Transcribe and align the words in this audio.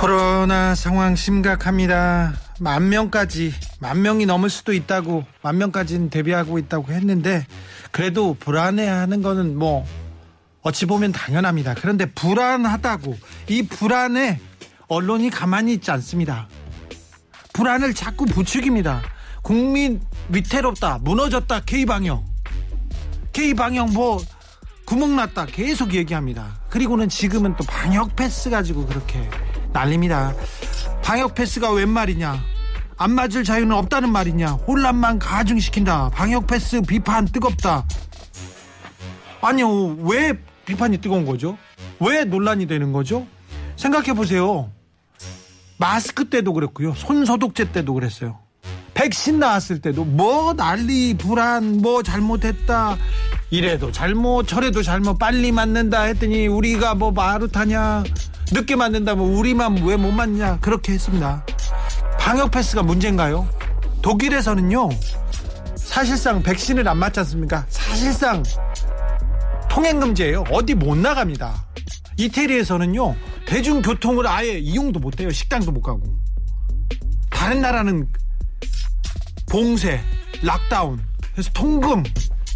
코로나 0.00 0.74
상황 0.74 1.14
심각합니다. 1.14 2.32
만 2.58 2.88
명까지 2.88 3.52
만 3.80 4.00
명이 4.00 4.24
넘을 4.24 4.48
수도 4.48 4.72
있다고 4.72 5.26
만 5.42 5.58
명까지는 5.58 6.08
대비하고 6.08 6.58
있다고 6.58 6.90
했는데 6.90 7.46
그래도 7.90 8.34
불안해하는 8.40 9.20
거는 9.20 9.58
뭐 9.58 9.84
어찌 10.62 10.86
보면 10.86 11.12
당연합니다. 11.12 11.74
그런데 11.74 12.06
불안하다고 12.06 13.18
이 13.48 13.64
불안에 13.64 14.40
언론이 14.88 15.28
가만히 15.28 15.74
있지 15.74 15.90
않습니다. 15.90 16.48
불안을 17.52 17.92
자꾸 17.92 18.24
부추깁니다. 18.24 19.02
국민 19.42 20.00
위태롭다, 20.30 21.00
무너졌다, 21.02 21.60
K방역. 21.66 22.24
K방역 23.34 23.92
뭐 23.92 24.18
구멍 24.86 25.14
났다 25.16 25.44
계속 25.44 25.92
얘기합니다. 25.92 26.58
그리고는 26.70 27.10
지금은 27.10 27.54
또 27.56 27.64
방역 27.64 28.16
패스 28.16 28.48
가지고 28.48 28.86
그렇게 28.86 29.28
난립니다. 29.72 30.34
방역 31.02 31.34
패스가 31.34 31.72
웬 31.72 31.88
말이냐? 31.88 32.42
안 32.96 33.12
맞을 33.12 33.44
자유는 33.44 33.74
없다는 33.74 34.10
말이냐? 34.10 34.52
혼란만 34.52 35.18
가중시킨다. 35.18 36.10
방역 36.10 36.46
패스 36.46 36.80
비판 36.82 37.24
뜨겁다. 37.26 37.84
아니요, 39.40 39.96
왜 40.00 40.38
비판이 40.66 40.98
뜨거운 40.98 41.24
거죠? 41.24 41.56
왜 41.98 42.24
논란이 42.24 42.66
되는 42.66 42.92
거죠? 42.92 43.26
생각해 43.76 44.12
보세요. 44.12 44.70
마스크 45.78 46.28
때도 46.28 46.52
그랬고요. 46.52 46.94
손 46.94 47.24
소독제 47.24 47.72
때도 47.72 47.94
그랬어요. 47.94 48.38
백신 48.92 49.38
나왔을 49.38 49.80
때도 49.80 50.04
뭐 50.04 50.52
난리 50.52 51.14
불안 51.16 51.78
뭐 51.78 52.02
잘못했다 52.02 52.98
이래도 53.48 53.90
잘못 53.90 54.46
저래도 54.46 54.82
잘못 54.82 55.18
빨리 55.18 55.52
맞는다 55.52 56.02
했더니 56.02 56.46
우리가 56.48 56.94
뭐 56.94 57.10
마루 57.10 57.48
타냐 57.48 58.04
늦게 58.52 58.76
맞는다면 58.76 59.24
우리만 59.24 59.82
왜 59.84 59.96
못 59.96 60.10
맞냐 60.12 60.58
그렇게 60.60 60.92
했습니다. 60.92 61.44
방역 62.18 62.50
패스가 62.50 62.82
문제인가요? 62.82 63.48
독일에서는요 64.02 64.88
사실상 65.76 66.42
백신을 66.42 66.86
안 66.88 66.98
맞지 66.98 67.20
않습니까? 67.20 67.66
사실상 67.68 68.42
통행 69.68 70.00
금지예요. 70.00 70.44
어디 70.50 70.74
못 70.74 70.96
나갑니다. 70.96 71.66
이태리에서는요 72.16 73.14
대중교통을 73.46 74.26
아예 74.26 74.58
이용도 74.58 75.00
못 75.00 75.20
해요. 75.20 75.30
식당도 75.30 75.72
못 75.72 75.82
가고. 75.82 76.02
다른 77.30 77.60
나라는 77.60 78.06
봉쇄, 79.50 80.00
락다운, 80.42 81.00
그래서 81.32 81.50
통금, 81.54 82.04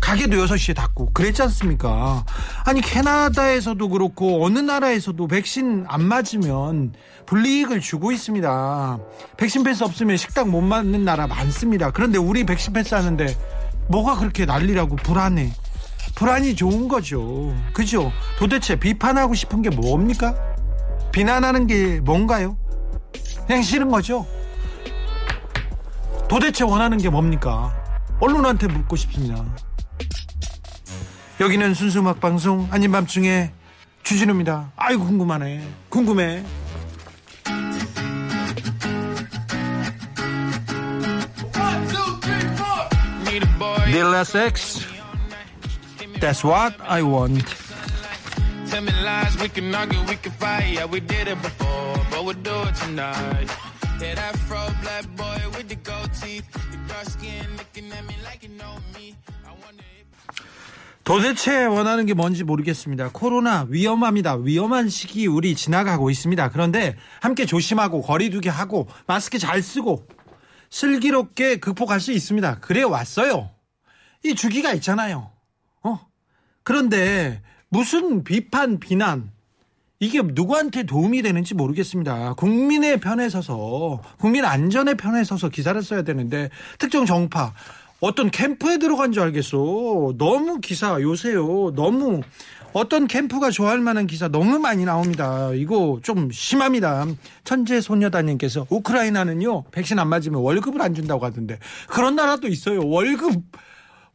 가게도 0.05 0.37
6시에 0.37 0.77
닫고 0.77 1.15
그랬지 1.15 1.41
않습니까? 1.45 2.27
아니 2.67 2.83
캐나다에서도 2.83 3.89
그렇고 3.89 4.45
어느 4.45 4.59
나라에서도 4.59 5.27
백신 5.27 5.87
안 5.89 6.05
맞으면 6.05 6.93
불이익을 7.25 7.81
주고 7.81 8.13
있습니다. 8.13 8.99
백신 9.39 9.65
패스 9.65 9.83
없으면 9.83 10.19
식당 10.19 10.51
못 10.51 10.61
맞는 10.61 11.07
나라 11.07 11.27
많습니다. 11.27 11.91
그런데 11.91 12.19
우리 12.19 12.45
백신 12.45 12.75
패스 12.75 12.95
하는데 12.95 13.35
뭐가 13.89 14.19
그렇게 14.19 14.45
난리라고 14.45 14.97
불안해. 14.97 15.51
불안이 16.17 16.55
좋은 16.55 16.87
거죠. 16.87 17.57
그죠? 17.73 18.13
도대체 18.39 18.77
비판하고 18.77 19.33
싶은 19.33 19.63
게 19.63 19.71
뭡니까? 19.71 20.35
비난하는 21.13 21.67
게 21.67 22.01
뭔가요? 22.01 22.59
그냥 23.47 23.63
싫은 23.63 23.89
거죠? 23.89 24.27
도대체 26.29 26.63
원하는 26.63 26.99
게 26.99 27.09
뭡니까? 27.09 27.75
언론한테 28.21 28.67
묻고 28.67 28.97
싶습니다. 28.97 29.43
여기는 31.41 31.75
순수 31.75 31.99
음악 31.99 32.21
방송 32.21 32.69
아닌 32.71 32.93
밤중에 32.93 33.51
주진우입니다. 34.03 34.73
아이고 34.77 35.05
궁금하네. 35.05 35.67
궁금해. 35.89 36.45
딜라스 43.95 44.37
X 44.37 44.81
That's 46.19 46.43
what 46.43 46.75
I 46.83 47.03
want. 47.03 47.45
That 54.01 54.19
도대체 61.05 61.67
원하는 61.67 62.07
게 62.07 62.15
뭔지 62.15 62.45
모르겠습니다. 62.45 63.11
코로나 63.13 63.67
위험합니다. 63.69 64.37
위험한 64.37 64.89
시기 64.89 65.27
우리 65.27 65.55
지나가고 65.55 66.11
있습니다. 66.11 66.49
그런데 66.49 66.97
함께 67.21 67.45
조심하고 67.45 68.01
거리두기 68.01 68.49
하고 68.49 68.89
마스크 69.07 69.39
잘 69.39 69.63
쓰고 69.63 70.07
슬기롭게 70.71 71.57
극복할 71.57 72.01
수 72.01 72.11
있습니다. 72.11 72.59
그래 72.61 72.83
왔어요. 72.83 73.51
이 74.25 74.35
주기가 74.35 74.73
있잖아요. 74.75 75.31
어? 75.83 76.01
그런데 76.63 77.43
무슨 77.69 78.25
비판, 78.25 78.81
비난 78.81 79.31
이게 80.01 80.21
누구한테 80.23 80.85
도움이 80.85 81.23
되는지 81.23 81.55
모르겠습니다. 81.55 82.35
국민의 82.35 83.01
편에 83.01 83.29
서서 83.29 84.03
국민 84.19 84.45
안전의 84.45 84.97
편에 84.97 85.23
서서 85.23 85.51
기사를 85.51 85.81
써야 85.83 86.03
되는데 86.03 86.49
특정 86.79 87.05
정파 87.05 87.53
어떤 88.01 88.31
캠프에 88.31 88.79
들어간 88.79 89.13
줄 89.13 89.23
알겠어. 89.23 90.15
너무 90.19 90.61
기사 90.61 91.01
요새요. 91.01 91.73
너무 91.75 92.21
어떤 92.73 93.07
캠프가 93.07 93.51
좋아할 93.51 93.79
만한 93.79 94.07
기사 94.07 94.29
너무 94.29 94.59
많이 94.59 94.85
나옵니다. 94.85 95.53
이거 95.55 96.01
좀 96.03 96.31
심합니다. 96.31 97.07
천재 97.45 97.81
소녀단님께서 97.81 98.67
우크라이나는요 98.69 99.65
백신 99.71 99.99
안 99.99 100.09
맞으면 100.09 100.41
월급을 100.41 100.83
안 100.83 100.93
준다고 100.93 101.25
하던데 101.25 101.59
그런 101.89 102.17
나라도 102.17 102.49
있어요. 102.49 102.87
월급 102.87 103.43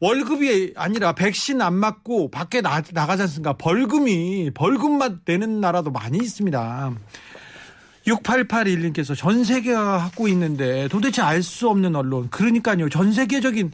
월급이 0.00 0.74
아니라 0.76 1.14
백신 1.14 1.60
안 1.60 1.74
맞고 1.74 2.30
밖에 2.30 2.60
나, 2.60 2.82
나가지 2.92 3.22
않습니까? 3.22 3.54
벌금이 3.54 4.50
벌금만 4.54 5.20
내는 5.24 5.60
나라도 5.60 5.90
많이 5.90 6.18
있습니다. 6.18 6.92
6881님께서 8.06 9.16
전 9.16 9.44
세계가 9.44 9.98
하고 9.98 10.28
있는데 10.28 10.88
도대체 10.88 11.22
알 11.22 11.42
수 11.42 11.68
없는 11.68 11.96
언론. 11.96 12.28
그러니까요. 12.30 12.88
전 12.88 13.12
세계적인 13.12 13.72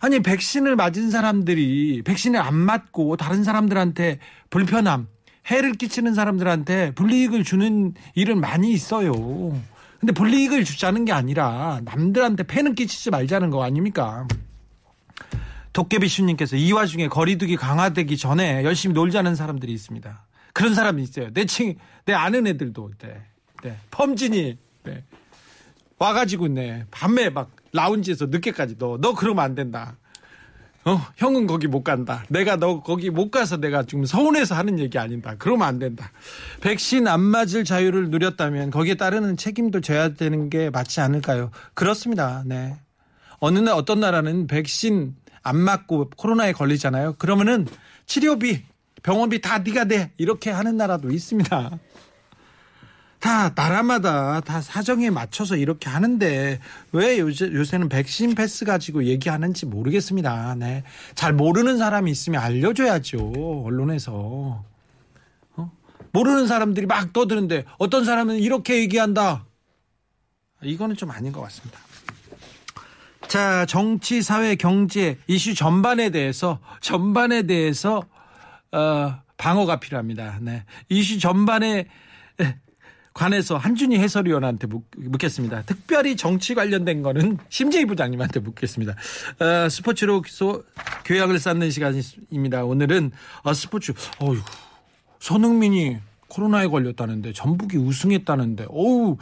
아니 0.00 0.20
백신을 0.20 0.76
맞은 0.76 1.10
사람들이 1.10 2.02
백신을 2.04 2.40
안 2.40 2.54
맞고 2.54 3.16
다른 3.16 3.44
사람들한테 3.44 4.18
불편함, 4.50 5.06
해를 5.46 5.72
끼치는 5.74 6.14
사람들한테 6.14 6.92
불이익을 6.92 7.44
주는 7.44 7.94
일은 8.14 8.40
많이 8.40 8.72
있어요. 8.72 9.12
근데 10.00 10.12
불이익을 10.12 10.64
주자는 10.64 11.04
게 11.04 11.12
아니라 11.12 11.80
남들한테 11.84 12.42
폐는 12.42 12.74
끼치지 12.74 13.10
말자는 13.10 13.50
거 13.50 13.62
아닙니까? 13.62 14.26
도깨비슈님께서 15.72 16.56
이 16.56 16.72
와중에 16.72 17.08
거리두기 17.08 17.56
강화되기 17.56 18.16
전에 18.16 18.64
열심히 18.64 18.94
놀자는 18.94 19.36
사람들이 19.36 19.72
있습니다. 19.72 20.26
그런 20.52 20.74
사람이 20.74 21.02
있어요. 21.02 21.32
내 21.32 21.46
친, 21.46 21.78
내 22.04 22.12
아는 22.12 22.46
애들도, 22.46 22.90
네. 22.98 23.22
네. 23.62 23.76
펌진이, 23.90 24.58
네. 24.84 25.04
와가지고, 25.98 26.48
네. 26.48 26.84
밤에 26.90 27.30
막 27.30 27.50
라운지에서 27.72 28.26
늦게까지 28.26 28.76
너, 28.78 28.98
너 29.00 29.14
그러면 29.14 29.44
안 29.44 29.54
된다. 29.54 29.96
어, 30.84 31.00
형은 31.16 31.46
거기 31.46 31.68
못 31.68 31.84
간다. 31.84 32.24
내가 32.28 32.56
너 32.56 32.82
거기 32.82 33.08
못 33.08 33.30
가서 33.30 33.56
내가 33.58 33.84
지금 33.84 34.04
서운해서 34.04 34.56
하는 34.56 34.80
얘기 34.80 34.98
아닌다. 34.98 35.36
그러면 35.38 35.68
안 35.68 35.78
된다. 35.78 36.10
백신 36.60 37.06
안 37.06 37.20
맞을 37.20 37.64
자유를 37.64 38.10
누렸다면 38.10 38.70
거기에 38.70 38.96
따르는 38.96 39.36
책임도 39.36 39.80
져야 39.80 40.14
되는 40.14 40.50
게 40.50 40.70
맞지 40.70 41.00
않을까요? 41.00 41.50
그렇습니다. 41.74 42.42
네. 42.46 42.76
어느 43.38 43.60
날 43.60 43.74
어떤 43.74 44.00
나라는 44.00 44.48
백신 44.48 45.14
안 45.44 45.56
맞고 45.56 46.10
코로나에 46.16 46.52
걸리잖아요. 46.52 47.14
그러면은 47.14 47.66
치료비, 48.06 48.62
병원비 49.04 49.40
다 49.40 49.58
네가 49.58 49.84
내 49.84 50.10
이렇게 50.16 50.50
하는 50.50 50.76
나라도 50.76 51.10
있습니다. 51.10 51.78
다 53.22 53.52
나라마다 53.54 54.40
다 54.40 54.60
사정에 54.60 55.08
맞춰서 55.08 55.54
이렇게 55.54 55.88
하는데 55.88 56.58
왜 56.90 57.18
요새, 57.20 57.52
요새는 57.52 57.88
백신 57.88 58.34
패스 58.34 58.64
가지고 58.64 59.04
얘기하는지 59.04 59.64
모르겠습니다. 59.64 60.56
네. 60.56 60.82
잘 61.14 61.32
모르는 61.32 61.78
사람이 61.78 62.10
있으면 62.10 62.42
알려줘야죠. 62.42 63.62
언론에서. 63.64 64.64
어? 65.54 65.72
모르는 66.12 66.48
사람들이 66.48 66.86
막 66.86 67.12
떠드는데 67.12 67.64
어떤 67.78 68.04
사람은 68.04 68.40
이렇게 68.40 68.80
얘기한다. 68.80 69.46
이거는 70.60 70.96
좀 70.96 71.12
아닌 71.12 71.30
것 71.30 71.42
같습니다. 71.42 71.78
자, 73.28 73.64
정치, 73.66 74.20
사회, 74.20 74.56
경제 74.56 75.16
이슈 75.28 75.54
전반에 75.54 76.10
대해서 76.10 76.58
전반에 76.80 77.42
대해서 77.42 78.02
어, 78.72 79.14
방어가 79.36 79.78
필요합니다. 79.78 80.38
네. 80.40 80.64
이슈 80.88 81.20
전반에 81.20 81.86
관해서 83.14 83.56
한준희 83.56 83.98
해설위원한테 83.98 84.66
묻, 84.66 84.84
겠습니다 85.18 85.62
특별히 85.62 86.16
정치 86.16 86.54
관련된 86.54 87.02
거는 87.02 87.38
심재희 87.48 87.84
부장님한테 87.84 88.40
묻겠습니다. 88.40 88.94
어, 89.38 89.68
스포츠로 89.68 90.22
소, 90.26 90.64
교양을 91.04 91.38
쌓는 91.38 91.70
시간입니다. 91.70 92.64
오늘은 92.64 93.12
어, 93.42 93.52
스포츠. 93.54 93.92
어휴, 94.18 94.38
손흥민이 95.20 95.98
코로나에 96.28 96.66
걸렸다는데 96.66 97.32
전북이 97.34 97.76
우승했다는데 97.76 98.66
어우 98.68 99.18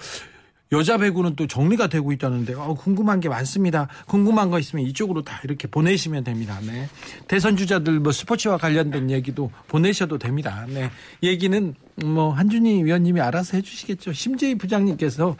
여자 0.73 0.99
배구는 0.99 1.35
또 1.35 1.47
정리가 1.47 1.89
되고 1.89 2.13
있다는데 2.13 2.55
어, 2.55 2.75
궁금한 2.75 3.19
게 3.19 3.29
많습니다. 3.29 3.89
궁금한 4.07 4.51
거 4.51 4.59
있으면 4.59 4.85
이쪽으로 4.87 5.23
다 5.23 5.41
이렇게 5.43 5.67
보내시면 5.67 6.23
됩니다. 6.23 6.59
네. 6.65 6.89
대선 7.27 7.57
주자들 7.57 7.99
뭐 7.99 8.13
스포츠와 8.13 8.57
관련된 8.57 9.11
얘기도 9.11 9.51
보내셔도 9.67 10.19
됩니다. 10.19 10.65
네. 10.69 10.91
얘기는 11.23 11.75
뭐 12.05 12.33
한준희 12.33 12.85
위원님이 12.85 13.21
알아서 13.21 13.57
해주시겠죠. 13.57 14.13
심재희 14.13 14.55
부장님께서 14.57 15.37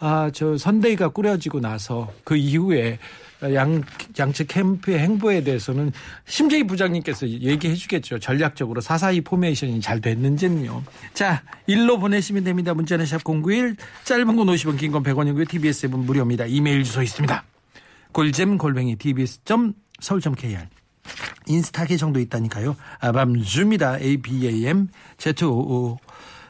아, 0.00 0.30
저 0.34 0.58
선대위가 0.58 1.10
꾸려지고 1.10 1.60
나서 1.60 2.12
그 2.24 2.34
이후에 2.34 2.98
양, 3.54 3.82
양측 4.18 4.48
캠프의 4.48 4.98
행보에 5.00 5.42
대해서는 5.42 5.92
심재희 6.26 6.64
부장님께서 6.66 7.28
얘기해 7.28 7.74
주겠죠. 7.74 8.18
전략적으로 8.18 8.80
사사이 8.80 9.20
포메이션이 9.20 9.80
잘 9.80 10.00
됐는지는요. 10.00 10.82
자, 11.14 11.42
일로 11.66 11.98
보내시면 11.98 12.44
됩니다. 12.44 12.74
문자는 12.74 13.04
샵091 13.04 13.76
짧은 14.04 14.26
건 14.36 14.46
50원 14.46 14.78
긴 14.78 14.92
건 14.92 15.02
100원이고요. 15.02 15.48
TBS 15.48 15.86
앱은 15.86 15.98
무료입니다. 16.00 16.46
이메일 16.46 16.84
주소 16.84 17.02
있습니다. 17.02 17.44
골잼 18.12 18.58
골뱅이 18.58 18.96
tbs.서울.kr 18.96 20.66
인스타 21.46 21.86
계정도 21.86 22.20
있다니까요. 22.20 22.76
아밤주입니다. 23.00 23.98
ABAM 23.98 24.88
Z55 25.18 25.98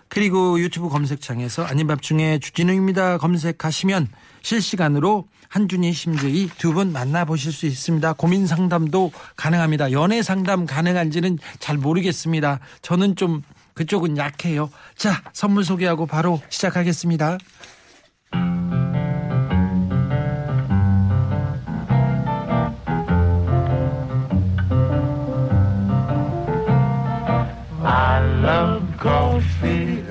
그리고 0.09 0.61
유튜브 0.61 0.89
검색창에서 0.91 1.65
아닌 1.65 1.87
밤중에 1.87 2.39
주진우입니다. 2.39 3.17
검색하시면 3.19 4.09
실시간으로 4.43 5.27
한준희 5.49 5.93
심재희 5.93 6.49
두 6.59 6.73
분 6.73 6.93
만나보실 6.93 7.53
수 7.53 7.67
있습니다. 7.67 8.15
고민 8.15 8.47
상담도 8.47 9.13
가능합니다. 9.37 9.93
연애 9.93 10.23
상담 10.23 10.65
가능한지는 10.65 11.39
잘 11.59 11.77
모르겠습니다. 11.77 12.61
저는 12.81 13.17
좀 13.17 13.43
그쪽은 13.75 14.17
약해요. 14.17 14.71
자, 14.97 15.23
선물 15.33 15.65
소개하고 15.65 16.07
바로 16.07 16.41
시작하겠습니다. 16.49 17.39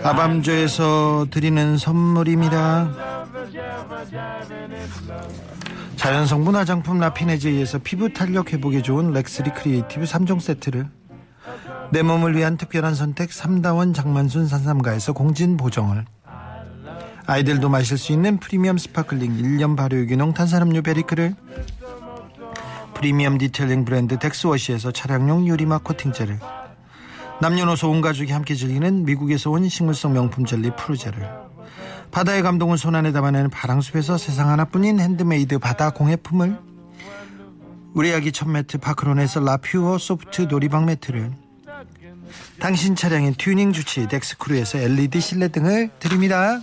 아밤조에서 0.04 1.28
드리는 1.32 1.78
선물입니다. 1.78 3.21
자연 5.96 6.26
성분 6.26 6.56
화장품 6.56 7.00
라피네즈에서 7.00 7.80
피부 7.80 8.12
탄력 8.12 8.52
회복에 8.54 8.82
좋은 8.82 9.12
렉스리 9.12 9.52
크리에이티브 9.52 10.06
3종 10.06 10.40
세트를 10.40 10.88
내 11.92 12.02
몸을 12.02 12.36
위한 12.36 12.58
특별한 12.58 12.96
선택 12.96 13.30
3다원 13.30 13.94
장만순 13.94 14.48
산삼가에서 14.48 15.14
공진 15.14 15.58
보정을 15.58 16.06
아이들도 17.28 17.70
마실 17.70 17.98
수 17.98 18.12
있는 18.12 18.38
프리미엄 18.40 18.78
sparkling 18.78 19.38
1년 19.38 19.78
발효 19.78 19.98
유기농 19.98 20.34
탄산음료 20.34 20.82
베리크를 20.82 21.36
프리미엄 22.96 23.38
detailing 23.38 23.86
브랜드 23.86 24.18
덱스워시에서 24.18 24.92
차량용 24.92 25.48
유리막 25.48 25.84
코팅제를 25.84 26.40
남녀노소 27.42 27.90
온 27.90 28.02
가족이 28.02 28.32
함께 28.32 28.54
즐기는 28.54 29.04
미국에서 29.06 29.50
온 29.50 29.68
식물성 29.68 30.14
명품 30.14 30.46
젤리 30.46 30.72
프루제를 30.76 31.51
바다의 32.12 32.42
감동을 32.44 32.78
손안에 32.78 33.12
담아내는 33.12 33.50
바랑숲에서 33.50 34.18
세상 34.18 34.50
하나뿐인 34.50 35.00
핸드메이드 35.00 35.60
바다 35.60 35.92
공예품을. 35.92 36.58
우리 37.94 38.14
아기 38.14 38.32
첫 38.32 38.50
매트 38.50 38.78
파크론에서 38.80 39.40
라퓨어 39.42 39.98
소프트 39.98 40.44
놀이방 40.44 40.86
매트를. 40.86 41.32
당신 42.60 42.96
차량의 42.96 43.34
튜닝 43.34 43.74
주치의 43.74 44.08
덱스크루에서 44.08 44.78
LED 44.78 45.20
실내 45.20 45.48
등을 45.48 45.90
드립니다. 46.00 46.62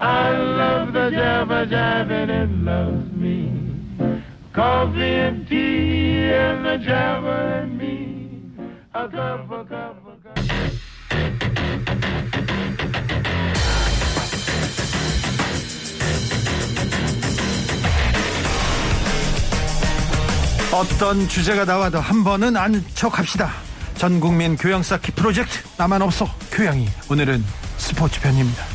I 0.00 0.32
love 0.32 0.92
the 0.92 1.10
jabba 1.10 1.66
jabba 1.66 2.12
and 2.12 2.30
it 2.30 2.50
loves 2.62 3.10
me. 3.14 3.63
어떤 20.74 21.28
주제가 21.28 21.64
나와도 21.64 22.00
한 22.00 22.24
번은 22.24 22.56
아는 22.56 22.84
척 22.94 23.18
합시다. 23.18 23.52
전 23.96 24.18
국민 24.20 24.56
교양 24.56 24.82
쌓기 24.82 25.12
프로젝트 25.12 25.60
나만 25.78 26.02
없어 26.02 26.26
교양이 26.50 26.88
오늘은 27.08 27.44
스포츠 27.78 28.20
편입니다. 28.20 28.73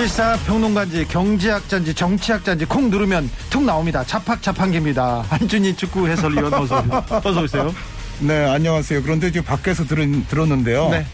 실사 0.00 0.34
평론가인지 0.46 1.08
경제학자인지 1.08 1.92
정치학자인지 1.92 2.64
콩 2.64 2.88
누르면 2.88 3.30
툭 3.50 3.64
나옵니다. 3.64 4.02
자팍자판기입니다. 4.02 5.26
한준희 5.28 5.76
축구 5.76 6.08
해설위원 6.08 6.54
어서, 6.54 6.82
어서 7.22 7.42
오세요. 7.42 7.74
네, 8.20 8.46
안녕하세요. 8.46 9.02
그런데 9.02 9.30
지금 9.30 9.44
밖에서 9.44 9.84
들은, 9.84 10.24
들었는데요. 10.26 10.88
네. 10.88 11.04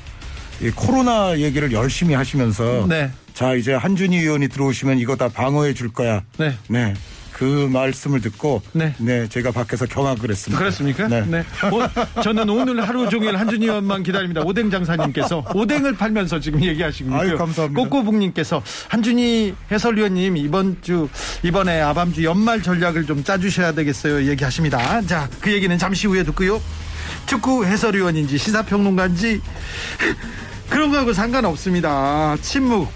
이 0.61 0.71
코로나 0.71 1.37
얘기를 1.37 1.73
열심히 1.73 2.15
하시면서 2.15 2.87
네. 2.89 3.11
자 3.35 3.55
이제 3.55 3.75
한준희 3.75 4.19
의원이 4.19 4.47
들어오시면 4.47 5.01
이거 5.01 5.17
다 5.17 5.29
방어해 5.31 5.75
줄 5.75 5.93
거야. 5.93 6.23
네. 6.39 6.57
네. 6.69 6.95
그 7.37 7.69
말씀을 7.71 8.23
듣고 8.23 8.63
네, 8.73 8.95
네 8.97 9.29
제가 9.29 9.51
밖에서 9.51 9.85
경악을 9.85 10.31
했습니다. 10.31 10.59
그렇습니까? 10.59 11.07
네. 11.07 11.21
네. 11.27 11.39
어, 11.41 12.23
저는 12.23 12.49
오늘 12.49 12.89
하루 12.89 13.11
종일 13.11 13.37
한준희 13.37 13.67
의원만 13.67 14.03
기다립니다. 14.03 14.41
오뎅 14.41 14.71
장사님께서 14.71 15.45
오뎅을 15.55 15.97
팔면서 15.97 16.41
지금 16.41 16.65
얘기하시고. 16.65 17.15
아유, 17.15 17.37
감사합니다. 17.37 17.79
꼬꼬북님께서 17.79 18.63
한준희 18.89 19.55
해설위원님 19.71 20.39
이번 20.39 20.79
주 20.81 21.11
이번에 21.43 21.79
아밤주 21.83 22.25
연말 22.25 22.63
전략을 22.63 23.05
좀 23.05 23.23
짜주셔야 23.23 23.73
되겠어요. 23.73 24.25
얘기하십니다. 24.31 25.03
자, 25.03 25.29
그 25.43 25.53
얘기는 25.53 25.77
잠시 25.77 26.07
후에 26.07 26.23
듣고요. 26.23 26.59
축구 27.27 27.67
해설위원인지 27.67 28.39
시사평론가인지 28.39 29.43
그런 30.71 30.91
거하고 30.91 31.13
상관없습니다. 31.13 32.39
침묵 32.41 32.91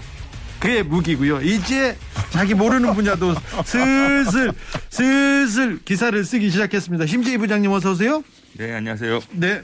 그게 0.59 0.81
무기고요. 0.81 1.41
이제 1.41 1.95
자기 2.31 2.53
모르는 2.53 2.93
분야도 2.93 3.35
슬슬 3.65 4.51
슬슬 4.89 5.79
기사를 5.83 6.23
쓰기 6.23 6.49
시작했습니다. 6.49 7.05
심재희 7.05 7.37
부장님 7.37 7.71
어서 7.71 7.91
오세요. 7.91 8.23
네, 8.57 8.73
안녕하세요. 8.73 9.19
네. 9.33 9.61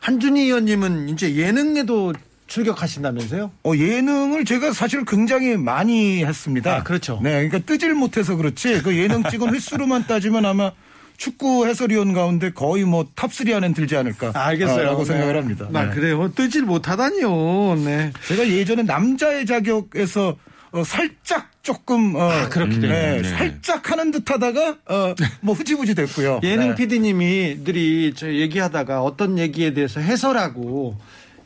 한준희 0.00 0.42
의원님은 0.42 1.08
이제 1.08 1.34
예능에도 1.34 2.12
출격하신다면서요? 2.46 3.50
어, 3.64 3.72
예능을 3.74 4.44
제가 4.44 4.72
사실 4.72 5.04
굉장히 5.04 5.56
많이 5.56 6.24
했습니다. 6.24 6.76
아, 6.76 6.82
그렇죠. 6.82 7.18
네, 7.22 7.48
그러니까 7.48 7.58
뜨질 7.60 7.94
못해서 7.94 8.36
그렇지 8.36 8.82
그 8.82 8.96
예능 8.96 9.24
찍은 9.24 9.54
횟수로만 9.54 10.06
따지면 10.06 10.44
아마 10.44 10.70
축구 11.16 11.66
해설위원 11.66 12.12
가운데 12.12 12.52
거의 12.52 12.84
뭐 12.84 13.06
탑3 13.16 13.54
안에 13.54 13.72
들지 13.72 13.96
않을까. 13.96 14.32
아, 14.34 14.46
알겠어요. 14.46 14.84
라고 14.84 15.04
생각을 15.04 15.36
합니다. 15.36 15.68
아, 15.72 15.84
네. 15.84 15.94
그래요? 15.94 16.30
뜨질 16.34 16.62
못하다니요. 16.62 17.76
네. 17.84 18.12
제가 18.28 18.46
예전에 18.46 18.82
남자의 18.82 19.46
자격에서 19.46 20.36
어, 20.74 20.82
살짝 20.82 21.50
조금 21.62 22.16
어, 22.16 22.22
아, 22.22 22.48
그렇게 22.48 22.78
네, 22.78 23.22
네. 23.22 23.28
살짝 23.28 23.92
하는 23.92 24.10
듯하다가 24.10 24.78
어, 24.86 25.14
뭐 25.40 25.54
흐지부지 25.54 25.94
됐고요. 25.94 26.40
예능 26.44 26.70
네. 26.70 26.74
PD님이들이 26.74 28.12
저 28.16 28.32
얘기하다가 28.32 29.00
어떤 29.00 29.38
얘기에 29.38 29.72
대해서 29.72 30.00
해설하고 30.00 30.96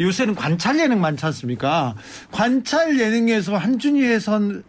요새는 0.00 0.34
관찰 0.34 0.78
예능 0.78 1.02
많지 1.02 1.26
않습니까? 1.26 1.94
관찰 2.30 2.98
예능에서 2.98 3.58
한준희 3.58 4.02
해선 4.02 4.64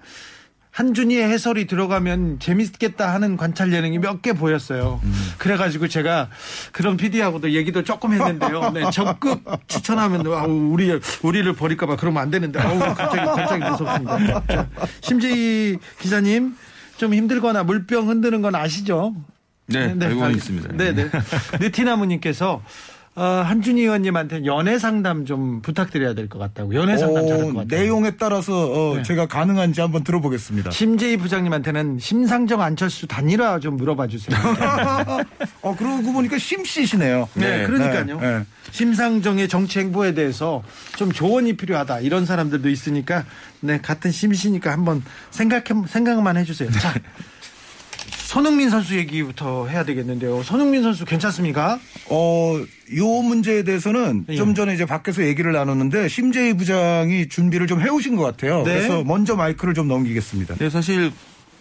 한준희의 0.84 1.28
해설이 1.28 1.68
들어가면 1.68 2.40
재밌겠다 2.40 3.14
하는 3.14 3.36
관찰 3.36 3.74
예능이 3.74 4.00
몇 4.00 4.22
개 4.22 4.32
보였어요. 4.34 5.02
음. 5.04 5.14
그래가지고 5.38 5.88
제가 5.90 6.30
그런 6.72 6.96
PD하고도 6.98 7.52
얘기도 7.52 7.84
조금 7.84 8.14
했는데요. 8.14 8.72
네, 8.72 8.90
적극 8.92 9.44
추천하면 9.68 10.26
아우, 10.28 10.50
우리 10.72 11.00
우리를 11.22 11.52
버릴까봐 11.54 11.98
그러면 11.98 12.22
안 12.24 12.32
되는데 12.32 12.60
아우, 12.60 12.80
갑자기 12.80 13.18
갑자기 13.18 13.64
무섭습니다. 13.64 14.44
자, 14.48 14.68
심지 15.02 15.78
기자님 16.00 16.56
좀 16.98 17.14
힘들거나 17.14 17.64
물병 17.64 18.08
흔드는 18.10 18.42
건 18.42 18.56
아시죠? 18.56 19.16
네, 19.68 19.94
네 19.94 20.06
알고 20.08 20.30
있습니다. 20.30 20.70
네, 20.76 20.94
네. 20.94 21.10
느티나무님께서 21.60 22.62
어, 23.20 23.42
한준희 23.46 23.82
의원님한테 23.82 24.46
연애 24.46 24.80
상담 24.80 25.26
좀 25.26 25.62
부탁드려야 25.62 26.14
될 26.14 26.30
것 26.30 26.40
같다고. 26.40 26.74
연애 26.74 26.96
상담 26.98 27.28
잘할 27.28 27.46
것 27.54 27.54
같아요. 27.60 27.66
내용에 27.82 28.12
따라서 28.12 28.54
어, 28.92 28.96
네. 28.96 29.04
제가 29.04 29.26
가능한지 29.28 29.82
한번 29.82 30.06
들어보겠습니다. 30.06 30.72
심재희 30.72 31.18
부장님한테는 31.18 32.00
심상정 32.00 32.62
안철수 32.62 33.08
단일화 33.08 33.60
좀 33.60 33.76
물어봐 33.76 34.08
주세요. 34.08 34.38
어, 35.62 35.76
그러고 35.76 36.14
보니까 36.14 36.38
심씨시네요. 36.38 37.28
네, 37.34 37.58
네. 37.58 37.66
그러니까요. 37.68 38.20
네. 38.22 38.46
심상정의 38.72 39.50
정치 39.50 39.80
행보에 39.80 40.14
대해서 40.14 40.64
좀 40.96 41.12
조언이 41.12 41.58
필요하다. 41.58 42.00
이런 42.00 42.26
사람들도 42.26 42.70
있으니까 42.70 43.26
네, 43.60 43.80
같은 43.82 44.12
심씨니까 44.12 44.72
한번 44.72 45.04
생각해 45.32 45.88
생각만 45.88 46.38
해 46.38 46.46
주세요. 46.46 46.70
자. 46.72 46.94
손흥민 48.30 48.70
선수 48.70 48.96
얘기부터 48.96 49.66
해야 49.66 49.84
되겠는데요. 49.84 50.44
손흥민 50.44 50.84
선수 50.84 51.04
괜찮습니까? 51.04 51.80
어, 52.12 52.62
요 52.96 53.08
문제에 53.24 53.64
대해서는 53.64 54.26
예. 54.30 54.36
좀 54.36 54.54
전에 54.54 54.76
이제 54.76 54.86
밖에서 54.86 55.24
얘기를 55.24 55.52
나눴는데 55.52 56.08
심재희 56.08 56.54
부장이 56.54 57.28
준비를 57.28 57.66
좀 57.66 57.82
해오신 57.82 58.16
것 58.16 58.22
같아요. 58.22 58.58
네. 58.58 58.76
그래서 58.76 59.04
먼저 59.04 59.36
마이크를 59.36 59.74
좀 59.74 59.88
넘기겠습니다. 59.88 60.58
네, 60.58 60.70
사실 60.70 61.12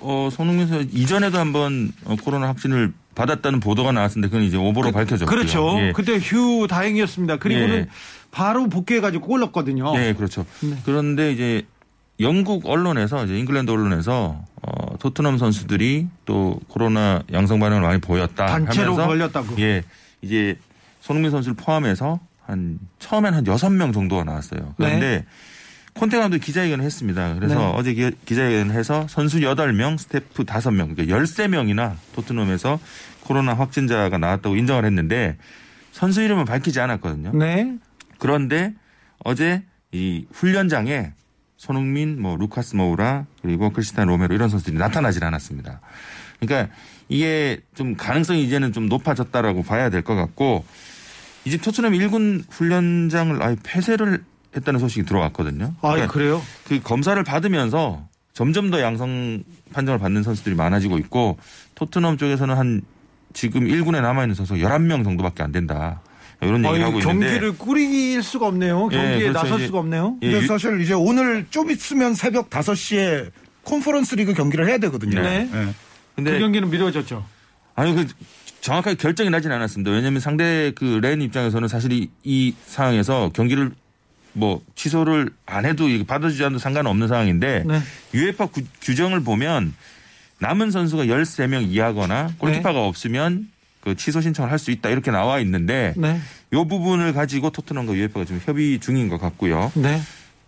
어, 0.01 0.29
손흥민 0.31 0.67
선수 0.67 0.87
이전에도 0.93 1.39
한번 1.39 1.91
어, 2.05 2.17
코로나 2.23 2.49
확진을 2.49 2.93
받았다는 3.15 3.61
보도가 3.61 3.93
나왔는데 3.93 4.29
그건 4.29 4.43
이제 4.43 4.59
오보로 4.59 4.89
그, 4.89 4.93
밝혀졌고요. 4.93 5.27
그렇죠. 5.27 5.75
예. 5.81 5.93
그때 5.97 6.19
휴 6.19 6.67
다행이었습니다. 6.69 7.39
그리고는 7.39 7.77
예. 7.77 7.89
바로 8.31 8.69
복귀해가지고 8.69 9.27
골 9.27 9.41
넣었거든요. 9.41 9.95
네, 9.95 10.13
그렇죠. 10.13 10.45
네. 10.61 10.77
그런데 10.85 11.33
이제 11.33 11.63
영국 12.21 12.67
언론에서 12.67 13.25
이제 13.25 13.39
잉글랜드 13.39 13.71
언론에서 13.71 14.45
어, 14.63 14.99
토트넘 14.99 15.39
선수들이 15.39 16.09
또 16.25 16.61
코로나 16.69 17.23
양성 17.33 17.61
반응을 17.61 17.83
많이 17.83 18.01
보였다 18.01 18.47
단체로 18.47 18.93
하면서 18.95 19.07
걸렸다고. 19.07 19.61
예. 19.61 19.85
이제 20.21 20.59
손흥민 21.01 21.31
선수를 21.31 21.55
포함해서 21.57 22.19
한 22.45 22.79
처음엔 22.99 23.35
한 23.35 23.47
여섯 23.47 23.71
명 23.71 23.93
정도가 23.93 24.25
나왔어요. 24.25 24.75
그런데 24.77 25.19
네. 25.19 25.25
콘테 25.95 26.19
감독이 26.19 26.45
기자회견을 26.45 26.85
했습니다. 26.85 27.35
그래서 27.35 27.55
네. 27.55 27.73
어제 27.75 27.93
기, 27.95 28.35
자회견을 28.35 28.75
해서 28.75 29.07
선수 29.09 29.39
8명, 29.41 29.99
스태프 29.99 30.45
5명, 30.45 30.95
그러니까 30.95 31.17
13명이나 31.17 31.95
토트넘에서 32.15 32.79
코로나 33.21 33.55
확진자가 33.55 34.17
나왔다고 34.19 34.57
인정을 34.57 34.85
했는데 34.85 35.37
선수 35.93 36.23
이름은 36.23 36.45
밝히지 36.45 36.81
않았거든요. 36.81 37.33
네. 37.35 37.77
그런데 38.19 38.75
어제 39.25 39.63
이 39.93 40.27
훈련장에 40.33 41.13
손흥민, 41.59 42.23
뭐 42.23 42.37
루카스 42.37 42.77
모우라 42.77 43.27
그리고 43.43 43.71
크리스탄 43.71 44.07
로메로 44.09 44.35
이런 44.35 44.49
선수들이 44.49 44.79
나타나질 44.79 45.25
않았습니다. 45.25 45.81
그러니까 46.41 46.73
이게 47.09 47.61
좀 47.75 47.97
가능성이 47.97 48.45
이제는 48.45 48.73
좀 48.73 48.87
높아졌다라고 48.88 49.65
봐야 49.65 49.91
될 49.91 50.03
것 50.03 50.15
같고 50.15 50.65
이제 51.45 51.57
토트넘 51.59 51.93
1군 51.95 52.45
훈련장을 52.49 53.43
아예 53.43 53.57
폐쇄를 53.65 54.25
했다는 54.57 54.79
소식이 54.81 55.05
들어왔거든요. 55.05 55.75
아, 55.83 55.91
그러니까 55.91 56.12
그래요? 56.12 56.41
그 56.65 56.81
검사를 56.81 57.21
받으면서 57.23 58.07
점점 58.33 58.71
더 58.71 58.81
양성 58.81 59.43
판정을 59.73 59.99
받는 59.99 60.23
선수들이 60.23 60.55
많아지고 60.55 60.99
있고 60.99 61.38
토트넘 61.75 62.19
쪽에서는 62.19 62.57
한 62.57 62.83
지금 63.33 63.65
1군에 63.65 64.00
남아있는 64.00 64.35
선수 64.37 64.55
11명 64.55 65.03
정도밖에 65.05 65.43
안 65.43 65.50
된다. 65.50 66.00
이런 66.40 66.64
얘기를 66.64 66.85
하고 66.87 66.99
있는데 67.00 67.26
경기를 67.26 67.59
꾸릴 67.59 68.23
수가 68.23 68.47
없네요. 68.47 68.88
예, 68.92 68.97
경기에 68.97 69.14
예, 69.16 69.21
그렇죠. 69.28 69.38
나설 69.42 69.66
수가 69.66 69.78
없네요. 69.80 70.16
예, 70.23 70.30
근데 70.33 70.47
사실 70.47 70.80
이제 70.80 70.95
오늘 70.95 71.47
좀 71.50 71.71
있으면 71.71 72.14
새벽 72.14 72.49
5시에 72.50 73.30
컨퍼런스 73.64 74.14
리그 74.14 74.35
경기를 74.35 74.66
해야 74.68 74.78
되거든요. 74.78 75.21
네. 75.21 75.49
네. 75.52 75.75
근데 76.14 76.33
그 76.33 76.38
경기는 76.38 76.71
미뤄졌죠. 76.71 77.25
아니 77.75 77.95
그 77.95 78.07
정확하게 78.61 78.97
결정이 78.97 79.30
나진 79.30 79.50
않았습니다. 79.52 79.90
왜냐하면 79.90 80.21
상대 80.21 80.73
그 80.75 80.99
렌 81.00 81.23
입장에서는 81.23 81.68
사실 81.68 81.92
이, 81.92 82.11
이 82.25 82.54
상황에서 82.66 83.30
경기를 83.35 83.71
뭐 84.33 84.61
취소를 84.75 85.30
안 85.47 85.64
해도 85.66 85.87
받아주지 86.07 86.42
않아도 86.45 86.59
상관없는 86.59 87.09
상황인데 87.09 87.64
네. 87.66 87.80
UEFA 88.14 88.47
구, 88.47 88.62
규정을 88.80 89.21
보면 89.25 89.75
남은 90.40 90.71
선수가 90.71 91.04
13명 91.07 91.68
이하거나 91.68 92.30
골키퍼가 92.38 92.73
네. 92.73 92.87
없으면 92.87 93.49
그 93.88 93.97
취소 93.97 94.21
신청을 94.21 94.50
할 94.52 94.59
수 94.59 94.73
있다 94.73 94.88
이렇게 94.90 95.12
나와 95.12 95.38
있는데 95.38 95.95
네. 95.97 96.21
이 96.52 96.57
부분을 96.57 97.12
가지고 97.12 97.50
토트넘과 97.50 97.95
UEFA가 97.95 98.25
지금 98.25 98.40
협의 98.45 98.80
중인 98.80 99.09
것 99.09 99.21
같고요. 99.21 99.71
네. 99.76 100.00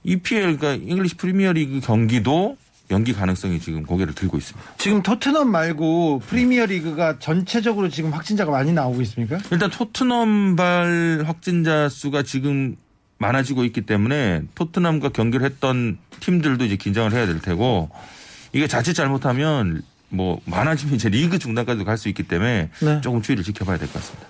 EPL 0.03 0.57
그러니까 0.57 0.85
잉글리시 0.85 1.15
프리미어리그 1.15 1.79
경기도 1.81 2.57
연기 2.91 3.13
가능성이 3.13 3.61
지금 3.61 3.85
고개를 3.85 4.15
들고 4.15 4.37
있습니다. 4.37 4.73
지금 4.79 5.03
토트넘 5.03 5.49
말고 5.49 6.23
프리미어리그가 6.27 7.21
전체적으로 7.21 7.89
지금 7.89 8.13
확진자가 8.13 8.51
많이 8.51 8.73
나오고 8.73 9.01
있습니까? 9.03 9.39
일단 9.53 9.71
토트넘발 9.71 11.23
확진자 11.25 11.89
수가 11.89 12.25
지금 12.25 12.75
많아지고 13.19 13.63
있기 13.65 13.83
때문에 13.83 14.43
토트넘과 14.57 15.11
경기를 15.11 15.47
했던 15.47 15.99
팀들도 16.19 16.65
이제 16.65 16.75
긴장을 16.75 17.13
해야 17.13 17.27
될 17.27 17.39
테고 17.41 17.91
이게 18.53 18.67
자칫 18.67 18.95
잘못하면 18.95 19.83
뭐 20.11 20.41
많아지면 20.45 20.95
이제 20.97 21.09
리그 21.09 21.39
중단까지도 21.39 21.85
갈 21.85 21.97
수 21.97 22.09
있기 22.09 22.25
때문에 22.25 22.71
네. 22.83 23.01
조금 23.01 23.23
추이를 23.23 23.45
지켜봐야 23.45 23.79
될 23.79 23.89
것 23.89 23.95
같습니다. 23.95 24.27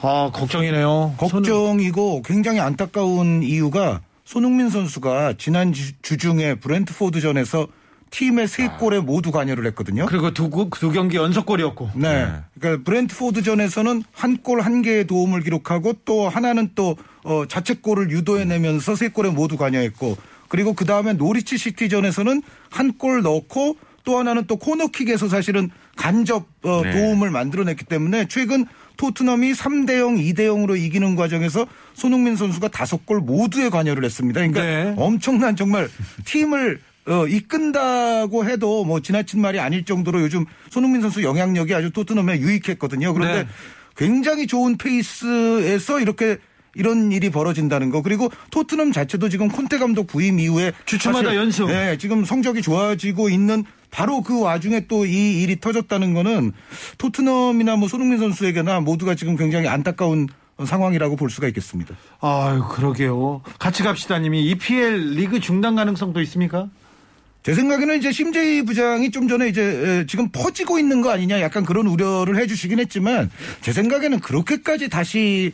아 0.00 0.30
걱정이네요. 0.32 1.14
걱정이고 1.18 2.22
굉장히 2.22 2.60
안타까운 2.60 3.42
이유가 3.42 4.00
손흥민 4.24 4.70
선수가 4.70 5.34
지난 5.38 5.72
주 5.72 6.16
중에 6.18 6.54
브렌트포드전에서 6.56 7.66
팀의 8.10 8.48
세 8.48 8.64
아. 8.66 8.76
골에 8.78 9.00
모두 9.00 9.32
관여를 9.32 9.66
했거든요. 9.66 10.06
그리고 10.06 10.32
두, 10.32 10.48
두 10.70 10.90
경기 10.92 11.16
연속골이었고. 11.16 11.90
네. 11.96 12.24
네. 12.24 12.32
그러니까 12.58 12.84
브렌트포드전에서는 12.84 14.02
한 14.12 14.38
골 14.42 14.60
한 14.62 14.82
개의 14.82 15.06
도움을 15.06 15.42
기록하고 15.42 15.94
또 16.04 16.28
하나는 16.28 16.70
또 16.74 16.96
어, 17.24 17.44
자책골을 17.46 18.10
유도해내면서 18.10 18.96
세 18.96 19.08
골에 19.08 19.30
모두 19.30 19.56
관여했고 19.56 20.16
그리고 20.48 20.72
그 20.74 20.84
다음에 20.86 21.12
노리치 21.12 21.58
시티전에서는 21.58 22.42
한 22.70 22.92
골 22.98 23.22
넣고 23.22 23.76
또 24.08 24.18
하나는 24.18 24.46
또 24.46 24.56
코너킥에서 24.56 25.28
사실은 25.28 25.68
간접 25.94 26.46
어, 26.62 26.80
네. 26.82 26.92
도움을 26.92 27.30
만들어냈기 27.30 27.84
때문에 27.84 28.26
최근 28.28 28.64
토트넘이 28.96 29.52
3대 29.52 29.98
0, 29.98 30.16
2대 30.16 30.38
0으로 30.46 30.80
이기는 30.80 31.14
과정에서 31.14 31.66
손흥민 31.92 32.34
선수가 32.34 32.68
다섯 32.68 33.04
골 33.04 33.20
모두에 33.20 33.68
관여를 33.68 34.02
했습니다. 34.06 34.40
그러니까 34.40 34.62
네. 34.62 34.94
엄청난 34.96 35.56
정말 35.56 35.90
팀을 36.24 36.80
어, 37.06 37.26
이끈다고 37.26 38.46
해도 38.46 38.82
뭐 38.86 39.00
지나친 39.00 39.42
말이 39.42 39.60
아닐 39.60 39.84
정도로 39.84 40.22
요즘 40.22 40.46
손흥민 40.70 41.02
선수 41.02 41.22
영향력이 41.22 41.74
아주 41.74 41.90
토트넘에 41.90 42.40
유익했거든요. 42.40 43.12
그런데 43.12 43.42
네. 43.42 43.48
굉장히 43.94 44.46
좋은 44.46 44.78
페이스에서 44.78 46.00
이렇게 46.00 46.38
이런 46.74 47.12
일이 47.12 47.28
벌어진다는 47.28 47.90
거 47.90 48.00
그리고 48.00 48.30
토트넘 48.50 48.92
자체도 48.92 49.28
지금 49.28 49.48
콘테 49.48 49.76
감독 49.76 50.06
부임 50.06 50.38
이후에 50.38 50.72
주춤하다 50.86 51.34
연승. 51.34 51.66
네, 51.66 51.98
지금 51.98 52.24
성적이 52.24 52.62
좋아지고 52.62 53.28
있는 53.28 53.64
바로 53.90 54.22
그 54.22 54.40
와중에 54.40 54.86
또 54.86 55.04
이 55.06 55.42
일이 55.42 55.58
터졌다는 55.60 56.12
거는 56.14 56.52
토트넘이나 56.98 57.76
뭐 57.76 57.88
손흥민 57.88 58.18
선수에게나 58.18 58.80
모두가 58.80 59.14
지금 59.14 59.36
굉장히 59.36 59.68
안타까운 59.68 60.28
상황이라고 60.64 61.16
볼 61.16 61.30
수가 61.30 61.46
있겠습니다. 61.48 61.94
아, 62.20 62.68
그러게요. 62.72 63.42
같이 63.58 63.82
갑시다 63.82 64.18
님이 64.18 64.44
EPL 64.50 65.12
리그 65.14 65.40
중단 65.40 65.76
가능성도 65.76 66.20
있습니까? 66.22 66.68
제 67.44 67.54
생각에는 67.54 67.96
이제 67.96 68.10
심재희 68.12 68.64
부장이 68.64 69.10
좀 69.10 69.28
전에 69.28 69.48
이제 69.48 70.04
지금 70.08 70.28
퍼지고 70.30 70.78
있는 70.78 71.00
거 71.00 71.10
아니냐 71.10 71.40
약간 71.40 71.64
그런 71.64 71.86
우려를 71.86 72.36
해주시긴 72.36 72.80
했지만 72.80 73.30
제 73.62 73.72
생각에는 73.72 74.20
그렇게까지 74.20 74.88
다시 74.88 75.52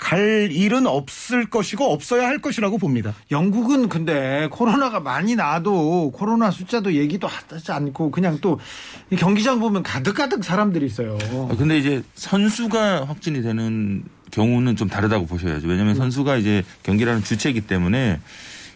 갈 0.00 0.50
일은 0.50 0.86
없을 0.86 1.48
것이고 1.48 1.84
없어야 1.84 2.26
할 2.26 2.38
것이라고 2.38 2.78
봅니다. 2.78 3.14
영국은 3.30 3.88
근데 3.88 4.48
코로나가 4.50 4.98
많이 4.98 5.36
나도 5.36 6.10
코로나 6.12 6.50
숫자도 6.50 6.94
얘기도 6.94 7.28
하지 7.28 7.70
않고 7.70 8.10
그냥 8.10 8.38
또 8.40 8.58
경기장 9.16 9.60
보면 9.60 9.82
가득가득 9.82 10.42
사람들이 10.42 10.86
있어요. 10.86 11.18
아, 11.50 11.54
근데 11.56 11.78
이제 11.78 12.02
선수가 12.14 13.04
확진이 13.04 13.42
되는 13.42 14.02
경우는 14.30 14.76
좀 14.76 14.88
다르다고 14.88 15.26
보셔야죠. 15.26 15.68
왜냐하면 15.68 15.94
음. 15.94 15.98
선수가 15.98 16.38
이제 16.38 16.64
경기라는 16.82 17.22
주체이기 17.22 17.62
때문에 17.62 18.20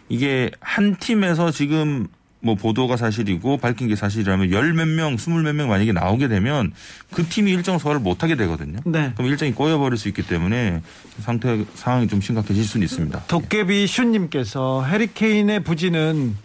이게 0.09 0.51
한 0.59 0.95
팀에서 0.95 1.49
지금 1.49 2.07
뭐 2.41 2.53
보도가 2.55 2.95
사실이고 2.97 3.57
밝힌 3.57 3.87
게 3.87 3.95
사실이라면 3.95 4.51
열 4.51 4.73
몇 4.73 4.87
명, 4.87 5.17
스물 5.17 5.41
몇 5.43 5.53
명 5.55 5.69
만약에 5.69 5.93
나오게 5.93 6.27
되면 6.27 6.71
그 7.11 7.25
팀이 7.25 7.51
일정 7.51 7.79
소화를 7.79 8.01
못 8.01 8.21
하게 8.23 8.35
되거든요. 8.35 8.79
네. 8.85 9.11
그럼 9.15 9.29
일정이 9.31 9.51
꼬여버릴 9.53 9.97
수 9.97 10.07
있기 10.09 10.21
때문에 10.27 10.81
상태 11.21 11.63
상황이 11.73 12.07
좀 12.07 12.21
심각해질 12.21 12.63
수는 12.63 12.85
있습니다. 12.85 13.23
도깨비 13.27 13.87
슈님께서 13.87 14.83
해리케인의 14.85 15.63
부진은 15.63 16.35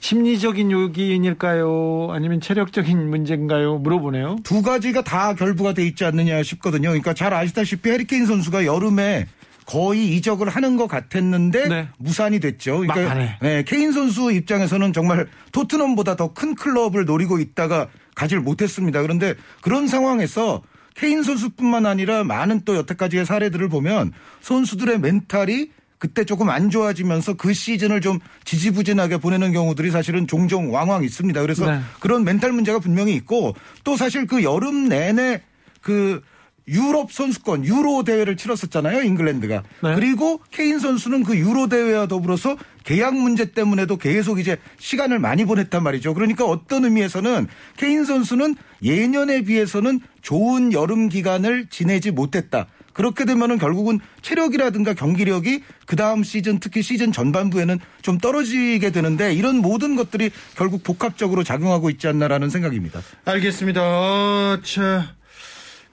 심리적인 0.00 0.70
요인일까요? 0.70 2.08
아니면 2.12 2.40
체력적인 2.40 3.10
문제인가요? 3.10 3.78
물어보네요. 3.78 4.38
두 4.44 4.62
가지가 4.62 5.02
다 5.02 5.34
결부가 5.34 5.74
돼 5.74 5.84
있지 5.86 6.04
않느냐 6.04 6.42
싶거든요. 6.42 6.88
그러니까 6.88 7.12
잘 7.14 7.34
아시다시피 7.34 7.90
해리케인 7.90 8.26
선수가 8.26 8.66
여름에 8.66 9.26
거의 9.66 10.14
이적을 10.16 10.48
하는 10.48 10.76
것 10.76 10.86
같았는데 10.86 11.68
네. 11.68 11.88
무산이 11.98 12.38
됐죠. 12.40 12.78
그러니까 12.78 13.36
네, 13.42 13.64
케인 13.64 13.92
선수 13.92 14.32
입장에서는 14.32 14.92
정말 14.92 15.26
토트넘보다 15.52 16.14
더 16.14 16.32
큰 16.36 16.54
클럽을 16.54 17.04
노리고 17.04 17.38
있다가 17.38 17.88
가질 18.14 18.40
못했습니다. 18.40 19.02
그런데 19.02 19.34
그런 19.62 19.88
상황에서 19.88 20.62
케인 20.94 21.22
선수뿐만 21.22 21.86
아니라 21.86 22.24
많은 22.24 22.62
또 22.64 22.76
여태까지의 22.76 23.26
사례들을 23.26 23.68
보면 23.68 24.12
선수들의 24.40 25.00
멘탈이 25.00 25.70
그때 25.98 26.24
조금 26.24 26.50
안 26.50 26.68
좋아지면서 26.70 27.34
그 27.34 27.54
시즌을 27.54 28.00
좀 28.02 28.18
지지부진하게 28.44 29.16
보내는 29.16 29.52
경우들이 29.52 29.90
사실은 29.90 30.26
종종 30.26 30.72
왕왕 30.72 31.04
있습니다. 31.04 31.40
그래서 31.40 31.70
네. 31.70 31.80
그런 32.00 32.24
멘탈 32.24 32.52
문제가 32.52 32.78
분명히 32.78 33.14
있고 33.14 33.54
또 33.82 33.96
사실 33.96 34.26
그 34.26 34.42
여름 34.42 34.88
내내 34.88 35.42
그 35.80 36.22
유럽 36.68 37.12
선수권 37.12 37.64
유로 37.64 38.02
대회를 38.02 38.36
치렀었잖아요 38.36 39.02
잉글랜드가 39.02 39.62
네. 39.82 39.94
그리고 39.94 40.40
케인 40.50 40.78
선수는 40.78 41.22
그 41.22 41.36
유로 41.36 41.68
대회와 41.68 42.08
더불어서 42.08 42.56
계약 42.84 43.14
문제 43.14 43.52
때문에도 43.52 43.96
계속 43.96 44.40
이제 44.40 44.56
시간을 44.78 45.18
많이 45.18 45.44
보냈단 45.44 45.82
말이죠 45.82 46.14
그러니까 46.14 46.44
어떤 46.44 46.84
의미에서는 46.84 47.46
케인 47.76 48.04
선수는 48.04 48.56
예년에 48.82 49.42
비해서는 49.42 50.00
좋은 50.22 50.72
여름 50.72 51.08
기간을 51.08 51.66
지내지 51.70 52.10
못했다 52.10 52.66
그렇게 52.96 53.26
되면은 53.26 53.58
결국은 53.58 54.00
체력이라든가 54.22 54.94
경기력이 54.94 55.62
그 55.84 55.96
다음 55.96 56.24
시즌 56.24 56.58
특히 56.60 56.80
시즌 56.80 57.12
전반부에는 57.12 57.78
좀 58.00 58.16
떨어지게 58.16 58.90
되는데 58.90 59.34
이런 59.34 59.58
모든 59.58 59.96
것들이 59.96 60.30
결국 60.56 60.82
복합적으로 60.82 61.44
작용하고 61.44 61.90
있지 61.90 62.08
않나라는 62.08 62.48
생각입니다. 62.48 63.02
알겠습니다. 63.26 63.82
어, 63.82 64.58
자 64.62 65.14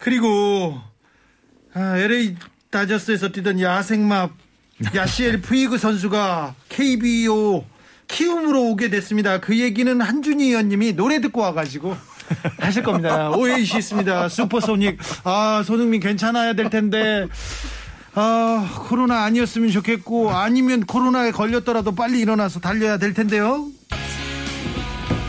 그리고 0.04 0.78
아, 1.74 1.98
LA 1.98 2.36
다저스에서 2.70 3.30
뛰던 3.30 3.62
야생마 3.62 4.28
야시엘 4.94 5.40
푸이그 5.42 5.78
선수가 5.78 6.56
KBO 6.68 7.64
키움으로 8.10 8.64
오게 8.64 8.90
됐습니다. 8.90 9.40
그 9.40 9.58
얘기는 9.58 10.02
한준희 10.02 10.48
의원님이 10.50 10.92
노래 10.98 11.22
듣고 11.22 11.40
와가지고 11.40 11.96
하실 12.60 12.84
겁니다. 12.84 13.30
오해이시 13.38 13.78
있습니다. 13.78 14.28
슈퍼소닉. 14.28 15.00
아, 15.24 15.64
손흥민 15.66 16.02
괜찮아야 16.02 16.52
될 16.52 16.70
텐데. 16.70 17.26
아, 18.14 18.84
코로나 18.90 19.24
아니었으면 19.24 19.72
좋겠고, 19.72 20.32
아니면 20.32 20.86
코로나에 20.86 21.32
걸렸더라도 21.32 21.96
빨리 21.96 22.20
일어나서 22.20 22.60
달려야 22.60 22.98
될 22.98 23.14
텐데요. 23.14 23.70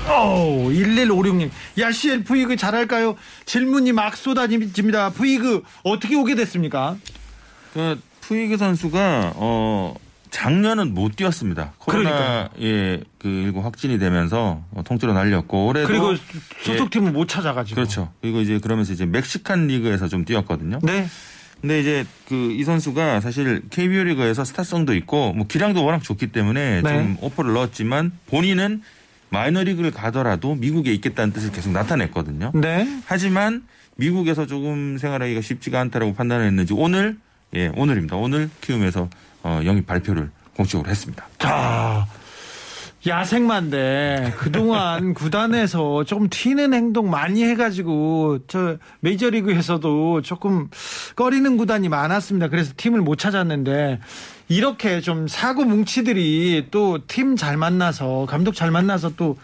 오, 0.07 0.71
1156님. 0.71 1.51
야시엘 1.79 2.25
푸이그 2.25 2.57
잘할까요? 2.57 3.17
질문이 3.47 3.93
막 3.93 4.17
쏟아집니다. 4.17 5.11
푸이그 5.11 5.63
어떻게 5.83 6.15
오게 6.15 6.35
됐습니까? 6.35 6.97
그, 7.73 8.01
푸이그 8.21 8.57
선수가, 8.57 9.33
어, 9.37 9.95
작년은 10.31 10.95
못 10.95 11.15
뛰었습니다. 11.17 11.75
코로나 11.79 12.49
예, 12.61 13.01
그 13.19 13.29
19 13.47 13.61
확진이 13.61 13.99
되면서 14.01 14.65
통째로 14.85 15.13
날렸고 15.13 15.67
올해도 15.69 15.87
그리고 15.87 16.15
소속팀을 16.65 17.09
예, 17.09 17.13
못 17.13 17.29
찾아가지고 17.29 17.77
그렇죠. 17.77 18.13
그리고 18.21 18.41
이제 18.41 18.59
그러면서 18.59 18.93
이제 18.93 19.07
멕시칸 19.07 19.69
리그에서 19.69 20.09
좀 20.09 20.25
뛰었거든요. 20.25 20.81
네. 20.83 21.07
근데 21.61 21.81
이제 21.81 22.05
그 22.29 22.51
이 22.51 22.65
선수가 22.65 23.21
사실 23.21 23.63
KBO 23.71 24.03
리그에서 24.03 24.45
스타성도 24.45 24.95
있고 24.97 25.33
뭐 25.35 25.47
기량도 25.47 25.85
워낙 25.85 26.03
좋기 26.03 26.33
때문에 26.33 26.83
네. 26.83 26.89
좀 26.93 27.17
오퍼를 27.21 27.53
넣었지만 27.53 28.11
본인은 28.27 28.83
마이너리그를 29.35 29.91
가더라도 29.91 30.55
미국에 30.55 30.93
있겠다는 30.95 31.33
뜻을 31.33 31.51
계속 31.51 31.73
나타냈거든요. 31.73 32.53
네. 32.55 32.87
하지만 33.05 33.65
미국에서 33.97 34.47
조금 34.47 34.97
생활하기가 34.97 35.41
쉽지가 35.41 35.81
않다라고 35.81 36.15
판단을 36.15 36.47
했는지 36.47 36.73
오늘 36.73 37.19
예 37.55 37.71
오늘입니다. 37.77 38.17
오늘 38.17 38.49
키움에서 38.61 39.09
어, 39.43 39.61
영입 39.65 39.87
발표를 39.87 40.31
공식적으로 40.57 40.89
했습니다. 40.89 41.27
자, 41.39 42.07
야생만데 43.07 44.35
그동안 44.39 45.13
구단에서 45.15 46.05
조금 46.05 46.29
튀는 46.31 46.73
행동 46.73 47.11
많이 47.11 47.45
해가지고 47.45 48.39
저 48.47 48.79
메이저리그에서도 49.01 50.23
조금 50.23 50.69
꺼리는 51.15 51.57
구단이 51.57 51.89
많았습니다. 51.89 52.49
그래서 52.49 52.73
팀을 52.77 53.01
못 53.01 53.17
찾았는데 53.17 54.01
이렇게 54.49 55.01
좀 55.01 55.27
사고 55.29 55.65
뭉치들이 55.65 56.69
또 56.71 56.99
팀 57.07 57.37
잘 57.37 57.57
만나서 57.57 58.27
감독 58.29 58.55
잘 58.55 58.71
만나서 58.71 59.17
또 59.17 59.37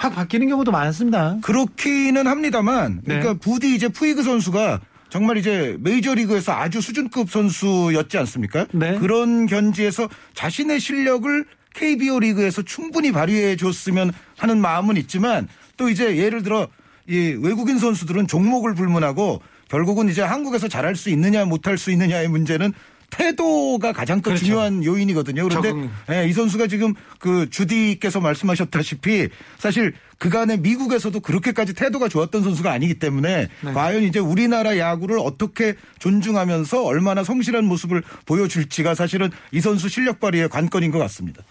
확 0.00 0.14
바뀌는 0.14 0.48
경우도 0.48 0.70
많습니다. 0.70 1.38
그렇기는 1.42 2.24
합니다만 2.24 3.00
그러니까 3.04 3.32
네. 3.32 3.38
부디 3.40 3.74
이제 3.74 3.88
푸이그 3.88 4.22
선수가 4.22 4.80
정말 5.10 5.38
이제 5.38 5.76
메이저리그에서 5.80 6.52
아주 6.52 6.80
수준급 6.80 7.28
선수였지 7.28 8.16
않습니까? 8.18 8.68
네. 8.70 8.96
그런 9.00 9.46
견지에서 9.46 10.08
자신의 10.34 10.78
실력을 10.78 11.44
KBO 11.74 12.20
리그에서 12.20 12.62
충분히 12.62 13.10
발휘해 13.10 13.56
줬으면 13.56 14.12
하는 14.36 14.60
마음은 14.60 14.96
있지만 14.98 15.48
또 15.76 15.88
이제 15.88 16.16
예를 16.16 16.44
들어 16.44 16.68
이 17.08 17.36
외국인 17.42 17.80
선수들은 17.80 18.28
종목을 18.28 18.76
불문하고 18.76 19.42
결국은 19.68 20.08
이제 20.08 20.22
한국에서 20.22 20.68
잘할 20.68 20.94
수 20.94 21.10
있느냐 21.10 21.44
못할 21.44 21.76
수 21.76 21.90
있느냐의 21.90 22.28
문제는 22.28 22.72
태도가 23.18 23.92
가장 23.92 24.18
큰 24.22 24.30
그렇죠. 24.30 24.44
중요한 24.44 24.84
요인이거든요. 24.84 25.48
그런데 25.48 25.90
네, 26.08 26.28
이 26.28 26.32
선수가 26.32 26.68
지금 26.68 26.94
그 27.18 27.50
주디께서 27.50 28.20
말씀하셨다시피 28.20 29.28
사실 29.58 29.92
그간에 30.18 30.56
미국에서도 30.56 31.18
그렇게까지 31.20 31.74
태도가 31.74 32.08
좋았던 32.08 32.42
선수가 32.42 32.70
아니기 32.70 32.98
때문에 32.98 33.48
네. 33.60 33.72
과연 33.72 34.02
이제 34.04 34.18
우리나라 34.18 34.78
야구를 34.78 35.18
어떻게 35.18 35.74
존중하면서 35.98 36.84
얼마나 36.84 37.24
성실한 37.24 37.64
모습을 37.64 38.02
보여줄지가 38.26 38.94
사실은 38.94 39.30
이 39.52 39.60
선수 39.60 39.88
실력 39.88 40.20
발휘의 40.20 40.48
관건인 40.48 40.90
것 40.90 40.98
같습니다. 40.98 41.42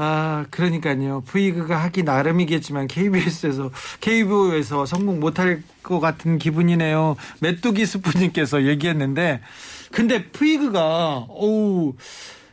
아, 0.00 0.46
그러니까요. 0.50 1.22
브이그가 1.22 1.76
하기 1.84 2.04
나름이겠지만 2.04 2.86
KBS에서 2.86 3.70
KBO에서 4.00 4.86
성공 4.86 5.18
못할 5.18 5.62
것 5.82 5.98
같은 5.98 6.38
기분이네요. 6.38 7.16
메뚜기 7.40 7.84
스프님께서 7.84 8.64
얘기했는데 8.64 9.40
근데 9.90 10.24
푸이그가 10.26 11.26
어우 11.28 11.94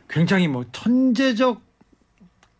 굉장히 0.08 0.48
뭐 0.48 0.64
천재적 0.72 1.60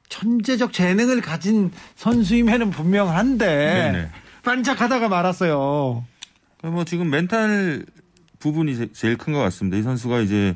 천재적 0.09 0.73
재능을 0.73 1.21
가진 1.21 1.73
선수임에는 1.97 2.71
분명한데 2.71 3.47
네네. 3.47 4.09
반짝하다가 4.45 5.09
말았어요. 5.09 6.05
뭐 6.63 6.85
지금 6.85 7.11
멘탈 7.11 7.85
부분이 8.39 8.93
제일 8.93 9.19
큰 9.19 9.33
것 9.33 9.41
같습니다. 9.41 9.79
이 9.79 9.83
선수가 9.83 10.21
이제 10.21 10.55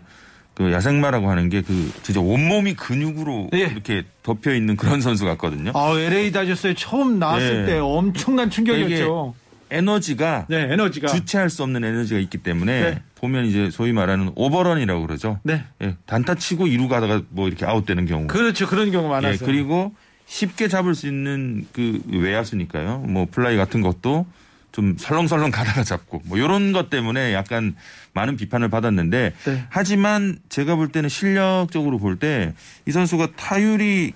그 0.61 0.71
야생마라고 0.73 1.31
하는 1.31 1.49
게 1.49 1.63
그 1.63 1.91
진짜 2.03 2.21
온몸이 2.21 2.75
근육으로 2.75 3.49
네. 3.53 3.61
이렇게 3.61 4.03
덮여 4.23 4.55
있는 4.55 4.77
그런 4.77 5.01
선수 5.03 5.25
같거든요. 5.25 5.73
아, 5.75 5.99
LA 5.99 6.33
다저스에 6.33 6.75
처음 6.75 7.19
나왔을 7.19 7.65
네. 7.65 7.73
때 7.73 7.79
엄청난 7.79 8.51
충격이었죠. 8.51 9.35
에너지가, 9.71 10.47
네, 10.49 10.73
에너지가 10.73 11.09
주체할 11.09 11.49
수 11.49 11.63
없는 11.63 11.85
에너지가 11.85 12.19
있기 12.21 12.39
때문에 12.39 12.81
네. 12.81 13.03
보면 13.15 13.47
이제 13.47 13.71
소위 13.71 13.93
말하는 13.93 14.33
오버런이라고 14.35 15.07
그러죠. 15.07 15.39
네. 15.45 15.65
예, 15.83 15.97
단타 16.07 16.35
치고 16.35 16.67
이루 16.67 16.89
가다가 16.89 17.23
뭐 17.31 17.47
이렇게 17.49 17.65
아웃되는 17.65 18.05
경우. 18.07 18.27
그렇죠. 18.27 18.67
그런 18.67 18.91
경우 18.91 19.09
많아요. 19.09 19.35
예, 19.35 19.37
그리고 19.39 19.95
쉽게 20.27 20.69
잡을 20.69 20.95
수 20.95 21.07
있는 21.07 21.67
그 21.73 22.03
외야수니까요. 22.09 22.99
뭐 23.07 23.27
플라이 23.31 23.57
같은 23.57 23.81
것도 23.81 24.27
좀 24.73 24.97
설렁설렁 24.99 25.51
가다가 25.53 25.83
잡고 25.85 26.23
뭐 26.25 26.39
이런 26.39 26.73
것 26.73 26.91
때문에 26.91 27.33
약간 27.35 27.75
많은 28.13 28.37
비판을 28.37 28.69
받았는데 28.69 29.33
네. 29.45 29.65
하지만 29.69 30.39
제가 30.49 30.77
볼 30.77 30.89
때는 30.89 31.09
실력적으로 31.09 31.99
볼 31.99 32.19
때 32.19 32.53
이 32.87 32.93
선수가 32.93 33.29
타율이 33.37 34.13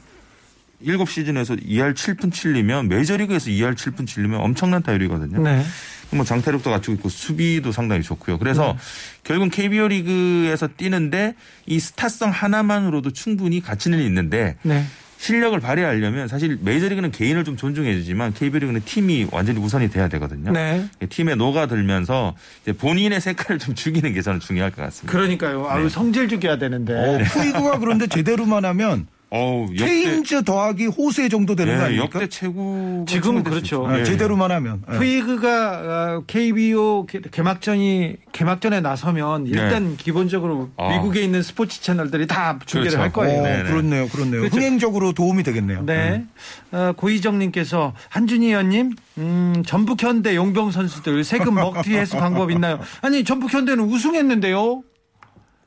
7시즌에서 0.85 1.65
2할 1.67 1.95
7푼 1.95 2.31
7리면 2.31 2.89
메이저리그에서 2.89 3.47
2할 3.51 3.75
7푼 3.75 4.07
7리면 4.07 4.41
엄청난 4.41 4.83
타율이거든요. 4.83 5.41
네. 5.43 5.65
뭐 6.11 6.25
장타력도 6.25 6.71
갖추고 6.71 6.97
있고 6.97 7.09
수비도 7.09 7.73
상당히 7.73 8.03
좋고요. 8.03 8.39
그래서 8.39 8.75
네. 8.75 8.79
결국 9.25 9.51
KBO 9.51 9.89
리그에서 9.89 10.69
뛰는데 10.69 11.35
이 11.67 11.81
스타성 11.81 12.31
하나만으로도 12.31 13.13
충분히 13.13 13.61
가치는 13.61 13.99
있는데 14.01 14.57
네. 14.63 14.85
실력을 15.25 15.59
발휘하려면 15.59 16.29
사실 16.29 16.59
메이저리그는 16.61 17.11
개인을 17.11 17.45
좀 17.45 17.57
존중해주지만 17.57 18.35
KBO리그는 18.35 18.83
팀이 18.85 19.29
완전히 19.33 19.59
우선이 19.59 19.89
돼야 19.89 20.07
되거든요. 20.09 20.53
네. 20.53 20.87
팀에 21.09 21.35
녹아들면서 21.35 22.37
본인의 22.77 23.23
색깔을 23.23 23.59
좀 23.59 23.75
죽이는 23.75 24.13
게 24.13 24.21
저는 24.21 24.41
중요할 24.41 24.71
것 24.71 24.83
같습니다. 24.83 25.11
그러니까요. 25.11 25.67
아유 25.67 25.85
네. 25.85 25.89
성질 25.89 26.29
죽여야 26.29 26.59
되는데. 26.59 26.93
어, 26.93 27.19
푸이그가 27.25 27.79
그런데 27.79 28.07
제대로만 28.07 28.67
하면 28.67 29.07
어우, 29.37 29.65
역대, 29.73 29.87
케인즈 29.87 30.45
더하기 30.45 30.87
호세 30.87 31.29
정도 31.29 31.57
되는 31.57 31.73
네, 31.73 31.79
거 31.79 31.85
아닙니까? 31.87 32.21
역대 32.21 32.29
최고 32.29 33.05
지금 33.09 33.43
그렇죠. 33.43 33.85
네. 33.89 34.05
제대로만 34.05 34.53
하면. 34.53 34.83
푸이그가 34.83 36.23
KBO 36.29 37.07
개막전이 37.33 38.17
개막전에 38.31 38.81
나서면 38.81 39.49
일단 39.49 39.91
네. 39.91 39.97
기본적으로 39.97 40.71
아. 40.77 40.89
미국에 40.91 41.21
있는 41.21 41.43
스포츠 41.43 41.83
채널들이 41.83 42.29
다 42.29 42.61
중계를 42.65 42.97
그렇죠. 42.97 43.03
할 43.03 43.13
거예요. 43.13 43.41
오, 43.41 43.45
어, 43.45 43.71
그렇네요, 43.71 44.09
그렇네요. 44.09 44.41
그렇죠. 44.43 44.57
흥행적으로 44.57 45.13
도움이 45.13 45.43
되겠네요. 45.43 45.83
네. 45.85 46.25
음. 46.71 46.77
어, 46.77 46.93
고희정님께서 46.97 47.93
한준희 48.11 48.47
의원님, 48.47 48.93
음, 49.19 49.65
전북 49.67 50.01
현대 50.01 50.37
용병 50.37 50.71
선수들 50.71 51.25
세금 51.25 51.55
먹튀 51.57 51.93
해소 51.93 52.19
방법 52.19 52.53
있나요? 52.53 52.79
아니 53.01 53.25
전북 53.25 53.53
현대는 53.53 53.83
우승했는데요. 53.83 54.83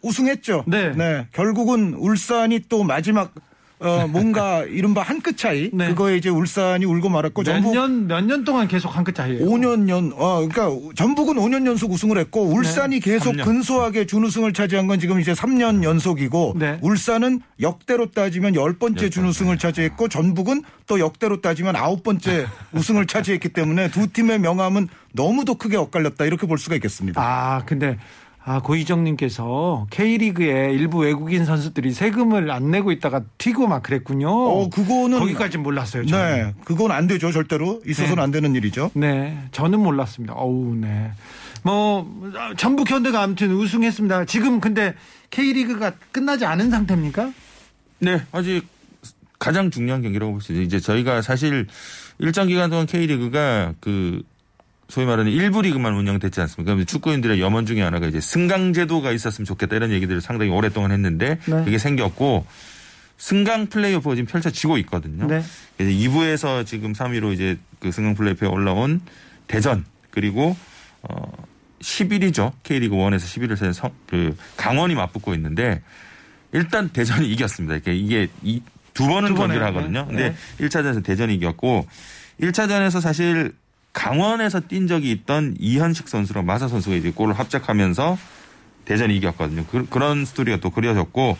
우승했죠. 0.03 0.63
네. 0.67 0.93
네. 0.95 1.27
결국은 1.33 1.95
울산이 1.95 2.61
또 2.69 2.85
마지막 2.85 3.33
어, 3.79 4.07
뭔가 4.07 4.63
이른바 4.69 5.01
한 5.03 5.21
끗 5.21 5.37
차이. 5.37 5.69
네. 5.73 5.87
그거에 5.89 6.17
이제 6.17 6.29
울산이 6.29 6.85
울고 6.85 7.09
말았고 7.09 7.43
몇 7.43 7.51
전북 7.53 7.73
년, 7.73 8.07
몇 8.07 8.21
년 8.25 8.43
동안 8.43 8.67
계속 8.67 8.95
한 8.95 9.03
끗 9.03 9.13
차이예요. 9.15 9.45
5년 9.45 9.87
연, 9.89 10.11
어, 10.15 10.47
그러니까 10.47 10.69
전북은 10.95 11.35
5년 11.35 11.65
연속 11.67 11.91
우승을 11.91 12.17
했고 12.17 12.43
울산이 12.45 12.99
네. 12.99 13.11
계속 13.11 13.33
3년. 13.33 13.43
근소하게 13.45 14.05
준우승을 14.07 14.53
차지한 14.53 14.87
건 14.87 14.99
지금 14.99 15.19
이제 15.19 15.33
3년 15.33 15.83
연속이고 15.83 16.55
네. 16.57 16.79
울산은 16.81 17.41
역대로 17.61 18.11
따지면 18.11 18.53
10번째 18.53 19.11
준우승을 19.11 19.57
차지했고 19.57 20.07
전북은 20.09 20.63
또 20.87 20.99
역대로 20.99 21.41
따지면 21.41 21.75
9번째 21.75 22.47
우승을 22.73 23.05
차지했기 23.07 23.49
때문에 23.49 23.91
두 23.91 24.07
팀의 24.11 24.39
명함은 24.39 24.87
너무도 25.13 25.55
크게 25.55 25.77
엇갈렸다 25.77 26.25
이렇게 26.25 26.47
볼 26.47 26.57
수가 26.57 26.75
있겠습니다. 26.75 27.21
아, 27.21 27.63
근데 27.65 27.97
아, 28.49 28.61
고희정님께서 28.61 29.87
K리그에 29.89 30.71
일부 30.71 30.99
외국인 30.99 31.43
선수들이 31.43 31.91
세금을 31.91 32.49
안 32.49 32.71
내고 32.71 32.93
있다가 32.93 33.21
튀고 33.37 33.67
막 33.67 33.83
그랬군요. 33.83 34.29
어, 34.29 34.69
그거는. 34.69 35.19
거기까지 35.19 35.57
몰랐어요. 35.57 36.05
저는. 36.05 36.35
네. 36.47 36.53
그건 36.63 36.91
안 36.91 37.07
되죠. 37.07 37.33
절대로. 37.33 37.81
있어서는 37.85 38.15
네. 38.15 38.21
안 38.21 38.31
되는 38.31 38.55
일이죠. 38.55 38.91
네. 38.93 39.37
저는 39.51 39.81
몰랐습니다. 39.81 40.33
어우, 40.33 40.75
네. 40.75 41.11
뭐, 41.63 42.09
전북 42.55 42.89
현대가 42.89 43.21
아무튼 43.21 43.51
우승했습니다. 43.51 44.23
지금 44.23 44.61
근데 44.61 44.93
K리그가 45.29 45.91
끝나지 46.13 46.45
않은 46.45 46.69
상태입니까? 46.69 47.33
네. 47.99 48.21
아직 48.31 48.65
가장 49.39 49.69
중요한 49.71 50.01
경기라고 50.03 50.31
볼 50.31 50.41
수 50.41 50.53
있어요. 50.53 50.63
이제 50.63 50.79
저희가 50.79 51.21
사실 51.21 51.67
일정 52.19 52.47
기간 52.47 52.69
동안 52.69 52.85
K리그가 52.85 53.73
그 53.81 54.21
소위 54.89 55.05
말하는 55.05 55.31
일부 55.31 55.61
리그만 55.61 55.93
운영됐지 55.93 56.39
않습니까? 56.41 56.81
축구인들의 56.85 57.41
염원 57.41 57.65
중에 57.65 57.81
하나가 57.81 58.07
이제 58.07 58.21
승강 58.21 58.73
제도가 58.73 59.11
있었으면 59.11 59.45
좋겠다 59.45 59.75
이런 59.75 59.91
얘기들을 59.91 60.21
상당히 60.21 60.51
오랫동안 60.51 60.91
했는데 60.91 61.39
네. 61.45 61.63
그게 61.63 61.77
생겼고 61.77 62.45
승강 63.17 63.67
플레이오프가 63.67 64.15
지금 64.15 64.27
펼쳐지고 64.27 64.77
있거든요. 64.79 65.27
네. 65.27 65.43
2부에서 65.79 66.65
지금 66.65 66.93
3위로 66.93 67.33
이제 67.33 67.57
그 67.79 67.91
승강 67.91 68.15
플레이오프에 68.15 68.47
올라온 68.47 69.01
대전 69.47 69.85
그리고 70.11 70.55
어 71.01 71.31
10일이죠. 71.81 72.53
K리그 72.63 72.95
1에서 72.95 73.19
11일 73.19 73.73
선, 73.73 73.91
그 74.07 74.35
강원이 74.55 74.95
맞붙고 74.95 75.33
있는데 75.35 75.81
일단 76.53 76.89
대전이 76.89 77.29
이겼습니다. 77.31 77.75
이게 77.75 78.29
이게 78.41 78.61
두 78.93 79.05
번은 79.07 79.29
두 79.29 79.35
경기를 79.35 79.63
하거든요. 79.67 80.07
근데 80.07 80.29
네. 80.57 80.65
1차전에서 80.65 81.03
대전이 81.03 81.35
이겼고 81.35 81.85
1차전에서 82.41 83.01
사실 83.01 83.53
강원에서 83.97 84.59
뛴 84.67 84.87
적이 84.87 85.11
있던 85.11 85.55
이현식 85.59 86.07
선수랑 86.07 86.45
마사 86.45 86.67
선수가 86.67 86.95
이제 86.95 87.09
골을 87.09 87.33
합작하면서 87.33 88.15
대전이 88.85 89.17
이겼거든요. 89.17 89.65
그, 89.65 89.87
런 89.97 90.23
스토리가 90.23 90.57
또 90.57 90.69
그려졌고 90.69 91.35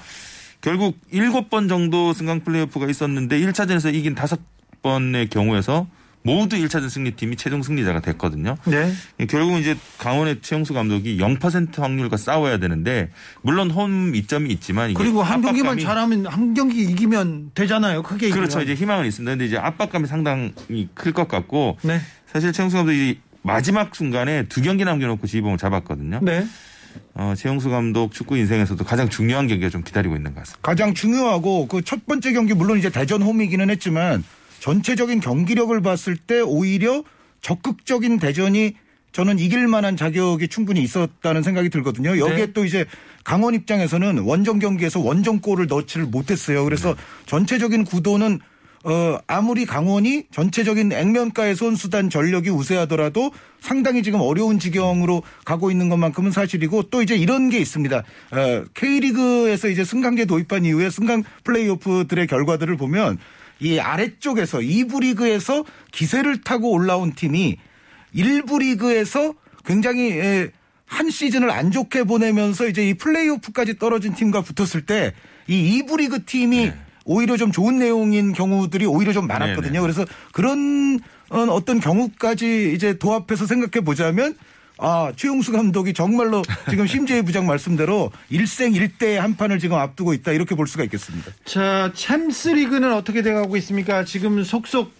결국 0.62 0.98
7번 1.13 1.70
정도 1.70 2.13
승강 2.13 2.43
플레이오프가 2.43 2.88
있었는데 2.88 3.39
1차전에서 3.41 3.93
이긴 3.93 4.15
5번의 4.15 5.30
경우에서 5.30 5.86
모두 6.28 6.58
1차전 6.58 6.90
승리팀이 6.90 7.38
최종 7.38 7.63
승리자가 7.63 8.02
됐거든요. 8.02 8.58
네. 8.66 8.92
결국은 9.28 9.62
이제 9.62 9.78
강원의 9.98 10.42
최용수 10.42 10.74
감독이 10.74 11.18
0% 11.18 11.80
확률과 11.80 12.18
싸워야 12.18 12.58
되는데 12.58 13.10
물론 13.42 13.72
홈 13.72 14.13
이점이 14.13 14.50
있지만 14.52 14.94
그리고 14.94 15.24
한 15.24 15.42
경기만 15.42 15.80
잘하면 15.80 16.26
한 16.26 16.54
경기 16.54 16.82
이기면 16.84 17.52
되잖아요. 17.54 18.04
크게 18.04 18.30
그렇죠. 18.30 18.62
이제 18.62 18.74
희망은 18.76 19.06
있습니다. 19.06 19.32
근데 19.32 19.46
이제 19.46 19.58
압박감이 19.58 20.06
상당히 20.08 20.52
클 20.94 21.13
것 21.13 21.28
같고 21.30 21.78
네. 21.82 22.02
사실 22.32 22.52
최용수 22.52 22.76
감독이 22.76 23.20
마지막 23.42 23.96
순간에 23.96 24.44
두 24.50 24.62
경기 24.62 24.84
남겨놓고 24.84 25.26
지휘봉을 25.26 25.58
잡았거든요. 25.58 26.20
네. 26.22 26.46
어, 27.13 27.34
최용수 27.38 27.70
감독 27.70 28.12
축구 28.12 28.38
인생에서도 28.38 28.84
가장 28.84 29.08
중요한 29.08 29.48
경기가 29.48 29.70
좀 29.70 29.84
기다리고 29.84 30.16
있는 30.16 30.34
것 30.34 30.42
같습니다. 30.42 30.60
가장 30.62 30.94
중요하고 30.94 31.68
그 31.68 31.82
첫 31.84 32.06
번째 32.06 32.34
경기 32.34 32.54
물론 32.54 32.78
이제 32.78 32.90
대전 32.90 33.22
홈이기는 33.22 33.70
했지만 33.70 34.24
전체적인 34.60 35.20
경기력을 35.20 35.80
봤을 35.82 36.15
때 36.15 36.41
오히려 36.41 37.04
적극적인 37.41 38.20
대전이 38.20 38.74
저는 39.12 39.39
이길 39.39 39.67
만한 39.67 39.98
자격이 39.98 40.48
충분히 40.48 40.82
있었다는 40.84 41.41
생각이 41.41 41.70
들거든요. 41.70 42.20
여기에 42.20 42.48
네. 42.48 42.54
또 42.54 42.65
이제 42.65 42.86
강원 43.24 43.56
입장에서는 43.56 44.20
원정 44.20 44.60
경기에서 44.60 45.00
원정골을 45.00 45.67
넣지를 45.67 46.06
못했어요. 46.06 46.63
그래서 46.63 46.93
네. 46.93 47.02
전체적인 47.26 47.86
구도는 47.86 48.39
어, 48.84 49.17
아무리 49.28 49.65
강원이 49.65 50.26
전체적인 50.32 50.91
액면가의 50.91 51.56
선수단 51.56 52.10
전력이 52.10 52.50
우세하더라도 52.50 53.32
상당히 53.60 54.04
지금 54.04 54.22
어려운 54.22 54.60
지경으로 54.60 55.24
가고 55.43 55.72
있는 55.72 55.89
것만큼은 55.89 56.32
사실이고 56.32 56.84
또 56.84 57.02
이제 57.02 57.15
이런 57.15 57.50
게 57.50 57.58
있습니다. 57.58 57.98
어, 57.98 58.63
K리그에서 58.76 59.67
이제 59.70 59.84
승강제 59.84 60.26
도입한 60.26 60.63
이후에 60.63 60.89
승강 60.89 61.24
플레이오프들의 61.43 62.28
결과들을 62.28 62.78
보면 62.78 63.17
이 63.60 63.80
아래쪽에서 63.80 64.60
2부 64.60 65.02
리그에서 65.02 65.63
기세를 65.91 66.41
타고 66.41 66.72
올라온 66.72 67.13
팀이 67.13 67.58
1부 68.15 68.60
리그에서 68.60 69.34
굉장히 69.65 70.12
예, 70.12 70.52
한 70.86 71.10
시즌을 71.10 71.52
안 71.52 71.72
좋게 71.72 72.04
보내면서 72.04 72.67
이제 72.67 72.88
이 72.88 72.93
플레이오프까지 72.93 73.78
떨어진 73.80 74.13
팀과 74.13 74.41
붙었을 74.41 74.86
때 74.86 75.13
이 75.48 75.82
2부 75.82 75.98
리그 75.98 76.26
팀이 76.26 76.65
네. 76.67 76.76
오히려 77.06 77.38
좀 77.38 77.52
좋은 77.52 77.80
내용인 77.80 78.34
경우들이 78.34 78.86
오히려 78.86 79.13
좀 79.13 79.28
많았거든요. 79.28 79.72
네네. 79.72 79.80
그래서 79.80 80.06
그런 80.34 81.00
어, 81.30 81.39
어떤 81.50 81.80
경우까지 81.80 82.74
이제 82.74 82.98
도합해서 82.98 83.46
생각해 83.48 83.84
보자면 83.84 84.36
아, 84.80 85.12
최용수 85.16 85.52
감독이 85.52 85.94
정말로 85.94 86.44
지금 86.70 86.86
심재희 86.88 87.24
부장 87.24 87.46
말씀대로 87.46 88.12
일생 88.30 88.74
일대의 88.74 89.20
한 89.20 89.36
판을 89.36 89.60
지금 89.60 89.78
앞두고 89.78 90.13
있다 90.13 90.32
이렇게 90.32 90.56
볼 90.56 90.68
수가 90.68 90.84
있겠습니다. 90.86 91.32
자, 91.46 91.92
챔스 91.96 92.50
리그는 92.50 92.94
어떻게 92.94 93.22
돼가고 93.22 93.58
있습니까? 93.58 94.06
지금 94.06 94.44
속속 94.44 94.92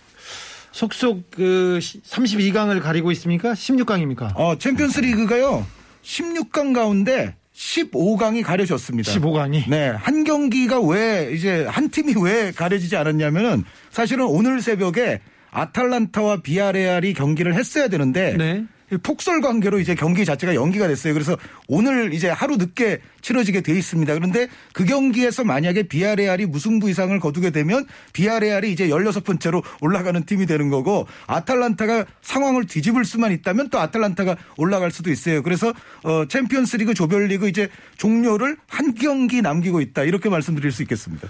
속속 0.72 1.32
그 1.32 1.80
32강을 1.82 2.82
가리고 2.82 3.12
있습니까? 3.13 3.54
16강입니까? 3.54 4.34
어, 4.36 4.58
챔피언스 4.58 5.00
리그가요. 5.00 5.66
16강 6.04 6.74
가운데 6.74 7.36
15강이 7.56 8.44
가려졌습니다. 8.44 9.12
15강이? 9.13 9.68
네. 9.68 9.90
한 9.90 10.24
경기가 10.24 10.80
왜 10.80 11.32
이제 11.34 11.66
한 11.66 11.90
팀이 11.90 12.13
왜 12.22 12.52
가려지지 12.52 12.96
않았냐면은 12.96 13.63
사실은 13.90 14.26
오늘 14.26 14.62
새벽에 14.62 15.20
아탈란타와 15.50 16.42
비아레알이 16.44 17.13
경기를 17.16 17.56
했어야 17.56 17.88
되는데 17.88 18.36
네. 18.38 18.63
폭설 18.95 19.41
관계로 19.41 19.80
이제 19.80 19.95
경기 19.95 20.23
자체가 20.23 20.56
연기가 20.56 20.88
됐어요. 20.88 21.13
그래서 21.13 21.38
오늘 21.67 22.13
이제 22.13 22.30
하루 22.30 22.56
늦게 22.56 23.02
치러지게 23.21 23.62
돼 23.62 23.73
있습니다. 23.73 24.13
그런데 24.13 24.47
그 24.73 24.86
경기에서 24.86 25.43
만약에 25.43 25.84
비아레알이 25.84 26.45
무승부 26.45 26.89
이상을 26.89 27.19
거두게 27.19 27.50
되면 27.50 27.86
비아레알이 28.13 28.71
이제 28.71 28.88
16번째로 28.88 29.62
올라가는 29.82 30.23
팀이 30.23 30.45
되는 30.45 30.69
거고 30.69 31.06
아탈란타가 31.28 32.06
상황을 32.21 32.65
뒤집을 32.65 33.04
수만 33.04 33.34
있다면 33.34 33.69
또 33.69 33.80
아탈란타가 33.80 34.38
올라갈 34.56 34.91
수도 34.91 35.12
있어요. 35.12 35.43
그래서 35.43 35.73
어 36.04 36.26
챔피언스리그 36.26 36.93
조별리그 36.93 37.50
이제 37.50 37.67
종료를 37.97 38.58
한 38.69 38.93
경기 38.93 39.41
남기고 39.41 39.82
있다. 39.82 40.04
이렇게 40.04 40.30
말씀드릴 40.30 40.71
수 40.71 40.82
있겠습니다. 40.84 41.28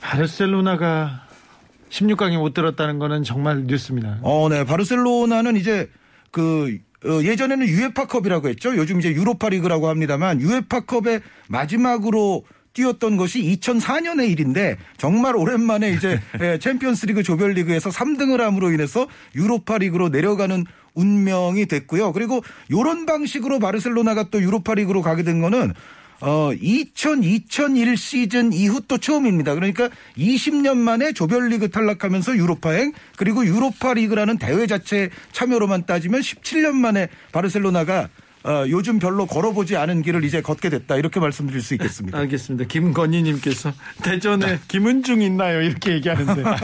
바르셀로나가 0.00 1.24
16강에 1.90 2.38
못 2.38 2.54
들었다는 2.54 2.98
거는 2.98 3.24
정말 3.24 3.64
뉴스입니다. 3.64 4.18
어, 4.22 4.48
네. 4.48 4.64
바르셀로나는 4.64 5.56
이제 5.56 5.88
그 6.30 6.78
어, 7.04 7.22
예전에는 7.22 7.66
유에파컵이라고 7.66 8.48
했죠. 8.48 8.76
요즘 8.76 8.98
이제 8.98 9.10
유로파리그라고 9.10 9.88
합니다만 9.88 10.40
유에파컵의 10.40 11.20
마지막으로 11.48 12.44
뛰었던 12.72 13.16
것이 13.16 13.40
2004년의 13.42 14.30
일인데 14.30 14.76
정말 14.96 15.36
오랜만에 15.36 15.92
이제 15.92 16.20
예, 16.42 16.58
챔피언스리그 16.58 17.22
조별리그에서 17.22 17.90
3등을 17.90 18.38
함으로 18.38 18.72
인해서 18.72 19.06
유로파리그로 19.36 20.08
내려가는 20.08 20.64
운명이 20.94 21.66
됐고요. 21.66 22.12
그리고 22.12 22.42
이런 22.68 23.06
방식으로 23.06 23.58
바르셀로나가 23.58 24.30
또 24.30 24.42
유로파리그로 24.42 25.02
가게 25.02 25.22
된 25.22 25.40
거는 25.40 25.72
어, 26.20 26.52
2000, 26.52 27.22
2001 27.22 27.96
시즌 27.96 28.52
이후 28.52 28.80
또 28.86 28.98
처음입니다. 28.98 29.54
그러니까 29.54 29.88
20년 30.16 30.76
만에 30.76 31.12
조별리그 31.12 31.70
탈락하면서 31.70 32.36
유로파행 32.36 32.92
그리고 33.16 33.44
유로파 33.44 33.94
리그라는 33.94 34.38
대회 34.38 34.66
자체 34.66 35.10
참여로만 35.32 35.86
따지면 35.86 36.20
17년 36.20 36.72
만에 36.72 37.08
바르셀로나가 37.32 38.08
어, 38.44 38.64
요즘 38.68 38.98
별로 38.98 39.26
걸어보지 39.26 39.76
않은 39.76 40.02
길을 40.02 40.22
이제 40.24 40.42
걷게 40.42 40.68
됐다 40.68 40.96
이렇게 40.96 41.18
말씀드릴 41.18 41.62
수 41.62 41.72
있겠습니다. 41.74 42.18
알겠습니다. 42.18 42.66
김건희님께서 42.68 43.72
대전에 44.02 44.60
김은중 44.68 45.22
있나요 45.22 45.62
이렇게 45.62 45.92
얘기하는데 45.92 46.42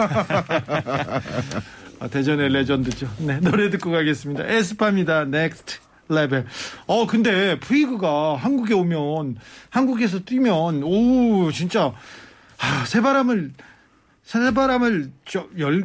아, 2.01 2.09
대전의 2.09 2.51
레전드죠. 2.51 3.09
네 3.21 3.41
노래 3.41 3.71
듣고 3.71 3.91
가겠습니다. 3.91 4.47
에스파입니다. 4.47 5.25
Next 5.25 5.90
Level. 6.11 6.47
어 6.87 7.07
근데 7.07 7.59
푸이그가 7.61 8.37
한국에 8.37 8.75
오면 8.75 9.37
한국에서 9.71 10.21
뛰면 10.21 10.83
오 10.83 11.51
진짜 11.53 11.93
아, 12.59 12.85
새바람을 12.87 13.53
새바람을 14.23 15.11
저열 15.25 15.85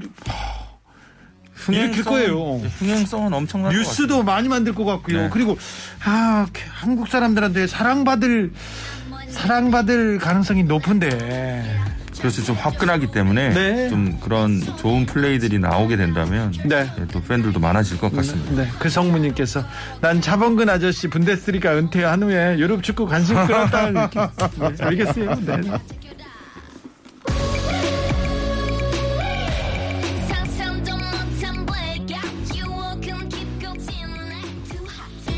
흥행성, 1.54 2.14
거예요. 2.14 2.58
흥행성은 2.80 3.34
엄청난 3.34 3.72
뉴스도 3.72 4.24
많이 4.24 4.50
만들 4.50 4.74
것 4.74 4.84
같고요. 4.84 5.24
네. 5.24 5.30
그리고 5.32 5.58
아 6.04 6.46
한국 6.70 7.08
사람들한테 7.08 7.68
사랑받을 7.68 8.52
사랑받을 9.30 10.20
가능성이 10.20 10.64
높은데. 10.64 11.95
그래서 12.26 12.42
좀 12.42 12.56
화끈하기 12.56 13.12
때문에 13.12 13.50
네. 13.50 13.88
좀 13.90 14.20
그런 14.20 14.60
좋은 14.78 15.06
플레이들이 15.06 15.60
나오게 15.60 15.96
된다면 15.96 16.52
네. 16.66 16.92
예, 17.00 17.06
또 17.12 17.22
팬들도 17.22 17.60
많아질 17.60 18.00
것 18.00 18.12
같습니다. 18.16 18.64
네. 18.64 18.68
그 18.80 18.90
성무님께서 18.90 19.64
난 20.02 20.22
차범근 20.22 20.68
아저씨 20.68 21.08
분데스리가 21.08 21.78
은퇴한 21.78 22.24
후에 22.24 22.58
유럽 22.58 22.82
축구 22.82 23.06
관심 23.06 23.36
끌었다. 23.46 23.92
네, 23.94 24.10
알겠어요. 24.80 25.36
네. 25.46 25.62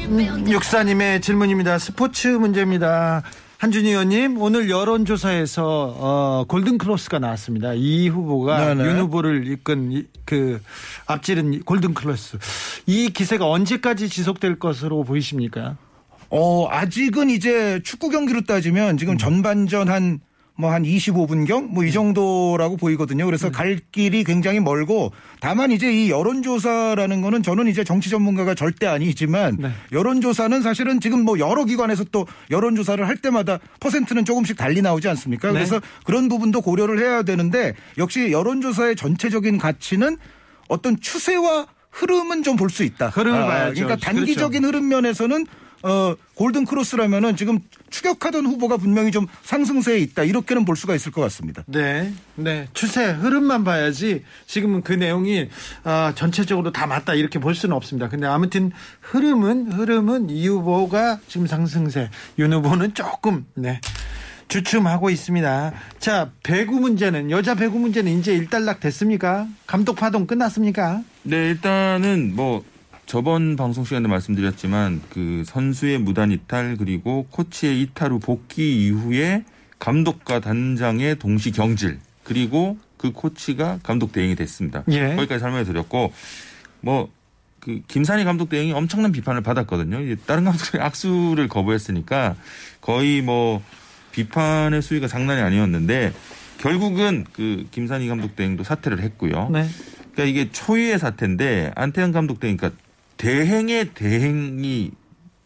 음, 0.06 0.50
육사님의 0.50 1.20
질문입니다. 1.20 1.80
스포츠 1.80 2.30
문제입니다. 2.30 3.24
한준희 3.60 3.90
의원님 3.90 4.40
오늘 4.40 4.70
여론조사에서 4.70 5.96
어, 5.98 6.46
골든크로스가 6.48 7.18
나왔습니다. 7.18 7.74
이 7.74 8.08
후보가 8.08 8.76
네네. 8.76 8.88
윤 8.88 9.00
후보를 9.00 9.48
이끈 9.48 9.92
이, 9.92 10.04
그 10.26 10.62
앞지른 11.08 11.64
골든크로스 11.64 12.38
이 12.86 13.10
기세가 13.10 13.50
언제까지 13.50 14.10
지속될 14.10 14.60
것으로 14.60 15.04
보이십니까? 15.04 15.76
어 16.30 16.68
아직은 16.70 17.30
이제 17.32 17.82
축구 17.84 18.10
경기로 18.10 18.42
따지면 18.42 18.98
지금 18.98 19.18
전반전 19.18 19.90
한 19.90 20.20
뭐 20.58 20.72
한 20.72 20.84
25분경 20.84 21.68
뭐 21.70 21.84
이 21.86 21.92
정도라고 21.92 22.78
보이거든요. 22.78 23.26
그래서 23.26 23.48
음. 23.48 23.52
갈 23.52 23.80
길이 23.92 24.24
굉장히 24.24 24.60
멀고 24.60 25.12
다만 25.40 25.72
이제 25.72 25.92
이 25.94 26.10
여론조사라는 26.10 27.22
거는 27.22 27.44
저는 27.44 27.68
이제 27.68 27.84
정치 27.84 28.10
전문가가 28.10 28.56
절대 28.56 28.88
아니지만 28.88 29.58
네. 29.60 29.72
여론조사는 29.92 30.62
사실은 30.64 31.00
지금 31.00 31.24
뭐 31.24 31.40
여러 31.40 31.64
기관에서 31.66 32.04
또 32.06 32.26
여론조사를 32.50 33.08
할 33.08 33.18
때마다 33.18 33.60
퍼센트는 33.80 34.26
조금씩 34.26 34.58
달리 34.58 34.82
나오지 34.82 35.08
않습니까? 35.10 35.50
네. 35.50 35.54
그래서 35.54 35.80
그런 36.04 36.28
부분도 36.28 36.62
고려를 36.62 37.00
해야 37.00 37.24
되는데 37.24 37.74
역시 37.98 38.32
여론조사의 38.32 38.96
전체적인 38.96 39.58
가치는 39.60 40.18
어떤 40.68 41.00
추세와 41.00 41.68
흐름은 41.92 42.44
좀 42.44 42.58
볼 42.58 42.70
수 42.70 42.84
있다. 42.84 43.10
흐름을 43.10 43.42
아, 43.42 43.48
봐야죠. 43.48 43.84
그러니까 43.86 43.96
단기적인 44.06 44.62
그렇죠. 44.62 44.68
흐름 44.68 44.90
면에서는 44.90 45.46
어, 45.84 46.16
골든 46.36 46.66
크로스라면은 46.66 47.36
지금 47.38 47.60
추격하던 47.90 48.46
후보가 48.46 48.78
분명히 48.78 49.12
좀 49.12 49.28
상승세에 49.44 50.00
있다. 50.00 50.24
이렇게는 50.24 50.66
볼 50.66 50.76
수가 50.76 50.96
있을 50.96 51.12
것 51.12 51.22
같습니다. 51.22 51.64
네. 51.68 52.14
네. 52.36 52.68
추세, 52.74 53.06
흐름만 53.06 53.64
봐야지 53.64 54.24
지금은 54.46 54.82
그 54.82 54.94
내용이 54.94 55.50
아, 55.84 56.14
전체적으로 56.16 56.72
다 56.72 56.88
맞다. 56.88 57.14
이렇게 57.14 57.40
볼 57.40 57.56
수는 57.56 57.76
없습니다. 57.76 58.10
근데 58.10 58.28
아무튼 58.28 58.72
흐름은, 59.02 59.72
흐름은 59.72 60.30
이 60.30 60.48
후보가 60.48 61.20
지금 61.28 61.48
상승세, 61.48 62.10
윤 62.40 62.54
후보는 62.54 62.94
조금, 62.94 63.46
네. 63.56 63.80
주춤하고 64.48 65.10
있습니다. 65.10 65.74
자, 66.00 66.32
배구 66.44 66.80
문제는 66.80 67.32
여자 67.32 67.56
배구 67.56 67.80
문제는 67.80 68.18
이제 68.18 68.34
일단락 68.34 68.80
됐습니까? 68.80 69.48
감독 69.66 69.96
파동 69.98 70.26
끝났습니까? 70.26 71.02
네, 71.24 71.50
일단은 71.50 72.34
뭐 72.36 72.64
저번 73.08 73.56
방송 73.56 73.84
시간에 73.84 74.08
말씀드렸지만 74.08 75.02
그 75.10 75.44
선수의 75.46 75.98
무단 75.98 76.32
이탈 76.32 76.76
그리고 76.78 77.26
코치의 77.32 77.82
이탈 77.82 78.12
후 78.12 78.20
복귀 78.20 78.86
이후에 78.86 79.44
감독과 79.80 80.42
단장의 80.42 81.18
동시 81.18 81.52
경질 81.52 82.00
그리고 82.24 82.78
그 82.98 83.12
코치가 83.12 83.80
감독 83.82 84.12
대행이 84.12 84.36
됐습니다. 84.36 84.84
예. 84.90 85.16
거기까지 85.16 85.40
설명해 85.40 85.64
드렸고 85.64 86.14
뭐 86.82 87.18
그 87.68 87.82
김산희 87.86 88.24
감독 88.24 88.48
대행이 88.48 88.72
엄청난 88.72 89.12
비판을 89.12 89.42
받았거든요. 89.42 90.16
다른 90.26 90.46
감독들이 90.46 90.82
악수를 90.82 91.50
거부했으니까 91.50 92.38
거의 92.80 93.22
뭐 93.22 93.62
비판의 94.14 94.82
수위가 94.82 95.10
장난이 95.10 95.42
아니었는데 95.42 96.14
결국은 96.60 97.26
그 97.34 97.68
김산희 97.72 98.08
감독 98.08 98.38
대행도 98.38 98.64
사퇴를 98.64 99.02
했고요. 99.02 99.50
네. 99.52 99.68
그러니까 100.14 100.24
이게 100.24 100.50
초유의 100.50 100.98
사태인데 100.98 101.74
안태현 101.76 102.14
감독 102.14 102.40
대행 102.40 102.56
그러니까 102.56 102.80
대행의 103.18 103.94
대행이 103.94 104.92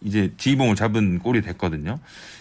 이제 0.04 0.32
지휘봉을 0.38 0.76
잡은 0.76 1.20
꼴이 1.20 1.42
됐거든요. 1.42 2.00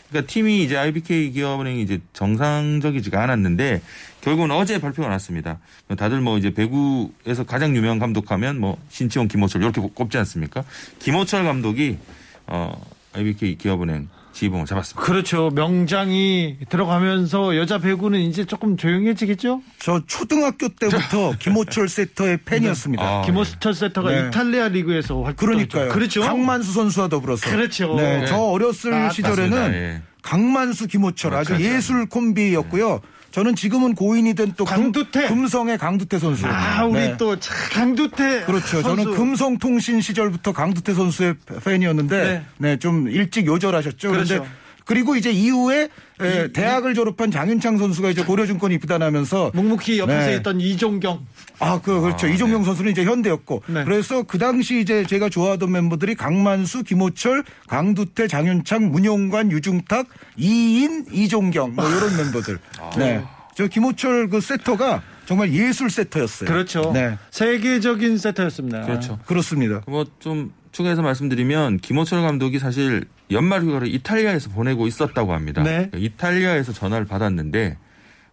그러니까 0.09 0.33
팀이 0.33 0.65
이제 0.65 0.77
IBK 0.77 1.31
기업은행이 1.33 1.83
이제 1.83 2.01
정상적이지가 2.13 3.23
않았는데 3.23 3.81
결국은 4.23 4.51
어제 4.51 4.81
발표가 4.81 5.09
났습니다. 5.09 5.61
다들 5.97 6.21
뭐 6.21 6.37
이제 6.37 6.53
배구에서 6.53 7.45
가장 7.47 7.77
유명한 7.77 7.99
감독하면 7.99 8.59
뭐 8.61 8.77
신치원, 8.89 9.29
김호철 9.29 9.63
이렇게 9.63 9.81
꼽지 9.81 10.19
않습니까? 10.19 10.65
김호철 10.99 11.45
감독이 11.45 11.99
어 12.47 12.73
IBK 13.13 13.57
기업은행 13.57 14.09
지봉을 14.33 14.67
잡았습니다. 14.67 15.05
그렇죠. 15.05 15.51
명장이 15.51 16.59
들어가면서 16.69 17.57
여자 17.57 17.79
배구는 17.79 18.21
이제 18.21 18.45
조금 18.45 18.77
조용해지겠죠? 18.77 19.63
저 19.79 20.01
초등학교 20.07 20.69
때부터 20.69 21.33
김호철 21.41 21.89
세터의 21.89 22.39
팬이었습니다. 22.45 23.03
아, 23.03 23.23
김호철 23.23 23.75
세터가 23.75 24.11
네. 24.11 24.29
이탈리아 24.29 24.69
리그에서 24.69 25.23
활동 25.23 25.49
그러니까요. 25.49 25.89
그렇죠. 25.91 26.23
강만수 26.23 26.73
선수와 26.73 27.09
더불어서. 27.09 27.51
그렇죠. 27.51 27.95
네. 27.97 28.21
네. 28.21 28.27
저 28.27 28.37
어렸을 28.37 28.93
아, 28.95 29.11
시절에는 29.11 29.73
예. 29.75 30.03
강만수, 30.23 30.87
김호철 30.89 31.35
아주 31.35 31.55
그렇죠. 31.55 31.65
예술 31.65 32.07
콤비였고요. 32.09 33.01
저는 33.31 33.55
지금은 33.55 33.95
고인이 33.95 34.35
된또 34.35 34.65
강두태 34.65 35.29
금성의 35.29 35.79
강두태 35.79 36.19
선수. 36.19 36.47
아 36.47 36.85
우리 36.85 37.01
네. 37.01 37.17
또 37.17 37.37
강두태. 37.73 38.45
그렇죠. 38.45 38.83
선수. 38.83 38.83
저는 38.83 39.15
금성통신 39.15 40.01
시절부터 40.01 40.53
강두태 40.53 40.95
선수의 40.95 41.35
팬이었는데 41.65 42.25
네. 42.25 42.45
네, 42.59 42.79
좀 42.79 43.09
일찍 43.09 43.47
요절하셨죠. 43.47 44.11
그렇죠. 44.11 44.35
그런데 44.35 44.51
그리고 44.91 45.15
이제 45.15 45.31
이후에 45.31 45.89
예, 46.21 46.49
대학을 46.53 46.95
졸업한 46.95 47.31
장윤창 47.31 47.79
선수가 47.79 48.11
이제 48.11 48.25
고려증권 48.25 48.73
입단하면서 48.73 49.53
묵묵히 49.55 50.01
옆에서 50.01 50.27
네. 50.31 50.37
있던 50.39 50.61
이종경. 50.61 51.25
아, 51.61 51.81
그 51.81 52.01
그렇죠. 52.01 52.27
아, 52.27 52.31
이종경 52.31 52.63
네. 52.63 52.65
선수는 52.65 52.91
이제 52.91 53.05
현대였고. 53.05 53.63
네. 53.69 53.85
그래서 53.85 54.25
그 54.25 54.39
당시 54.39 54.81
이제 54.81 55.07
제가 55.07 55.29
좋아하던 55.29 55.71
멤버들이 55.71 56.17
강만수, 56.17 56.83
김호철, 56.83 57.45
강두태, 57.69 58.27
장윤창, 58.27 58.91
문용관, 58.91 59.53
유중탁, 59.53 60.09
이인, 60.37 61.07
이종경 61.13 61.77
뭐 61.77 61.89
이런 61.89 62.17
멤버들. 62.17 62.59
아. 62.81 62.91
네. 62.99 63.23
저 63.55 63.69
김호철 63.69 64.29
그 64.29 64.41
세터가 64.41 65.05
정말 65.25 65.53
예술 65.53 65.89
세터였어요. 65.89 66.49
그렇죠. 66.49 66.91
네. 66.93 67.17
세계적인 67.31 68.19
세터였습니다. 68.19 68.83
그렇죠. 68.87 69.21
그렇습니다. 69.25 69.83
뭐 69.87 70.05
좀 70.19 70.53
추가해서 70.73 71.03
말씀드리면 71.03 71.79
김호철 71.79 72.23
감독이 72.23 72.59
사실 72.59 73.05
연말 73.31 73.63
휴가를 73.63 73.89
이탈리아에서 73.89 74.51
보내고 74.51 74.87
있었다고 74.87 75.33
합니다. 75.33 75.63
네. 75.63 75.89
그러니까 75.91 75.99
이탈리아에서 75.99 76.73
전화를 76.73 77.07
받았는데 77.07 77.77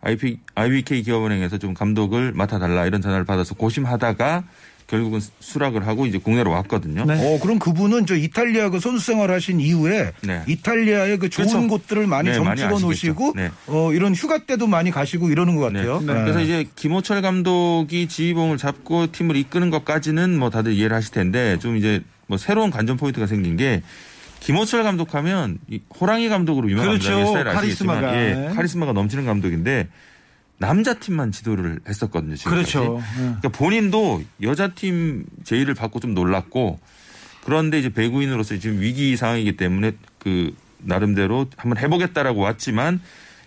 IP, 0.01 0.39
IBK 0.55 1.03
기업은행에서 1.03 1.57
좀 1.57 1.73
감독을 1.73 2.33
맡아달라 2.33 2.85
이런 2.85 3.01
전화를 3.01 3.25
받아서 3.25 3.55
고심하다가 3.55 4.43
결국은 4.87 5.19
수락을 5.41 5.85
하고 5.85 6.05
이제 6.05 6.17
국내로 6.17 6.49
왔거든요. 6.51 7.03
네. 7.03 7.13
어, 7.13 7.39
그럼 7.41 7.59
그분은 7.59 8.05
저 8.05 8.15
이탈리아 8.15 8.69
그 8.69 8.79
선수 8.79 9.05
생활 9.05 9.31
하신 9.31 9.59
이후에 9.59 10.13
네. 10.21 10.43
이탈리아의 10.47 11.17
그 11.19 11.29
좋은 11.29 11.47
그렇죠. 11.47 11.67
곳들을 11.67 12.07
많이 12.07 12.29
네, 12.29 12.35
점찍어 12.35 12.79
놓으시고 12.79 13.33
네. 13.35 13.51
어, 13.67 13.91
이런 13.91 14.15
휴가 14.15 14.37
때도 14.45 14.65
많이 14.67 14.89
가시고 14.89 15.29
이러는 15.29 15.57
것 15.57 15.73
네. 15.73 15.79
같아요. 15.79 15.99
네. 15.99 16.13
그래서 16.21 16.39
이제 16.39 16.65
김호철 16.75 17.21
감독이 17.21 18.07
지휘봉을 18.07 18.57
잡고 18.57 19.11
팀을 19.11 19.35
이끄는 19.35 19.71
것까지는 19.71 20.39
뭐 20.39 20.49
다들 20.49 20.71
이해를 20.71 20.95
하실 20.95 21.11
텐데 21.11 21.59
좀 21.59 21.75
이제 21.75 22.01
뭐 22.27 22.37
새로운 22.37 22.71
관전 22.71 22.95
포인트가 22.95 23.27
생긴 23.27 23.57
게 23.57 23.81
김호철 24.39 24.83
감독하면 24.83 25.59
호랑이 25.99 26.29
감독으로 26.29 26.69
유명한 26.69 26.89
그렇죠. 26.99 27.25
스타일 27.27 27.47
아시겠지만 27.49 28.01
카리스마가. 28.01 28.15
예, 28.21 28.33
네. 28.33 28.55
카리스마가 28.55 28.93
넘치는 28.93 29.25
감독인데 29.25 29.89
남자 30.59 30.95
팀만 30.95 31.31
지도를 31.31 31.79
했었거든요. 31.87 32.35
지금까지. 32.35 32.73
그렇죠. 32.73 32.97
네. 32.99 33.23
그러니까 33.23 33.49
본인도 33.49 34.23
여자 34.41 34.69
팀 34.69 35.25
제의를 35.43 35.73
받고 35.73 35.99
좀 35.99 36.13
놀랐고 36.13 36.79
그런데 37.43 37.79
이제 37.79 37.89
배구인으로서 37.89 38.57
지금 38.57 38.81
위기 38.81 39.15
상황이기 39.15 39.55
때문에 39.57 39.93
그 40.19 40.55
나름대로 40.79 41.47
한번 41.57 41.77
해보겠다라고 41.81 42.41
왔지만 42.41 43.01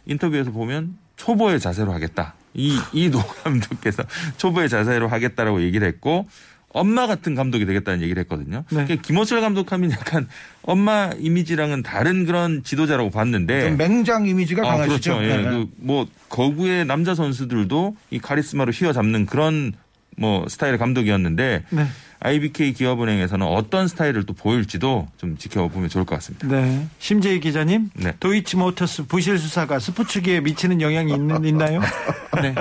인터뷰에서 0.07 0.50
보면 0.50 0.96
초보의 1.16 1.61
자세로 1.61 1.92
하겠다. 1.92 2.35
이, 2.55 2.79
이노 2.92 3.22
감독께서 3.44 4.03
초보의 4.38 4.68
자세로 4.68 5.09
하겠다라고 5.09 5.62
얘기를 5.62 5.87
했고 5.87 6.29
엄마 6.73 7.07
같은 7.07 7.35
감독이 7.35 7.67
되겠다는 7.67 8.03
얘기를 8.03 8.21
했거든요. 8.23 8.65
네. 8.71 8.85
그러니까 8.85 9.03
김호철 9.03 9.41
감독하면 9.41 9.91
약간 9.93 10.29
엄마 10.63 11.11
이미지랑은 11.19 11.83
다른 11.83 12.27
그런 12.27 12.63
지도자라고 12.63 13.11
봤는데 13.11 13.71
맹장 13.73 14.27
이미지가 14.27 14.63
아, 14.63 14.77
강하시죠. 14.77 15.17
그렇죠. 15.17 15.25
예. 15.25 15.37
네. 15.37 15.67
그뭐 15.85 16.07
거구의 16.29 16.85
남자 16.87 17.15
선수들도 17.15 17.97
이 18.11 18.19
카리스마로 18.19 18.73
휘어잡는 18.73 19.27
그런 19.27 19.73
뭐 20.17 20.47
스타일의 20.49 20.79
감독이었는데 20.79 21.65
네. 21.71 21.87
IBK 22.21 22.75
기업은행에서는 22.75 23.47
어떤 23.47 23.89
스타일을 23.89 24.25
또 24.25 24.35
보일지도 24.35 25.09
좀 25.17 25.39
지켜보면 25.39 25.89
좋을 25.89 26.05
것 26.05 26.15
같습니다. 26.17 26.47
네. 26.47 26.87
심재희 26.99 27.41
기자님, 27.41 27.91
네. 27.95 28.13
도이치모터스 28.21 29.07
부실 29.07 29.39
수사가 29.39 29.79
스포츠계에 29.79 30.41
미치는 30.41 30.83
영향이 30.83 31.13
있는, 31.13 31.45
있나요? 31.45 31.81
네. 32.43 32.55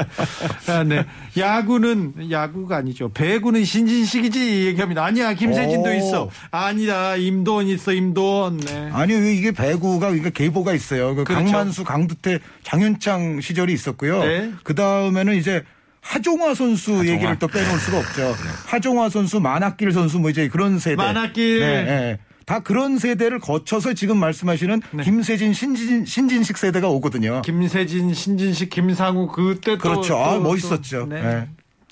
아, 0.67 0.84
네. 0.84 1.06
야구는 1.38 2.32
야구가 2.32 2.78
아니죠. 2.78 3.10
배구는 3.10 3.65
신진식이지 3.65 4.67
얘기합니다. 4.67 5.04
아니야, 5.04 5.34
김세진도 5.34 5.89
오. 5.89 5.93
있어. 5.93 6.30
아니다, 6.52 7.17
임도원 7.17 7.67
있어, 7.67 7.91
임도원. 7.93 8.58
네. 8.58 8.89
아니 8.93 9.13
왜 9.13 9.34
이게 9.34 9.52
배구가 9.52 10.08
그러니까 10.08 10.30
계보가 10.30 10.74
있어요. 10.74 11.15
그 11.15 11.26
그렇죠. 11.26 11.43
강만수, 11.43 11.84
강두태, 11.84 12.39
장윤창 12.63 13.41
시절이 13.41 13.74
있었고요. 13.74 14.24
네. 14.24 14.52
그 14.63 14.74
다음에는 14.74 15.36
이제 15.36 15.63
하종화 16.10 16.56
선수 16.56 16.98
하종화. 16.98 17.13
얘기를 17.13 17.38
또 17.38 17.48
빼놓을 17.48 17.78
수가 17.78 18.00
없죠. 18.00 18.22
네. 18.22 18.50
하종화 18.65 19.10
선수, 19.10 19.39
만학길 19.39 19.91
선수 19.91 20.17
뭐 20.17 20.32
이제 20.32 20.48
그런 20.48 20.80
세대. 20.80 20.95
만학길. 20.95 21.60
네, 21.60 21.84
네. 21.84 22.19
다 22.45 22.62
그런 22.62 22.98
세대를 22.98 23.39
거쳐서 23.39 23.93
지금 23.93 24.17
말씀하시는 24.17 24.82
네. 24.91 25.04
김세진, 25.04 25.54
신진, 25.54 26.06
신진식 26.06 26.58
세대가 26.58 26.89
오거든요. 26.89 27.43
김세진, 27.43 28.12
신진식, 28.15 28.72
김상우 28.72 29.28
그때 29.28 29.78
그렇죠. 29.78 30.13
또, 30.13 30.17
아, 30.19 30.39
멋있었죠. 30.39 31.02
또, 31.02 31.06
네. 31.06 31.22
네. 31.22 31.48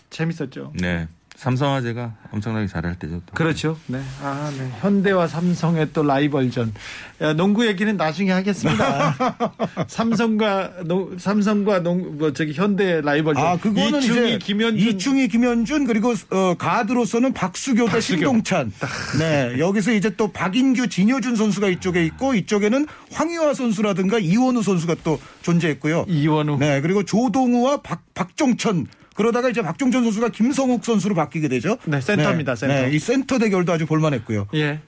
재밌었죠. 0.10 0.74
네. 0.80 1.08
삼성화재가 1.38 2.14
엄청나게 2.32 2.66
잘할 2.66 2.98
때죠. 2.98 3.22
또. 3.28 3.34
그렇죠. 3.36 3.78
네. 3.86 4.02
아, 4.24 4.52
네. 4.58 4.72
현대와 4.82 5.28
삼성의 5.28 5.90
또 5.94 6.02
라이벌전. 6.02 6.74
야, 7.22 7.34
농구 7.34 7.68
얘기는 7.68 7.96
나중에 7.96 8.32
하겠습니다. 8.32 9.16
삼성과 9.88 10.84
농, 10.86 11.16
삼성과 11.20 11.84
농, 11.84 12.18
뭐 12.18 12.34
저기 12.34 12.54
현대 12.54 13.02
라이벌전. 13.02 13.46
아, 13.46 13.56
그거는 13.58 14.00
이충희, 14.00 14.30
이제 14.30 14.38
김현준. 14.40 14.88
이충희, 14.90 15.28
김현준 15.28 15.86
그리고 15.86 16.16
어, 16.32 16.56
가드로서는 16.58 17.34
박수교 17.34 17.88
대 17.88 18.02
신동찬. 18.02 18.74
네. 19.20 19.60
여기서 19.60 19.92
이제 19.94 20.10
또 20.18 20.32
박인규, 20.32 20.88
진효준 20.90 21.36
선수가 21.36 21.68
이쪽에 21.70 22.04
있고 22.06 22.34
이쪽에는 22.34 22.88
황희화 23.12 23.54
선수라든가 23.54 24.18
이원우 24.18 24.64
선수가 24.64 24.96
또 25.04 25.20
존재했고요. 25.44 26.06
이원우. 26.08 26.58
네. 26.58 26.82
그리고 26.82 27.04
조동우와 27.04 27.84
박, 27.84 28.02
박종천 28.16 28.88
그러다가 29.18 29.50
이제 29.50 29.64
박종천 29.64 30.04
선수가 30.04 30.30
김성욱 30.30 30.86
선수로 30.86 31.16
바뀌게 31.16 31.48
되죠. 31.48 31.78
네, 31.86 32.00
센터입니다. 32.00 32.54
네, 32.54 32.60
센터. 32.60 32.74
네, 32.74 32.96
이 32.96 33.00
센터 33.00 33.40
대결도 33.40 33.74
아주 33.74 33.88
볼만했고요. 33.88 34.48
예. 34.54 34.80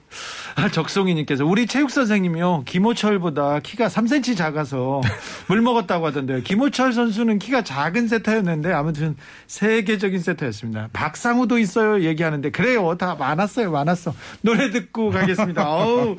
아, 0.54 0.70
적송이님께서 0.70 1.44
우리 1.44 1.66
체육 1.66 1.90
선생님이요 1.90 2.62
김호철보다 2.64 3.58
키가 3.58 3.88
3cm 3.88 4.36
작아서 4.36 5.00
물 5.48 5.60
먹었다고 5.62 6.06
하던데요. 6.06 6.42
김호철 6.42 6.92
선수는 6.92 7.40
키가 7.40 7.64
작은 7.64 8.06
세터였는데 8.06 8.72
아무튼 8.72 9.16
세계적인 9.48 10.20
세터였습니다. 10.20 10.90
박상우도 10.92 11.58
있어요. 11.58 12.02
얘기하는데 12.04 12.50
그래요. 12.50 12.96
다 12.96 13.16
많았어요. 13.16 13.72
많았어. 13.72 14.14
노래 14.42 14.70
듣고 14.70 15.10
가겠습니다. 15.10 15.68
어우, 15.68 16.16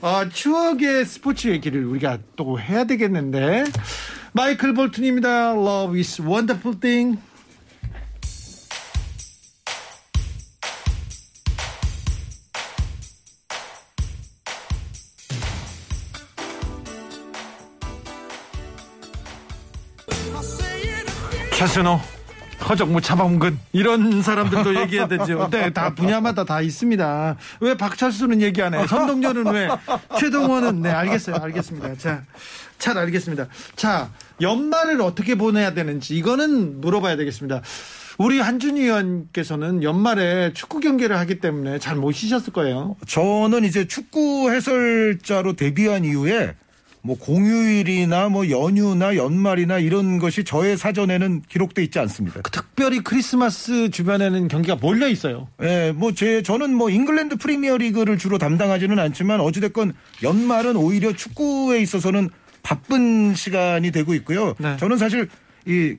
아, 0.00 0.26
추억의 0.32 1.04
스포츠 1.04 1.48
얘기를 1.48 1.84
우리가 1.84 2.18
또 2.36 2.58
해야 2.58 2.84
되겠는데. 2.84 3.64
마이클 4.34 4.72
볼튼입니다. 4.72 5.52
Love 5.52 5.98
is 5.98 6.22
wonderful 6.22 6.80
thing. 6.80 7.18
최순호 21.62 22.00
허정무 22.68 23.00
차범근 23.00 23.56
이런 23.72 24.20
사람들도 24.20 24.80
얘기해야 24.80 25.06
되죠. 25.06 25.46
네, 25.52 25.72
다 25.72 25.94
분야마다 25.94 26.42
다 26.42 26.60
있습니다. 26.60 27.36
왜 27.60 27.76
박철수는 27.76 28.42
얘기 28.42 28.60
안 28.60 28.74
해? 28.74 28.84
선동열은 28.84 29.46
왜? 29.46 29.68
최동원은 30.18 30.82
네, 30.82 30.90
알겠어요. 30.90 31.36
알겠습니다. 31.36 31.94
자, 31.98 32.24
잘 32.80 32.98
알겠습니다. 32.98 33.46
자, 33.76 34.10
연말을 34.40 35.00
어떻게 35.02 35.36
보내야 35.36 35.72
되는지 35.72 36.16
이거는 36.16 36.80
물어봐야 36.80 37.14
되겠습니다. 37.14 37.62
우리 38.18 38.40
한준희 38.40 38.82
의원께서는 38.82 39.84
연말에 39.84 40.52
축구 40.54 40.80
경기를 40.80 41.16
하기 41.20 41.38
때문에 41.38 41.78
잘 41.78 41.94
못 41.94 42.10
쉬셨을 42.10 42.52
거예요. 42.52 42.96
저는 43.06 43.62
이제 43.62 43.86
축구 43.86 44.50
해설자로 44.50 45.52
데뷔한 45.52 46.04
이후에 46.04 46.56
뭐 47.04 47.18
공휴일이나 47.18 48.28
뭐 48.28 48.48
연휴나 48.48 49.16
연말이나 49.16 49.78
이런 49.78 50.18
것이 50.18 50.44
저의 50.44 50.76
사전에는 50.76 51.42
기록돼 51.48 51.82
있지 51.82 51.98
않습니다. 51.98 52.40
그 52.42 52.50
특별히 52.50 53.00
크리스마스 53.00 53.90
주변에는 53.90 54.46
경기가 54.46 54.76
몰려 54.76 55.08
있어요. 55.08 55.48
예, 55.62 55.92
뭐제 55.92 56.42
저는 56.42 56.74
뭐 56.74 56.90
잉글랜드 56.90 57.36
프리미어 57.36 57.76
리그를 57.76 58.18
주로 58.18 58.38
담당하지는 58.38 58.98
않지만 58.98 59.40
어찌됐건 59.40 59.94
연말은 60.22 60.76
오히려 60.76 61.12
축구에 61.12 61.80
있어서는 61.80 62.30
바쁜 62.62 63.34
시간이 63.34 63.90
되고 63.90 64.14
있고요. 64.14 64.54
네. 64.58 64.76
저는 64.76 64.96
사실 64.96 65.28
이 65.66 65.96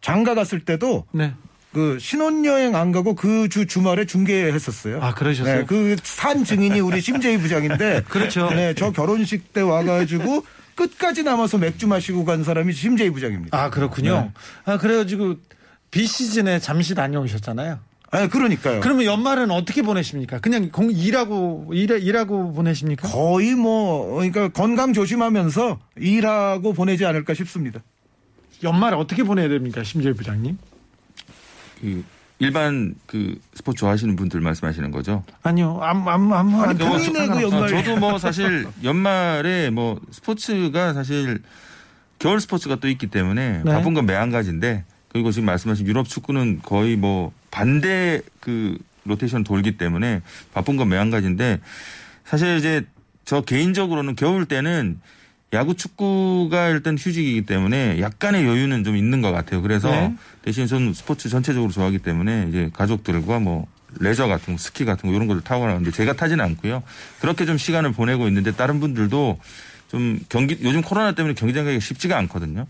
장가 0.00 0.34
갔을 0.34 0.60
때도 0.60 1.04
네. 1.12 1.34
그 1.76 1.98
신혼여행 2.00 2.74
안 2.74 2.90
가고 2.92 3.14
그 3.14 3.48
주 3.48 3.66
주말에 3.66 4.06
중계했었어요. 4.06 5.00
아, 5.02 5.14
그러셨어요? 5.14 5.60
네, 5.60 5.64
그산 5.66 6.42
증인이 6.44 6.80
우리 6.80 7.00
심재희 7.00 7.38
부장인데. 7.38 8.02
그렇죠. 8.08 8.50
네, 8.50 8.74
저 8.74 8.90
결혼식 8.90 9.52
때 9.52 9.60
와가지고 9.60 10.44
끝까지 10.74 11.22
남아서 11.22 11.58
맥주 11.58 11.86
마시고 11.86 12.24
간 12.24 12.42
사람이 12.44 12.72
심재희 12.72 13.10
부장입니다. 13.10 13.56
아, 13.56 13.70
그렇군요. 13.70 14.32
네. 14.66 14.72
아, 14.72 14.78
그래가지고 14.78 15.36
비시즌에 15.90 16.58
잠시 16.58 16.94
다녀오셨잖아요. 16.94 17.78
아, 18.10 18.26
그러니까요. 18.28 18.80
그러면 18.80 19.04
연말은 19.04 19.50
어떻게 19.50 19.82
보내십니까? 19.82 20.38
그냥 20.40 20.70
공 20.70 20.90
일하고 20.90 21.70
일 21.72 21.90
일하고 21.90 22.52
보내십니까? 22.52 23.08
거의 23.08 23.54
뭐 23.54 24.14
그러니까 24.16 24.48
건강 24.48 24.92
조심하면서 24.92 25.78
일하고 25.98 26.72
보내지 26.72 27.04
않을까 27.04 27.34
싶습니다. 27.34 27.80
연말 28.62 28.94
어떻게 28.94 29.22
보내야 29.22 29.48
됩니까, 29.48 29.82
심재희 29.84 30.14
부장님? 30.14 30.56
그 31.80 32.04
일반 32.38 32.94
그 33.06 33.38
스포츠 33.54 33.78
좋아하시는 33.80 34.14
분들 34.16 34.40
말씀하시는 34.40 34.90
거죠? 34.90 35.24
아니요, 35.42 35.78
아무 35.82 36.08
아무 36.10 36.34
아무 36.34 36.62
아니, 36.62 36.78
본인의 36.78 37.28
그 37.28 37.42
연말 37.42 37.68
저도 37.70 37.96
뭐 37.96 38.18
사실 38.18 38.66
연말에 38.84 39.70
뭐 39.70 39.98
스포츠가 40.10 40.92
사실 40.92 41.40
겨울 42.18 42.40
스포츠가 42.40 42.76
또 42.76 42.88
있기 42.88 43.06
때문에 43.08 43.62
네. 43.64 43.72
바쁜 43.72 43.94
건 43.94 44.04
매 44.06 44.14
한 44.14 44.30
가지인데 44.30 44.84
그리고 45.08 45.30
지금 45.30 45.46
말씀하신 45.46 45.86
유럽 45.86 46.06
축구는 46.08 46.60
거의 46.62 46.96
뭐 46.96 47.32
반대 47.50 48.20
그 48.40 48.76
로테이션 49.04 49.44
돌기 49.44 49.78
때문에 49.78 50.20
바쁜 50.52 50.76
건 50.76 50.88
매 50.88 50.96
한 50.98 51.10
가지인데 51.10 51.60
사실 52.24 52.56
이제 52.58 52.84
저 53.24 53.40
개인적으로는 53.40 54.14
겨울 54.14 54.44
때는 54.44 55.00
야구 55.52 55.74
축구가 55.74 56.68
일단 56.68 56.98
휴직이기 56.98 57.46
때문에 57.46 58.00
약간의 58.00 58.44
여유는 58.44 58.84
좀 58.84 58.96
있는 58.96 59.20
것 59.20 59.30
같아요. 59.32 59.62
그래서 59.62 59.90
네. 59.90 60.14
대신 60.42 60.66
저는 60.66 60.92
스포츠 60.92 61.28
전체적으로 61.28 61.70
좋아하기 61.70 61.98
때문에 61.98 62.46
이제 62.48 62.70
가족들과 62.72 63.38
뭐 63.38 63.66
레저 64.00 64.26
같은 64.26 64.54
거, 64.54 64.58
스키 64.58 64.84
같은 64.84 65.08
거 65.08 65.14
이런 65.14 65.28
것들 65.28 65.42
타고 65.42 65.62
가는데 65.62 65.90
제가 65.92 66.14
타지는 66.14 66.44
않고요. 66.44 66.82
그렇게 67.20 67.46
좀 67.46 67.58
시간을 67.58 67.92
보내고 67.92 68.26
있는데 68.28 68.52
다른 68.52 68.80
분들도 68.80 69.38
좀 69.88 70.18
경기 70.28 70.58
요즘 70.62 70.82
코로나 70.82 71.12
때문에 71.12 71.34
경기장 71.34 71.64
가기가 71.64 71.80
쉽지가 71.80 72.18
않거든요. 72.18 72.66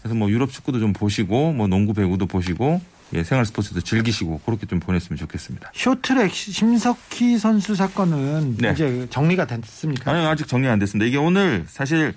그래서 0.00 0.14
뭐 0.14 0.30
유럽 0.30 0.52
축구도 0.52 0.78
좀 0.78 0.92
보시고 0.92 1.52
뭐 1.52 1.66
농구 1.66 1.94
배구도 1.94 2.26
보시고 2.26 2.80
예, 3.12 3.24
생활 3.24 3.44
스포츠도 3.44 3.80
즐기시고 3.80 4.40
그렇게 4.44 4.66
좀 4.66 4.78
보냈으면 4.78 5.16
좋겠습니다. 5.16 5.72
쇼트랙 5.74 6.32
심석희 6.32 7.38
선수 7.38 7.74
사건은 7.74 8.56
네. 8.58 8.70
이제 8.72 9.06
정리가 9.10 9.46
됐습니까? 9.46 10.12
아니 10.12 10.24
아직 10.26 10.46
정리 10.46 10.68
안 10.68 10.78
됐습니다. 10.78 11.06
이게 11.06 11.16
오늘 11.16 11.64
사실 11.66 12.14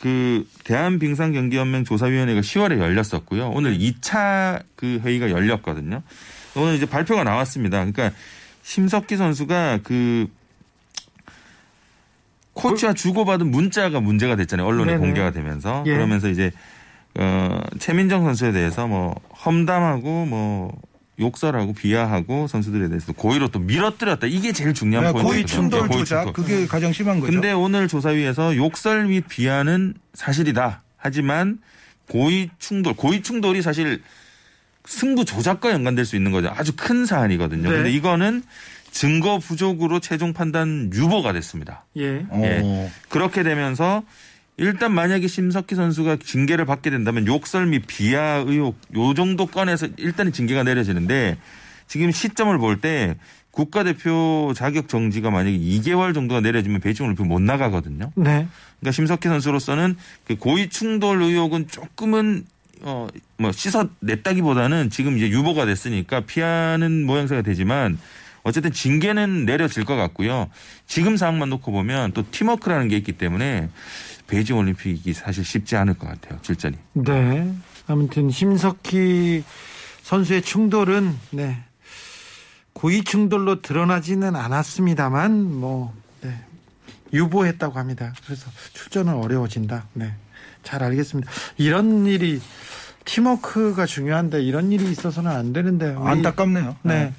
그 0.00 0.46
대한빙상경기연맹 0.64 1.84
조사위원회가 1.84 2.42
10월에 2.42 2.78
열렸었고요. 2.78 3.48
오늘 3.50 3.78
2차 3.78 4.62
그 4.76 5.00
회의가 5.02 5.30
열렸거든요. 5.30 6.02
오늘 6.56 6.74
이제 6.74 6.84
발표가 6.86 7.24
나왔습니다. 7.24 7.78
그러니까 7.78 8.10
심석희 8.62 9.16
선수가 9.16 9.80
그 9.82 10.26
코치와 12.52 12.92
주고받은 12.92 13.50
문자가 13.50 14.00
문제가 14.00 14.36
됐잖아요. 14.36 14.66
언론에 14.66 14.92
네네. 14.92 14.98
공개가 14.98 15.30
되면서 15.30 15.82
예. 15.86 15.92
그러면서 15.92 16.28
이제 16.28 16.52
어, 17.18 17.60
최민정 17.78 18.24
선수에 18.24 18.52
대해서 18.52 18.86
뭐 18.86 19.14
험담하고 19.44 20.26
뭐 20.26 20.76
욕설하고 21.20 21.72
비하하고 21.74 22.48
선수들에 22.48 22.88
대해서 22.88 23.12
고의로 23.12 23.48
또 23.48 23.60
밀어뜨렸다. 23.60 24.26
이게 24.26 24.52
제일 24.52 24.74
중요한 24.74 25.06
네, 25.06 25.12
포인트죠. 25.12 25.28
고의 25.28 25.46
충돌 25.46 25.88
조작. 25.90 26.32
그게 26.32 26.66
가장 26.66 26.92
심한 26.92 27.20
거죠. 27.20 27.32
근데 27.32 27.52
오늘 27.52 27.86
조사위에서 27.86 28.56
욕설 28.56 29.06
및 29.06 29.24
비하는 29.28 29.94
사실이다. 30.14 30.82
하지만 30.96 31.58
고의 32.08 32.50
충돌, 32.58 32.94
고의 32.94 33.22
충돌이 33.22 33.62
사실 33.62 34.02
승부 34.86 35.24
조작과 35.24 35.70
연관될 35.70 36.04
수 36.04 36.16
있는 36.16 36.32
거죠. 36.32 36.52
아주 36.54 36.72
큰 36.76 37.06
사안이거든요. 37.06 37.70
네. 37.70 37.76
근데 37.76 37.90
이거는 37.92 38.42
증거 38.90 39.38
부족으로 39.38 40.00
최종 40.00 40.32
판단 40.32 40.90
유보가 40.92 41.32
됐습니다. 41.32 41.84
예. 41.96 42.24
예. 42.34 42.90
그렇게 43.08 43.42
되면서 43.42 44.02
일단 44.56 44.92
만약에 44.92 45.26
심석희 45.26 45.74
선수가 45.74 46.18
징계를 46.24 46.64
받게 46.64 46.90
된다면 46.90 47.26
욕설 47.26 47.66
및 47.66 47.82
비하 47.86 48.44
의혹 48.46 48.76
요 48.96 49.14
정도 49.14 49.46
건에서 49.46 49.88
일단은 49.96 50.32
징계가 50.32 50.62
내려지는데 50.62 51.36
지금 51.88 52.10
시점을 52.10 52.56
볼 52.58 52.80
때 52.80 53.16
국가대표 53.50 54.52
자격 54.56 54.88
정지가 54.88 55.30
만약에 55.30 55.56
2개월 55.56 56.12
정도가 56.12 56.40
내려지면 56.40 56.80
베이징 56.80 57.06
올림픽 57.06 57.24
못 57.24 57.40
나가거든요. 57.40 58.10
네. 58.16 58.48
그러니까 58.80 58.90
심석희 58.92 59.20
선수로서는 59.22 59.96
그 60.26 60.36
고의 60.36 60.68
충돌 60.68 61.22
의혹은 61.22 61.68
조금은 61.68 62.44
어 62.82 63.06
뭐 63.36 63.50
씻어 63.50 63.88
냈다기보다는 64.00 64.90
지금 64.90 65.16
이제 65.16 65.28
유보가 65.28 65.66
됐으니까 65.66 66.20
피하는 66.20 67.04
모양새가 67.04 67.42
되지만 67.42 67.98
어쨌든 68.44 68.72
징계는 68.72 69.46
내려질 69.46 69.84
것 69.84 69.96
같고요. 69.96 70.48
지금 70.86 71.16
상황만 71.16 71.48
놓고 71.50 71.72
보면 71.72 72.12
또 72.12 72.24
팀워크라는 72.30 72.88
게 72.88 72.96
있기 72.98 73.12
때문에 73.12 73.70
베이징 74.26 74.56
올림픽이 74.56 75.12
사실 75.14 75.44
쉽지 75.44 75.76
않을 75.76 75.94
것 75.94 76.06
같아요. 76.06 76.38
질전이. 76.42 76.76
네. 76.92 77.52
아무튼 77.86 78.30
심석희 78.30 79.44
선수의 80.02 80.42
충돌은 80.42 81.16
네. 81.30 81.64
고의 82.74 83.02
충돌로 83.02 83.62
드러나지는 83.62 84.36
않았습니다만 84.36 85.60
뭐 85.60 85.94
네. 86.20 86.38
유보했다고 87.12 87.78
합니다. 87.78 88.12
그래서 88.24 88.50
출전은 88.74 89.14
어려워진다. 89.14 89.86
네. 89.94 90.12
잘 90.62 90.82
알겠습니다. 90.82 91.30
이런 91.56 92.06
일이 92.06 92.40
팀워크가 93.04 93.86
중요한데 93.86 94.42
이런 94.42 94.72
일이 94.72 94.90
있어서는 94.90 95.30
안 95.30 95.52
되는데 95.52 95.94
안타깝네요. 95.98 96.76
네. 96.82 96.94
네. 96.94 97.14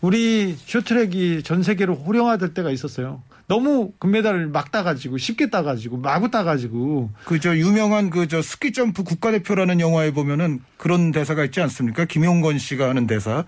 우리 0.00 0.56
쇼트랙이 0.58 1.42
전 1.42 1.62
세계로 1.62 1.94
호령화될 1.94 2.54
때가 2.54 2.70
있었어요. 2.70 3.22
너무 3.48 3.92
금메달을 3.98 4.46
막 4.48 4.70
따가지고 4.70 5.18
쉽게 5.18 5.50
따가지고 5.50 5.96
마구 5.98 6.30
따가지고 6.30 7.10
그 7.24 7.40
저 7.40 7.56
유명한 7.56 8.08
그 8.08 8.26
저 8.28 8.40
스키 8.42 8.72
점프 8.72 9.02
국가대표라는 9.02 9.80
영화에 9.80 10.12
보면은 10.12 10.60
그런 10.76 11.10
대사가 11.10 11.44
있지 11.44 11.60
않습니까? 11.60 12.04
김용건 12.04 12.58
씨가 12.58 12.88
하는 12.88 13.06
대사. 13.06 13.44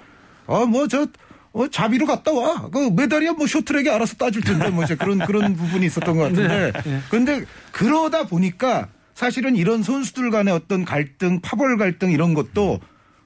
아뭐저 0.47 1.07
어, 1.53 1.69
자비로 1.69 2.07
갔다 2.07 2.33
와. 2.33 2.69
그 2.73 2.91
메달이야 2.97 3.33
뭐 3.35 3.47
쇼트랙이 3.47 3.89
알아서 3.91 4.17
따줄 4.17 4.43
텐데 4.43 4.71
뭐 4.71 4.85
이제 4.85 4.95
그런 4.97 5.19
그런 5.21 5.55
부분이 5.57 5.87
있었던 5.87 6.17
것 6.17 6.23
같은데. 6.25 6.73
네, 6.73 6.83
네. 6.85 7.01
근데 7.11 7.45
그러다 7.71 8.27
보니까 8.27 8.89
사실은 9.15 9.55
이런 9.57 9.83
선수들 9.83 10.31
간의 10.31 10.53
어떤 10.53 10.85
갈등, 10.85 11.41
파벌 11.41 11.77
갈등 11.77 12.11
이런 12.11 12.35
것도 12.35 12.81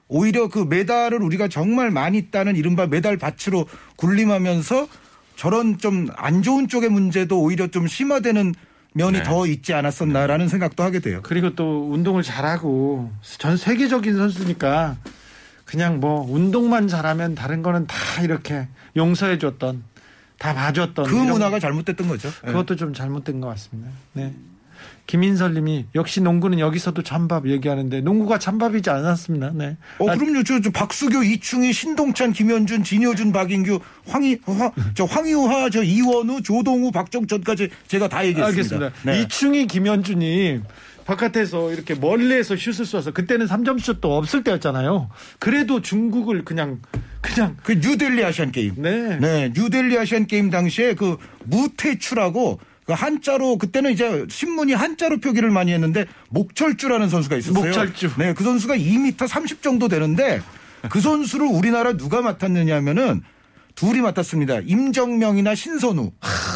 오히려 0.07 0.47
그 0.47 0.59
메달을 0.59 1.21
우리가 1.21 1.47
정말 1.47 1.91
많이 1.91 2.31
따는 2.31 2.55
이른바 2.55 2.87
메달 2.87 3.17
밭으로 3.17 3.65
군림하면서 3.97 4.87
저런 5.35 5.77
좀 5.77 6.09
안 6.15 6.41
좋은 6.41 6.67
쪽의 6.67 6.89
문제도 6.89 7.39
오히려 7.39 7.67
좀 7.67 7.87
심화되는 7.87 8.53
면이 8.93 9.19
네. 9.19 9.23
더 9.23 9.45
있지 9.45 9.73
않았었나라는 9.73 10.47
생각도 10.47 10.81
하게 10.83 10.99
돼요. 10.99 11.19
그리고 11.23 11.53
또 11.53 11.89
운동을 11.91 12.23
잘하고 12.23 13.11
전 13.37 13.55
세계적인 13.55 14.15
선수니까 14.15 14.97
그냥 15.65 15.99
뭐 15.99 16.25
운동만 16.27 16.87
잘하면 16.87 17.35
다른 17.35 17.61
거는 17.61 17.85
다 17.85 17.95
이렇게 18.23 18.67
용서해 18.95 19.37
줬던 19.37 19.83
다 20.39 20.53
봐줬던 20.53 21.05
그 21.05 21.13
문화가 21.13 21.59
잘못됐던 21.59 22.07
거죠. 22.07 22.31
그것도 22.43 22.73
네. 22.73 22.79
좀 22.79 22.93
잘못된 22.93 23.41
것 23.41 23.47
같습니다. 23.49 23.91
네. 24.13 24.33
김인설 25.07 25.53
님이 25.53 25.85
역시 25.95 26.21
농구는 26.21 26.59
여기서도 26.59 27.01
찬밥 27.01 27.47
얘기하는데 27.47 28.01
농구가 28.01 28.37
찬밥이지 28.37 28.89
않았습니다. 28.89 29.51
네. 29.55 29.77
어, 29.99 30.09
아, 30.09 30.15
그럼요. 30.15 30.43
저, 30.43 30.59
저 30.59 30.69
박수교, 30.69 31.23
이충희, 31.23 31.71
신동찬, 31.71 32.33
김현준, 32.33 32.83
진효준, 32.83 33.31
박인규, 33.31 33.79
황희, 34.05 34.39
화, 34.45 34.71
저 34.93 35.05
황희우하, 35.05 35.69
저 35.69 35.81
이원우, 35.81 36.41
조동우, 36.41 36.91
박정천까지 36.91 37.69
제가 37.87 38.09
다 38.09 38.25
얘기했습니다. 38.25 38.85
알겠습니다. 38.85 38.91
네. 39.03 39.21
이충희, 39.21 39.67
김현준이 39.67 40.61
바깥에서 41.05 41.71
이렇게 41.71 41.95
멀리에서 41.95 42.57
슛을 42.57 42.85
쏴서 42.85 43.13
그때는 43.13 43.45
3점 43.45 43.79
슛도 43.79 44.17
없을 44.17 44.43
때였잖아요. 44.43 45.09
그래도 45.39 45.81
중국을 45.81 46.43
그냥 46.43 46.81
그냥 47.21 47.55
그 47.63 47.73
뉴델리 47.75 48.25
아시안 48.25 48.51
게임. 48.51 48.73
네. 48.75 49.17
네. 49.17 49.53
뉴델리 49.55 49.97
아시안 49.97 50.27
게임 50.27 50.49
당시에 50.49 50.95
그 50.95 51.15
무태추라고 51.45 52.59
그 52.59 52.76
한자로 52.93 53.57
그때는 53.57 53.91
이제 53.91 54.25
신문이 54.29 54.73
한자로 54.73 55.19
표기를 55.19 55.49
많이 55.51 55.73
했는데 55.73 56.05
목철주라는 56.29 57.09
선수가 57.09 57.35
있었어요. 57.37 57.63
목철주. 57.65 58.11
네, 58.17 58.33
그 58.33 58.43
선수가 58.43 58.75
2m 58.77 59.27
30 59.27 59.61
정도 59.61 59.87
되는데 59.87 60.41
그 60.89 61.01
선수를 61.01 61.47
우리나라 61.47 61.97
누가 61.97 62.21
맡았느냐면은 62.21 63.23
둘이 63.75 64.01
맡았습니다. 64.01 64.61
임정명이나 64.65 65.53
신선우. 65.53 66.11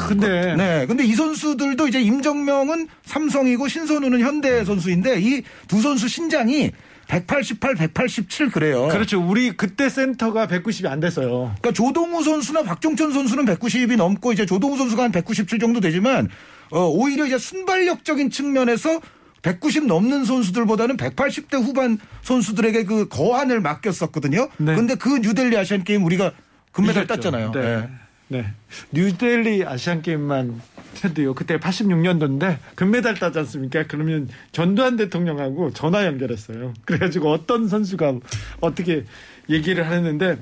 근데 0.08 0.56
네, 0.56 0.86
근데 0.88 1.04
이 1.06 1.14
선수들도 1.14 1.88
이제 1.88 2.02
임정명은 2.02 2.88
삼성이고 3.06 3.68
신선우는 3.68 4.20
현대 4.22 4.66
선수인데 4.66 5.20
이 5.22 5.44
두 5.68 5.82
선수 5.82 6.08
신장이 6.08 6.72
188, 7.12 7.76
187 7.76 8.52
그래요. 8.52 8.88
그렇죠. 8.88 9.22
우리 9.22 9.52
그때 9.52 9.90
센터가 9.90 10.48
190이 10.48 10.86
안 10.90 11.02
됐어요. 11.02 11.54
그러니까 11.60 11.74
조동우 11.74 12.24
선수나 12.24 12.64
박종천 12.64 13.12
선수는 13.12 13.46
190이 13.46 13.98
넘고 13.98 14.32
이제 14.32 14.46
조동우 14.46 14.78
선수가 14.78 15.04
한 15.04 15.12
197 15.12 15.60
정도 15.60 15.82
되지만 15.82 16.30
어, 16.72 16.86
오히려 16.88 17.26
이제 17.26 17.38
순발력적인 17.38 18.30
측면에서 18.30 19.02
190 19.42 19.88
넘는 19.88 20.24
선수들보다는 20.24 20.96
180대 20.96 21.56
후반 21.62 22.00
선수들에게 22.22 22.86
그 22.86 23.10
거한을 23.10 23.60
맡겼었거든요. 23.60 24.48
네. 24.58 24.76
근데 24.76 24.96
그 24.96 25.10
뉴델리 25.18 25.58
아시안 25.58 25.84
게임 25.84 26.06
우리가 26.06 26.32
금메달 26.72 27.04
이겼죠. 27.04 27.30
땄잖아요. 27.30 27.52
네. 27.52 27.62
네. 27.62 27.90
네. 28.30 28.54
뉴델리 28.94 29.66
아시안 29.66 30.02
게임만 30.02 30.62
해도요. 31.04 31.34
그때 31.34 31.58
86년도인데 31.58 32.58
금메달 32.76 33.16
따지 33.16 33.40
않습니까? 33.40 33.84
그러면 33.88 34.30
전두환 34.52 34.96
대통령하고 34.98 35.72
전화 35.74 36.06
연결했어요. 36.06 36.74
그래가지고 36.86 37.32
어떤 37.32 37.68
선수가 37.68 38.14
어떻게 38.62 39.06
얘기를 39.50 39.90
하는데 39.90 40.38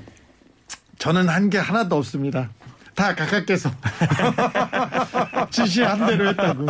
저는 0.98 1.28
한 1.28 1.48
게 1.50 1.58
하나도 1.58 1.96
없습니다. 1.96 2.50
다 2.94 3.14
각각께서 3.14 3.70
지시한 5.50 6.06
대로 6.06 6.28
했다고. 6.28 6.66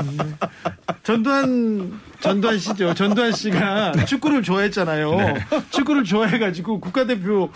전두환 1.02 2.00
전두환 2.20 2.58
씨죠. 2.58 2.94
전두환 2.94 3.32
씨가 3.32 4.04
축구를 4.04 4.42
좋아했잖아요. 4.42 5.16
네. 5.16 5.34
축구를 5.70 6.04
좋아해가지고 6.04 6.80
국가대표 6.80 7.50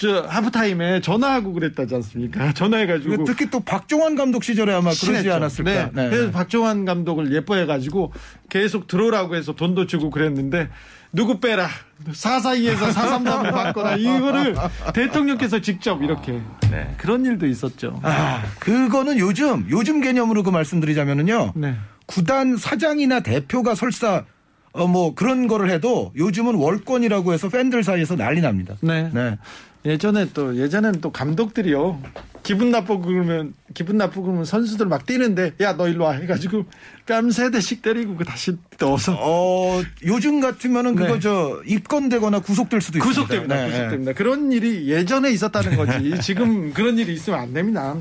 저 0.00 0.22
하프타임에 0.22 1.02
전화하고 1.02 1.52
그랬다지 1.52 1.94
않습니까? 1.96 2.52
전화해가지고 2.54 3.24
특히 3.24 3.50
또 3.50 3.60
박종환 3.60 4.16
감독 4.16 4.42
시절에 4.42 4.72
아마 4.72 4.84
그러지 4.84 5.00
친했죠. 5.00 5.34
않았을까? 5.34 5.70
네. 5.70 5.90
네. 5.92 6.08
그래서 6.08 6.30
박종환 6.30 6.86
감독을 6.86 7.34
예뻐해가지고 7.34 8.14
계속 8.48 8.86
들어오라고 8.86 9.36
해서 9.36 9.52
돈도 9.52 9.86
주고 9.86 10.08
그랬는데 10.08 10.70
누구 11.12 11.38
빼라 11.38 11.68
442에서 12.06 12.94
433을 12.94 13.52
받거나 13.52 13.96
이거를 13.96 14.56
대통령께서 14.94 15.60
직접 15.60 16.02
이렇게 16.02 16.40
네. 16.70 16.94
그런 16.96 17.26
일도 17.26 17.46
있었죠. 17.46 18.00
아, 18.02 18.42
그거는 18.58 19.18
요즘 19.18 19.66
요즘 19.68 20.00
개념으로 20.00 20.42
그 20.42 20.48
말씀드리자면은요. 20.48 21.52
네. 21.56 21.74
구단 22.06 22.56
사장이나 22.56 23.20
대표가 23.20 23.74
설사 23.74 24.24
어, 24.72 24.86
뭐 24.86 25.14
그런 25.14 25.46
거를 25.46 25.68
해도 25.68 26.12
요즘은 26.16 26.54
월권이라고 26.54 27.32
해서 27.32 27.48
팬들 27.48 27.82
사이에서 27.82 28.16
난리 28.16 28.40
납니다. 28.40 28.76
네. 28.80 29.10
네. 29.12 29.36
예전에 29.84 30.28
또 30.34 30.56
예전에는 30.56 31.00
또 31.00 31.10
감독들이요 31.10 32.00
기분 32.42 32.70
나쁘고 32.70 33.02
그러면 33.02 33.54
기분 33.74 33.96
나쁘고 33.98 34.22
그러면 34.22 34.44
선수들 34.44 34.86
막 34.86 35.06
뛰는데 35.06 35.52
야 35.60 35.74
너 35.76 35.88
일로 35.88 36.04
와 36.04 36.12
해가지고 36.12 36.64
뺨 37.06 37.30
세 37.30 37.50
대씩 37.50 37.82
때리고 37.82 38.16
그 38.16 38.24
다시 38.24 38.56
넣어서 38.78 39.16
어 39.18 39.82
요즘 40.04 40.40
같으면은 40.40 40.94
그거 40.96 41.14
네. 41.14 41.20
저 41.20 41.62
입건되거나 41.66 42.40
구속될 42.40 42.80
수도. 42.80 42.98
구속됩니다. 42.98 43.54
네. 43.54 43.70
구속됩니다. 43.70 44.12
그런 44.14 44.52
일이 44.52 44.88
예전에 44.88 45.30
있었다는 45.30 45.76
거지 45.76 46.18
지금 46.22 46.72
그런 46.72 46.98
일이 46.98 47.12
있으면 47.12 47.40
안 47.40 47.52
됩니다. 47.52 47.96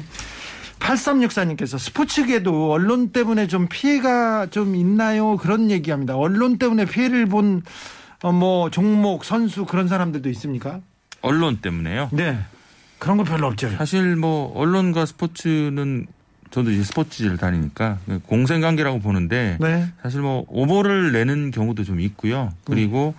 8364님께서 0.80 1.78
스포츠계도 1.78 2.72
언론 2.72 3.10
때문에 3.10 3.48
좀 3.48 3.68
피해가 3.70 4.48
좀 4.50 4.76
있나요? 4.76 5.38
그런 5.38 5.70
얘기합니다. 5.72 6.16
언론 6.16 6.58
때문에 6.58 6.86
피해를 6.86 7.26
본, 7.26 7.64
어, 8.24 8.32
뭐, 8.32 8.70
종목, 8.70 9.26
선수 9.26 9.66
그런 9.66 9.88
사람들도 9.90 10.30
있습니까? 10.30 10.80
언론 11.22 11.58
때문에요? 11.58 12.10
네. 12.12 12.40
그런 12.98 13.18
거 13.18 13.24
별로 13.24 13.48
없죠. 13.48 13.70
사실 13.78 14.16
뭐 14.16 14.52
언론과 14.56 15.06
스포츠는 15.06 16.08
저도 16.52 16.72
이제 16.72 16.84
스포츠를 16.84 17.38
다니니까 17.38 18.00
공생관계라고 18.26 19.00
보는데 19.00 19.58
네. 19.60 19.88
사실 20.02 20.22
뭐 20.22 20.46
오보를 20.48 21.12
내는 21.12 21.52
경우도 21.52 21.84
좀 21.84 22.00
있고요. 22.02 22.52
그리고 22.66 23.14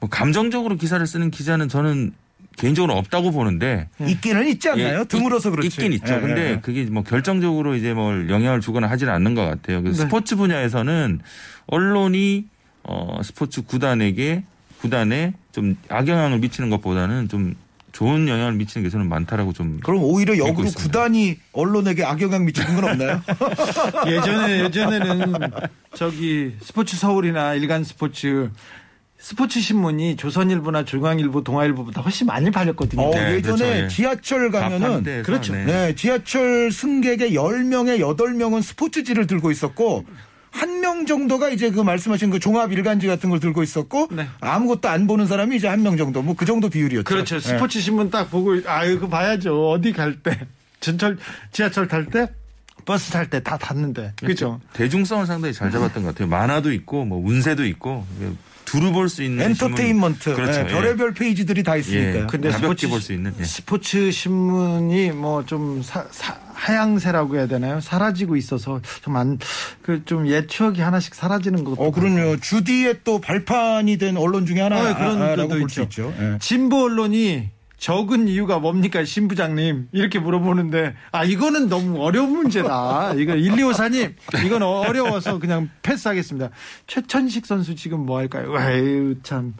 뭐 0.00 0.08
감정적으로 0.08 0.76
기사를 0.76 1.06
쓰는 1.06 1.30
기자는 1.30 1.68
저는 1.68 2.12
개인적으로 2.56 2.96
없다고 2.96 3.32
보는데 3.32 3.88
있기는 4.06 4.46
있지 4.48 4.68
않나요? 4.68 5.00
예, 5.00 5.04
드물어서 5.04 5.50
그렇지. 5.50 5.68
있긴 5.68 5.92
있죠. 5.94 6.14
예, 6.14 6.20
근데 6.20 6.50
예. 6.52 6.60
그게 6.60 6.84
뭐 6.84 7.02
결정적으로 7.02 7.74
이제 7.74 7.92
뭘 7.92 8.30
영향을 8.30 8.60
주거나 8.60 8.88
하지는 8.88 9.12
않는 9.12 9.34
것 9.34 9.44
같아요. 9.44 9.82
그래서 9.82 10.02
네. 10.02 10.08
스포츠 10.08 10.36
분야에서는 10.36 11.20
언론이 11.66 12.46
어 12.84 13.20
스포츠 13.22 13.62
구단에게 13.62 14.44
구단에 14.80 15.34
좀 15.54 15.76
악영향을 15.88 16.38
미치는 16.40 16.68
것보다는 16.68 17.28
좀 17.28 17.54
좋은 17.92 18.26
영향을 18.26 18.54
미치는 18.54 18.82
게 18.82 18.90
저는 18.90 19.08
많다라고 19.08 19.52
좀. 19.52 19.78
그럼 19.84 20.02
오히려 20.02 20.36
역으로 20.36 20.68
구단이 20.74 21.38
언론에게 21.52 22.02
악영향 22.04 22.44
미치는 22.44 22.74
건 22.74 22.90
없나요? 22.90 23.22
예전에 24.04 24.64
예전에는 24.64 25.32
저기 25.94 26.56
스포츠 26.60 26.96
서울이나 26.96 27.54
일간 27.54 27.84
스포츠 27.84 28.50
스포츠 29.16 29.60
신문이 29.60 30.16
조선일보나 30.16 30.84
중앙일보, 30.84 31.44
동아일보보다 31.44 32.02
훨씬 32.02 32.26
많이 32.26 32.50
팔렸거든요. 32.50 33.00
어, 33.00 33.14
네, 33.14 33.36
예전에 33.36 33.56
그렇죠, 33.56 33.64
예. 33.66 33.88
지하철 33.88 34.50
가면은 34.50 35.22
그렇죠. 35.22 35.52
네. 35.54 35.64
네. 35.64 35.94
지하철 35.94 36.72
승객의 36.72 37.30
10명에 37.30 38.00
8명은 38.00 38.60
스포츠지를 38.60 39.28
들고 39.28 39.52
있었고 39.52 40.04
한 40.54 40.80
명 40.80 41.06
정도가 41.06 41.48
이제 41.50 41.70
그 41.70 41.80
말씀하신 41.80 42.30
그 42.30 42.38
종합 42.38 42.70
일간지 42.72 43.06
같은 43.06 43.28
걸 43.30 43.40
들고 43.40 43.62
있었고 43.62 44.08
네. 44.12 44.28
아무것도 44.40 44.88
안 44.88 45.06
보는 45.06 45.26
사람이 45.26 45.56
이제 45.56 45.66
한 45.68 45.82
명 45.82 45.96
정도 45.96 46.22
뭐 46.22 46.34
그 46.36 46.44
정도 46.46 46.68
비율이었죠. 46.68 47.04
그렇죠. 47.04 47.40
네. 47.40 47.40
스포츠 47.40 47.80
신문 47.80 48.10
딱 48.10 48.30
보고 48.30 48.54
아유 48.66 48.98
그 49.00 49.08
봐야죠. 49.08 49.70
어디 49.70 49.92
갈 49.92 50.22
때. 50.22 50.38
전철 50.80 51.18
지하철 51.52 51.88
탈 51.88 52.06
때 52.06 52.28
버스 52.84 53.10
탈 53.10 53.28
때 53.30 53.40
다 53.42 53.56
탔는데. 53.56 54.12
그렇죠. 54.20 54.60
대중성을 54.74 55.24
상당히 55.26 55.54
잘 55.54 55.70
잡았던 55.70 56.02
것 56.02 56.10
같아요. 56.14 56.28
만화도 56.28 56.72
있고 56.72 57.04
뭐 57.06 57.18
운세도 57.26 57.64
있고 57.66 58.06
두루 58.74 58.92
볼 58.92 59.08
수 59.08 59.22
있는 59.22 59.44
엔터테인먼트 59.46 60.34
그렇죠. 60.34 60.62
네, 60.62 60.66
별의별 60.66 61.10
예. 61.10 61.14
페이지들이 61.18 61.62
다 61.62 61.76
있으니까요. 61.76 62.22
예. 62.22 62.26
근데 62.26 62.50
스포츠 62.50 62.88
볼수 62.88 63.12
있는 63.12 63.32
예. 63.38 63.44
스포츠 63.44 64.10
신문이 64.10 65.12
뭐 65.12 65.44
좀 65.44 65.82
하향세라고 66.54 67.36
해야 67.36 67.46
되나요? 67.46 67.80
사라지고 67.80 68.36
있어서 68.36 68.80
좀 69.02 69.14
안 69.16 69.38
그좀 69.82 70.26
옛 70.28 70.48
추억이 70.48 70.80
하나씩 70.80 71.14
사라지는 71.14 71.62
것도. 71.64 71.80
어 71.82 71.90
그럼요. 71.92 72.38
주디의 72.40 73.00
또 73.04 73.20
발판이 73.20 73.96
된 73.98 74.16
언론 74.16 74.44
중에 74.46 74.60
하나 74.60 74.90
어, 74.90 74.94
그런 74.96 75.36
것도 75.48 75.58
있죠. 75.60 75.82
있죠. 75.82 76.12
예. 76.18 76.38
진보 76.40 76.84
언론이 76.84 77.50
적은 77.76 78.28
이유가 78.28 78.58
뭡니까 78.58 79.04
신부장님 79.04 79.88
이렇게 79.92 80.18
물어보는데 80.18 80.94
아 81.12 81.24
이거는 81.24 81.68
너무 81.68 82.02
어려운 82.02 82.30
문제다 82.32 83.14
이거 83.14 83.34
1254님 83.34 84.14
이건 84.46 84.62
어려워서 84.62 85.38
그냥 85.38 85.68
패스하겠습니다 85.82 86.50
최천식 86.86 87.46
선수 87.46 87.74
지금 87.74 88.06
뭐 88.06 88.18
할까요 88.18 88.54
아유 88.56 89.16
참 89.22 89.54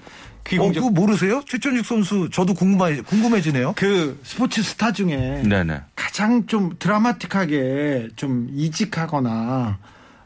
귀공적... 0.44 0.82
어, 0.82 0.88
그거 0.88 1.00
모르세요? 1.00 1.42
최천식 1.46 1.84
선수 1.86 2.28
저도 2.30 2.54
궁금해, 2.54 3.00
궁금해지네요. 3.00 3.72
그 3.76 4.20
스포츠 4.22 4.62
스타 4.62 4.92
중에 4.92 5.42
네네. 5.42 5.80
가장 5.96 6.46
좀 6.46 6.76
드라마틱하게 6.78 8.10
좀 8.14 8.48
이직하거나 8.52 9.78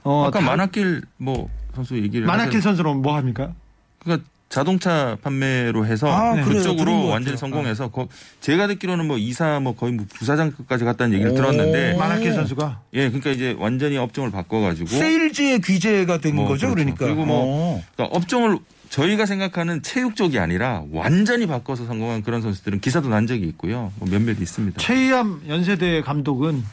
어, 0.03 0.25
아까 0.27 0.41
다... 0.41 0.45
만학길 0.45 1.03
뭐 1.17 1.49
선수 1.75 1.97
얘기를 1.97 2.27
만학길 2.27 2.61
선수는 2.61 3.01
뭐 3.01 3.17
합니까? 3.17 3.55
그러니까 4.01 4.29
자동차 4.49 5.19
판매로 5.23 5.85
해서 5.85 6.11
아, 6.11 6.43
그쪽으로 6.43 7.09
완전히 7.09 7.37
성공해서 7.37 7.91
아. 7.95 8.07
제가 8.41 8.67
듣기로는 8.69 9.07
뭐 9.07 9.19
이사 9.19 9.61
뭐 9.61 9.75
거의 9.75 9.93
뭐 9.93 10.07
부사장급까지 10.15 10.85
갔다는 10.85 11.15
얘기를 11.15 11.35
들었는데 11.35 11.95
만학길 11.97 12.33
선수가 12.33 12.81
예 12.95 13.09
그러니까 13.09 13.31
이제 13.31 13.55
완전히 13.59 13.99
업종을 13.99 14.31
바꿔가지고 14.31 14.89
세일즈의 14.89 15.61
귀재가 15.61 16.19
된 16.19 16.35
뭐, 16.35 16.49
거죠 16.49 16.69
그렇죠. 16.69 16.75
그러니까 16.75 17.05
그리고 17.05 17.27
뭐 17.27 17.83
그러니까 17.95 18.17
업종을 18.17 18.59
저희가 18.89 19.27
생각하는 19.27 19.83
체육 19.83 20.17
쪽이 20.17 20.39
아니라 20.39 20.83
완전히 20.93 21.47
바꿔서 21.47 21.85
성공한 21.85 22.23
그런 22.23 22.41
선수들은 22.41 22.81
기사도 22.81 23.11
난 23.11 23.27
적이 23.27 23.47
있고요 23.49 23.93
뭐 23.99 24.09
몇몇 24.09 24.41
있습니다. 24.41 24.81
최희암 24.81 25.43
연세대 25.47 26.01
감독은 26.01 26.65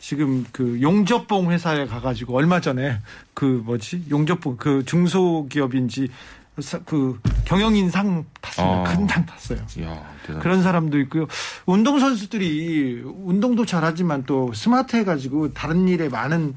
지금 0.00 0.44
그 0.50 0.80
용접봉 0.82 1.52
회사에 1.52 1.86
가가지고 1.86 2.36
얼마 2.36 2.60
전에 2.60 2.98
그 3.32 3.62
뭐지 3.64 4.06
용접봉 4.10 4.56
그 4.56 4.84
중소기업인지 4.84 6.08
그 6.84 7.18
경영인상 7.46 8.26
탔습니다. 8.40 8.80
아. 8.80 8.82
큰상 8.84 9.24
탔어요. 9.24 9.58
이야, 9.78 10.02
그런 10.40 10.62
사람도 10.62 10.98
있고요. 11.00 11.26
운동 11.64 11.98
선수들이 11.98 13.02
운동도 13.04 13.64
잘하지만 13.64 14.24
또 14.26 14.52
스마트해가지고 14.52 15.54
다른 15.54 15.88
일에 15.88 16.08
많은 16.08 16.54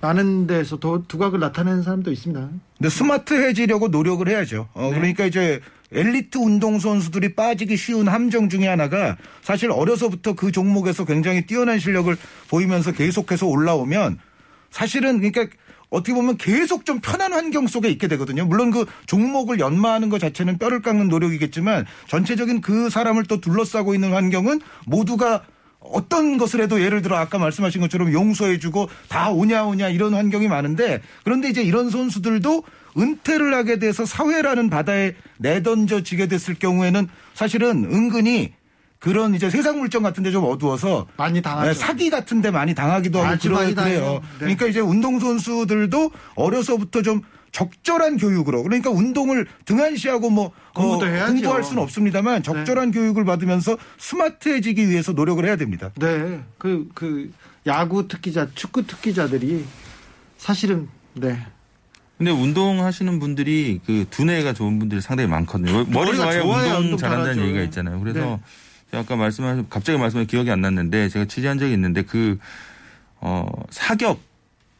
많은 0.00 0.46
데서 0.46 0.78
더 0.78 1.02
두각을 1.08 1.40
나타내는 1.40 1.82
사람도 1.82 2.12
있습니다. 2.12 2.48
근데 2.76 2.88
스마트해지려고 2.88 3.88
노력을 3.88 4.28
해야죠. 4.28 4.68
어, 4.74 4.90
네. 4.90 4.98
그러니까 4.98 5.24
이제 5.24 5.60
엘리트 5.90 6.38
운동 6.38 6.78
선수들이 6.78 7.34
빠지기 7.34 7.76
쉬운 7.76 8.06
함정 8.06 8.48
중에 8.50 8.68
하나가 8.68 9.16
사실 9.42 9.70
어려서부터 9.70 10.34
그 10.34 10.52
종목에서 10.52 11.04
굉장히 11.04 11.46
뛰어난 11.46 11.78
실력을 11.78 12.14
보이면서 12.48 12.92
계속해서 12.92 13.46
올라오면 13.46 14.18
사실은 14.70 15.20
그러니까 15.20 15.46
어떻게 15.90 16.12
보면 16.12 16.36
계속 16.36 16.84
좀 16.84 17.00
편한 17.00 17.32
환경 17.32 17.66
속에 17.66 17.88
있게 17.88 18.08
되거든요. 18.08 18.44
물론 18.44 18.70
그 18.70 18.86
종목을 19.06 19.58
연마하는 19.58 20.08
것 20.08 20.18
자체는 20.18 20.58
뼈를 20.58 20.82
깎는 20.82 21.08
노력이겠지만 21.08 21.86
전체적인 22.08 22.60
그 22.60 22.90
사람을 22.90 23.24
또 23.24 23.40
둘러싸고 23.40 23.94
있는 23.94 24.12
환경은 24.12 24.60
모두가 24.86 25.44
어떤 25.80 26.38
것을 26.38 26.60
해도 26.60 26.82
예를 26.82 27.02
들어 27.02 27.16
아까 27.16 27.38
말씀하신 27.38 27.80
것처럼 27.80 28.12
용서해주고 28.12 28.88
다 29.08 29.30
오냐 29.30 29.64
오냐 29.64 29.88
이런 29.88 30.12
환경이 30.12 30.48
많은데 30.48 31.00
그런데 31.24 31.48
이제 31.48 31.62
이런 31.62 31.88
선수들도 31.88 32.64
은퇴를 32.98 33.54
하게 33.54 33.78
돼서 33.78 34.04
사회라는 34.04 34.70
바다에 34.70 35.14
내던져지게 35.38 36.26
됐을 36.26 36.54
경우에는 36.54 37.08
사실은 37.34 37.84
은근히 37.84 38.52
그런 38.98 39.34
이제 39.34 39.48
세상 39.48 39.78
물정 39.78 40.02
같은데 40.02 40.30
좀 40.30 40.44
어두워서 40.44 41.06
많이 41.16 41.40
당하죠. 41.40 41.68
네, 41.68 41.74
사기 41.74 42.10
같은데 42.10 42.50
많이 42.50 42.74
당하기도 42.74 43.22
하고 43.22 43.38
그러, 43.40 43.58
그래요. 43.58 44.20
네. 44.32 44.38
그러니까 44.38 44.66
이제 44.66 44.80
운동 44.80 45.20
선수들도 45.20 46.10
어려서부터 46.34 47.02
좀 47.02 47.22
적절한 47.52 48.18
교육으로 48.18 48.62
그러니까 48.62 48.90
운동을 48.90 49.46
등한시하고 49.64 50.30
뭐 50.30 50.52
어, 50.74 50.98
공부할 50.98 51.64
수는 51.64 51.82
없습니다만 51.82 52.42
적절한 52.42 52.90
네. 52.90 52.98
교육을 52.98 53.24
받으면서 53.24 53.78
스마트해지기 53.98 54.88
위해서 54.88 55.12
노력을 55.12 55.44
해야 55.44 55.56
됩니다. 55.56 55.90
네, 55.96 56.40
그그 56.58 56.88
그 56.94 57.32
야구 57.66 58.08
특기자, 58.08 58.48
축구 58.54 58.86
특기자들이 58.86 59.64
사실은 60.36 60.88
네 61.14 61.38
근데 62.18 62.32
운동하시는 62.32 63.20
분들이 63.20 63.80
그 63.86 64.04
두뇌가 64.10 64.52
좋은 64.52 64.80
분들이 64.80 65.00
상당히 65.00 65.28
많거든요. 65.30 65.84
머리 65.84 66.16
좋아야 66.16 66.42
운동, 66.42 66.82
운동 66.82 66.98
잘한다는 66.98 67.44
얘기가 67.44 67.62
있잖아요. 67.62 68.00
그래서 68.00 68.20
네. 68.20 68.40
아까 68.92 69.16
말씀하신 69.16 69.66
갑자기 69.68 69.98
말씀해 69.98 70.24
기억이 70.26 70.50
안 70.50 70.60
났는데 70.60 71.08
제가 71.08 71.26
취재한 71.26 71.58
적이 71.58 71.74
있는데 71.74 72.02
그 72.02 72.38
어, 73.20 73.46
사격 73.70 74.20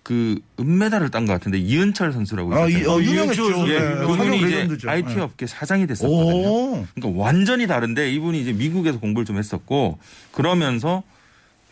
그 0.02 0.40
은메달을 0.58 1.10
딴 1.10 1.26
것 1.26 1.34
같은데 1.34 1.58
이은철 1.58 2.12
선수라고 2.12 2.54
아, 2.54 2.66
이, 2.66 2.76
어, 2.86 2.98
유명했죠. 2.98 3.68
예, 3.68 3.78
네. 3.78 3.94
그분이 3.96 4.38
이제 4.38 4.46
레전드죠. 4.46 4.88
IT 4.88 5.14
네. 5.14 5.20
업계 5.20 5.46
사장이 5.46 5.86
됐었거든요. 5.86 6.48
오. 6.48 6.86
그러니까 6.94 7.22
완전히 7.22 7.66
다른데 7.66 8.10
이분이 8.12 8.40
이제 8.40 8.54
미국에서 8.54 8.98
공부를 9.00 9.26
좀 9.26 9.36
했었고 9.36 9.98
그러면서 10.32 11.02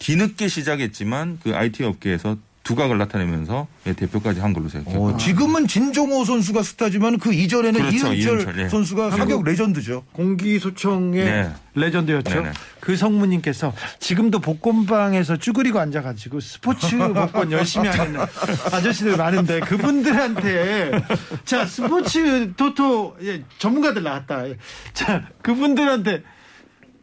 뒤늦게 0.01 0.49
시작했지만 0.49 1.39
그 1.43 1.57
IT 1.57 1.83
업계에서 1.85 2.37
두각을 2.67 2.99
나타내면서 2.99 3.69
예, 3.87 3.93
대표까지 3.93 4.41
한 4.41 4.53
걸로 4.53 4.69
생각해요. 4.69 5.01
어, 5.01 5.17
지금은 5.17 5.69
진종호 5.69 6.25
선수가 6.25 6.65
스타지만 6.65 7.19
그 7.19 7.33
이전에는 7.33 7.81
그렇죠, 7.81 8.13
이은철, 8.13 8.39
이은철 8.41 8.59
예. 8.59 8.69
선수가 8.69 9.13
사격 9.13 9.45
레전드죠. 9.45 10.03
공기소총의 10.11 11.25
네. 11.25 11.51
레전드였죠. 11.77 12.35
네네. 12.35 12.53
그 12.81 12.97
성무님께서 12.97 13.73
지금도 14.01 14.41
복권방에서 14.41 15.37
쭈그리고 15.37 15.79
앉아가지고 15.79 16.41
스포츠 16.41 16.97
복권 17.15 17.53
열심히 17.53 17.89
하는 17.89 18.21
아저씨들 18.73 19.17
많은데 19.17 19.61
그분들한테 19.61 20.91
자 21.45 21.67
스포츠 21.67 22.53
토토 22.55 23.17
예, 23.23 23.45
전문가들 23.59 24.03
나왔다. 24.03 24.43
자 24.93 25.29
그분들한테 25.41 26.25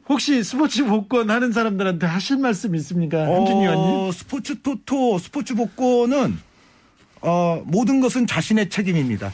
혹시 0.10 0.44
스포츠 0.44 0.86
복권 0.86 1.30
하는 1.30 1.52
사람들한테 1.52 2.06
하실 2.06 2.38
말씀 2.38 2.76
있습니까? 2.76 3.30
어, 3.30 3.38
한준희 3.38 3.66
위원님. 3.66 4.12
스포츠 4.12 4.62
토토, 4.62 5.18
스포츠 5.18 5.56
복권은 5.56 6.38
어, 7.22 7.64
모든 7.66 8.02
것은 8.02 8.28
자신의 8.28 8.70
책임입니다. 8.70 9.32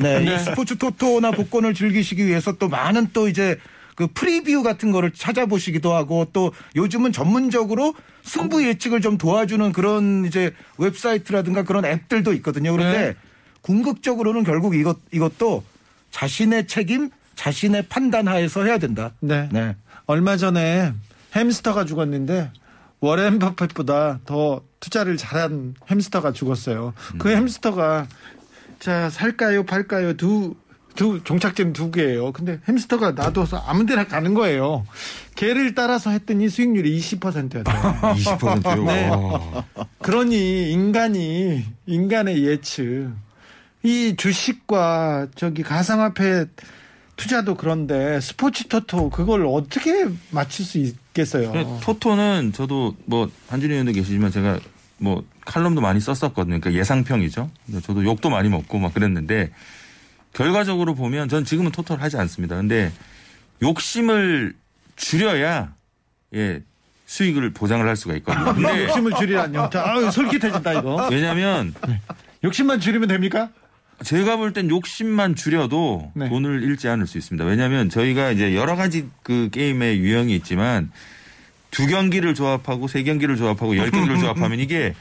네, 0.00 0.20
네. 0.20 0.34
이 0.34 0.38
스포츠 0.38 0.78
토토나 0.78 1.32
복권을 1.32 1.74
즐기시기 1.74 2.24
위해서 2.26 2.52
또 2.52 2.68
많은 2.68 3.08
또 3.12 3.28
이제 3.28 3.58
그 3.96 4.06
프리뷰 4.06 4.62
같은 4.62 4.92
거를 4.92 5.10
찾아보시기도 5.10 5.92
하고 5.92 6.26
또 6.32 6.52
요즘은 6.76 7.12
전문적으로 7.12 7.94
승부 8.22 8.64
예측을 8.64 9.00
좀 9.00 9.18
도와주는 9.18 9.72
그런 9.72 10.24
이제 10.24 10.54
웹사이트라든가 10.78 11.64
그런 11.64 11.84
앱들도 11.84 12.32
있거든요. 12.34 12.72
그런데 12.72 12.98
네. 13.08 13.14
궁극적으로는 13.60 14.44
결국 14.44 14.76
이것 14.76 14.98
이것도 15.10 15.64
자신의 16.10 16.68
책임, 16.68 17.10
자신의 17.34 17.86
판단 17.88 18.28
하에서 18.28 18.64
해야 18.64 18.78
된다. 18.78 19.12
네. 19.20 19.48
네. 19.50 19.74
얼마 20.06 20.36
전에 20.36 20.92
햄스터가 21.34 21.84
죽었는데 21.84 22.50
워렌 23.00 23.38
버핏보다 23.38 24.20
더 24.24 24.62
투자를 24.80 25.16
잘한 25.16 25.74
햄스터가 25.90 26.32
죽었어요. 26.32 26.94
그 27.18 27.30
음. 27.30 27.36
햄스터가 27.36 28.06
자 28.78 29.10
살까요 29.10 29.64
팔까요 29.64 30.14
두 30.14 30.62
두 30.94 31.22
종착점 31.22 31.72
두 31.72 31.90
개예요. 31.90 32.32
근데 32.32 32.60
햄스터가 32.68 33.12
놔둬서 33.12 33.58
아무데나 33.58 34.04
가는 34.04 34.34
거예요. 34.34 34.86
개를 35.34 35.74
따라서 35.74 36.10
했더니 36.10 36.48
수익률이 36.48 36.98
20%였대요. 36.98 37.64
20%요? 37.64 38.84
네. 38.84 39.10
그러니 40.00 40.70
인간이 40.70 41.64
인간의 41.86 42.44
예측 42.44 43.10
이 43.82 44.14
주식과 44.16 45.28
저기 45.34 45.62
가상화폐 45.62 46.46
투자도 47.16 47.56
그런데 47.56 48.20
스포츠 48.20 48.66
토토 48.68 49.10
그걸 49.10 49.46
어떻게 49.46 50.06
맞출 50.30 50.64
수 50.64 50.78
있겠어요? 50.78 51.52
네, 51.52 51.66
토토는 51.82 52.52
저도 52.52 52.96
뭐 53.04 53.30
한준희 53.48 53.72
의원도 53.72 53.92
계시지만 53.92 54.30
제가 54.30 54.58
뭐 54.98 55.24
칼럼도 55.44 55.80
많이 55.80 56.00
썼었거든요. 56.00 56.58
그러니까 56.60 56.72
예상평이죠. 56.72 57.50
저도 57.82 58.04
욕도 58.04 58.30
많이 58.30 58.48
먹고 58.48 58.78
막 58.78 58.94
그랬는데 58.94 59.50
결과적으로 60.32 60.94
보면 60.94 61.28
전 61.28 61.44
지금은 61.44 61.72
토토를 61.72 62.02
하지 62.02 62.16
않습니다. 62.16 62.56
근데 62.56 62.90
욕심을 63.62 64.54
줄여야 64.96 65.74
예 66.34 66.62
수익을 67.06 67.52
보장을 67.52 67.86
할 67.86 67.94
수가 67.94 68.14
있거든요. 68.16 68.54
근데 68.54 68.84
욕심을 68.84 69.12
줄이라뇨. 69.18 69.68
자, 69.70 69.84
아유, 69.84 70.10
솔깃해진다 70.10 70.72
이거. 70.74 71.08
왜냐하면 71.10 71.74
네. 71.86 72.00
욕심만 72.42 72.80
줄이면 72.80 73.08
됩니까? 73.08 73.50
제가 74.04 74.36
볼 74.36 74.52
땐 74.52 74.68
욕심만 74.70 75.34
줄여도 75.34 76.12
네. 76.14 76.28
돈을 76.28 76.62
잃지 76.62 76.88
않을 76.88 77.06
수 77.06 77.18
있습니다. 77.18 77.44
왜냐하면 77.44 77.88
저희가 77.88 78.30
이제 78.30 78.54
여러 78.54 78.76
가지 78.76 79.08
그 79.22 79.48
게임의 79.52 79.98
유형이 79.98 80.34
있지만 80.36 80.90
두 81.70 81.86
경기를 81.86 82.34
조합하고 82.34 82.88
세 82.88 83.02
경기를 83.02 83.36
조합하고 83.36 83.76
열 83.76 83.90
경기를 83.90 84.18
조합하면 84.20 84.60
이게 84.60 84.94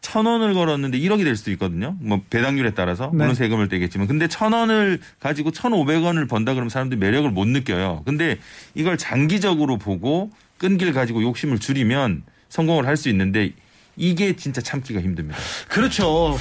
천 0.00 0.26
원을 0.26 0.52
걸었는데 0.54 0.98
1억이 0.98 1.24
될 1.24 1.34
수도 1.36 1.50
있거든요. 1.52 1.96
뭐 2.00 2.20
배당률에 2.28 2.72
따라서 2.74 3.08
물론 3.08 3.28
네. 3.28 3.34
세금을 3.34 3.68
떼겠지만 3.68 4.06
근데 4.06 4.28
천 4.28 4.52
원을 4.52 5.00
가지고 5.18 5.50
천오백 5.50 6.02
원을 6.04 6.26
번다 6.26 6.52
그러면 6.52 6.68
사람들이 6.68 6.98
매력을 7.00 7.30
못 7.30 7.46
느껴요. 7.48 8.02
근데 8.04 8.38
이걸 8.74 8.98
장기적으로 8.98 9.78
보고 9.78 10.30
끈기를 10.58 10.92
가지고 10.92 11.22
욕심을 11.22 11.58
줄이면 11.58 12.22
성공을 12.50 12.86
할 12.86 12.96
수 12.96 13.08
있는데 13.08 13.52
이게 13.96 14.34
진짜 14.36 14.60
참기가 14.60 15.00
힘듭니다. 15.00 15.38
그렇죠. 15.68 16.38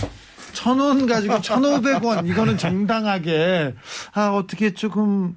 천 0.53 0.79
원 0.79 1.05
가지고 1.07 1.41
천오백 1.41 2.03
원 2.03 2.25
이거는 2.27 2.57
정당하게 2.57 3.73
아 4.13 4.29
어떻게 4.29 4.73
조금 4.73 5.35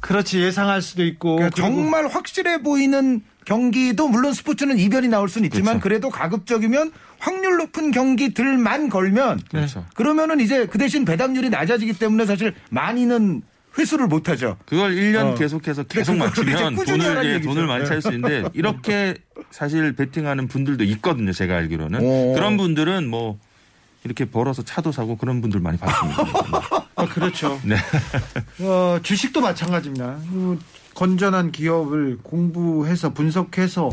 그렇지 0.00 0.40
예상할 0.40 0.80
수도 0.82 1.04
있고 1.04 1.36
그러니까 1.36 1.56
정말 1.60 2.06
확실해 2.06 2.62
보이는 2.62 3.22
경기도 3.44 4.08
물론 4.08 4.32
스포츠는 4.32 4.78
이변이 4.78 5.08
나올 5.08 5.28
수는 5.28 5.46
있지만 5.46 5.74
그렇죠. 5.74 5.82
그래도 5.82 6.10
가급적이면 6.10 6.92
확률 7.18 7.56
높은 7.56 7.90
경기들만 7.90 8.90
걸면 8.90 9.40
그렇죠. 9.50 9.84
그러면은 9.94 10.40
이제 10.40 10.66
그 10.66 10.78
대신 10.78 11.04
배당률이 11.04 11.50
낮아지기 11.50 11.94
때문에 11.94 12.26
사실 12.26 12.54
많이는 12.70 13.42
회수를 13.78 14.06
못 14.06 14.28
하죠. 14.28 14.56
그걸 14.66 14.94
1년 14.94 15.32
어. 15.32 15.34
계속해서 15.34 15.84
계속 15.84 16.16
맞추면 16.16 16.74
돈을 16.74 17.24
예, 17.26 17.40
돈을 17.40 17.66
많이 17.66 17.86
찰 17.86 18.02
수 18.02 18.08
있는데 18.12 18.44
이렇게 18.52 19.14
사실 19.50 19.94
베팅하는 19.94 20.48
분들도 20.48 20.84
있거든요. 20.84 21.32
제가 21.32 21.56
알기로는. 21.56 22.00
오. 22.00 22.34
그런 22.34 22.56
분들은 22.56 23.08
뭐 23.08 23.38
이렇게 24.08 24.24
벌어서 24.24 24.62
차도 24.62 24.90
사고 24.90 25.16
그런 25.16 25.42
분들 25.42 25.60
많이 25.60 25.76
봤습니다. 25.76 26.24
아, 26.96 27.06
그렇죠. 27.06 27.60
네. 27.62 27.76
어, 28.60 28.98
주식도 29.02 29.42
마찬가지입니다. 29.42 30.16
건전한 30.94 31.52
기업을 31.52 32.18
공부해서 32.22 33.12
분석해서 33.12 33.90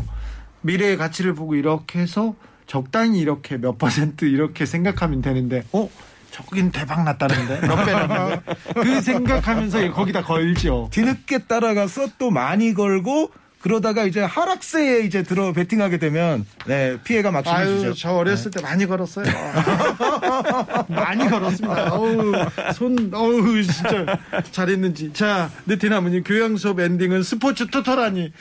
미래의 0.62 0.96
가치를 0.96 1.34
보고 1.34 1.54
이렇게 1.54 2.00
해서 2.00 2.34
적당히 2.66 3.20
이렇게 3.20 3.58
몇 3.58 3.78
퍼센트 3.78 4.24
이렇게 4.24 4.66
생각하면 4.66 5.22
되는데, 5.22 5.62
어? 5.72 5.88
저긴 6.32 6.70
대박 6.70 7.04
났다는데 7.04 7.66
몇 7.66 7.84
배라는데 7.84 8.42
그 8.74 9.00
생각하면서 9.00 9.92
거기다 9.92 10.22
걸죠. 10.22 10.88
뒤늦게 10.92 11.44
따라가서 11.44 12.08
또 12.18 12.30
많이 12.30 12.74
걸고 12.74 13.30
그러다가 13.66 14.04
이제 14.04 14.20
하락세에 14.20 15.00
이제 15.00 15.24
들어 15.24 15.52
베팅하게 15.52 15.98
되면 15.98 16.46
네 16.66 16.98
피해가 17.02 17.32
막심해지죠. 17.32 17.94
저 17.94 18.12
어렸을 18.12 18.52
네. 18.52 18.60
때 18.60 18.62
많이 18.62 18.86
걸었어요. 18.86 19.26
많이 20.86 21.28
걸었습니다. 21.28 21.92
어우 21.92 22.32
손 22.74 23.10
어우 23.12 23.62
진짜 23.64 24.18
잘했는지. 24.52 25.12
자 25.12 25.50
느티나무님 25.66 26.22
교양 26.22 26.56
수업 26.56 26.78
엔딩은 26.78 27.24
스포츠 27.24 27.66
투터라니 27.66 28.32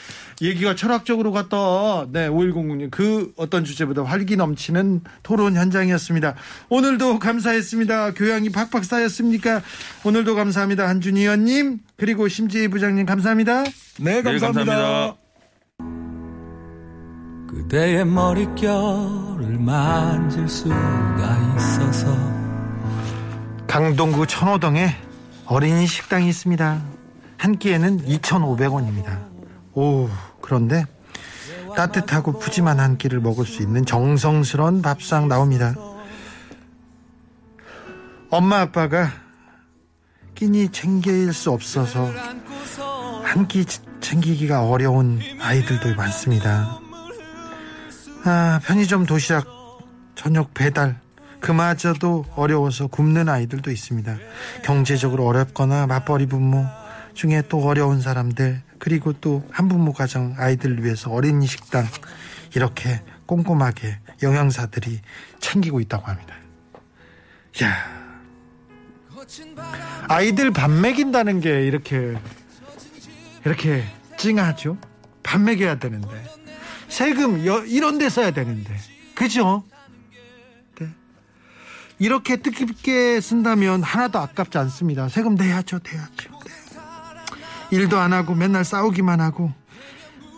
얘기가 0.42 0.76
철학적으로 0.76 1.32
갔다. 1.32 2.06
네 2.12 2.28
5109님 2.30 2.92
그 2.92 3.32
어떤 3.38 3.64
주제보다 3.64 4.04
활기 4.04 4.36
넘치는 4.36 5.02
토론 5.24 5.56
현장이었습니다. 5.56 6.36
오늘도 6.70 7.20
감사했습니다. 7.20 8.14
교양이 8.14 8.50
팍팍 8.50 8.84
쌓였습니까? 8.84 9.62
오늘도 10.04 10.36
감사합니다 10.36 10.88
한준희 10.88 11.22
의원님 11.22 11.80
그리고 11.98 12.28
심지희 12.28 12.68
부장님 12.68 13.06
감사합니다. 13.06 13.64
네, 14.00 14.22
감사합니다. 14.22 14.32
네, 14.32 14.40
감사합니다. 14.40 15.16
그대의 17.48 18.06
머릿결을 18.06 19.58
만질 19.60 20.48
수가 20.50 21.56
있어서 21.58 22.14
강동구 23.68 24.28
천호동에 24.28 24.96
어린이 25.46 25.88
식당이 25.88 26.28
있습니다. 26.28 26.82
한 27.38 27.58
끼에는 27.58 28.06
2,500원입니다. 28.06 29.35
오, 29.76 30.10
그런데 30.42 30.86
따뜻하고 31.76 32.40
푸짐한 32.40 32.80
한 32.80 32.98
끼를 32.98 33.20
먹을 33.20 33.46
수 33.46 33.62
있는 33.62 33.86
정성스러운 33.86 34.82
밥상 34.82 35.28
나옵니다. 35.28 35.76
엄마 38.30 38.62
아빠가 38.62 39.12
끼니 40.36 40.70
챙길 40.70 41.34
수 41.34 41.52
없어서 41.52 42.10
한 43.24 43.48
끼 43.48 43.66
챙기기가 44.00 44.64
어려운 44.66 45.20
아이들도 45.42 45.96
많습니다. 45.96 46.80
아, 48.24 48.60
편의점 48.64 49.06
도시락 49.06 49.46
저녁 50.16 50.54
배달 50.54 51.00
그마저도 51.42 52.26
어려워서 52.36 52.88
굶는 52.88 53.28
아이들도 53.30 53.72
있습니다. 53.72 54.18
경제적으로 54.64 55.26
어렵거나 55.28 55.86
맞벌이 55.88 56.28
부모 56.28 56.66
중에 57.14 57.44
또 57.50 57.62
어려운 57.68 58.00
사람들 58.02 58.62
그리고 58.80 59.14
또 59.14 59.48
한부모 59.52 59.94
가정 59.94 60.36
아이들 60.38 60.84
위해서 60.84 61.12
어린이 61.12 61.48
식당 61.48 61.86
이렇게 62.56 63.02
꼼꼼하게 63.26 64.00
영양사들이 64.22 65.02
챙기고 65.40 65.80
있다고 65.82 66.06
합니다. 66.06 66.36
야 67.64 68.06
아이들 70.08 70.52
밥 70.52 70.70
먹인다는 70.70 71.40
게 71.40 71.66
이렇게 71.66 72.18
이렇게 73.44 73.84
찡하죠? 74.18 74.78
밥 75.24 75.42
먹여야 75.42 75.80
되는데 75.80 76.24
세금 76.88 77.40
이런 77.40 77.98
데 77.98 78.10
써야 78.10 78.32
되는데 78.32 78.78
그죠? 79.16 79.64
네. 80.80 80.88
이렇게 82.00 82.38
뜻깊게 82.38 83.22
쓴다면 83.22 83.84
하나도 83.84 84.20
아깝지 84.20 84.58
않습니다. 84.60 85.10
세금 85.10 85.36
내야죠, 85.36 85.80
내야죠. 85.84 86.30
네. 86.46 86.65
일도 87.72 87.98
안 88.00 88.14
하고 88.14 88.36
맨날 88.36 88.64
싸우기만 88.64 89.22
하고 89.22 89.52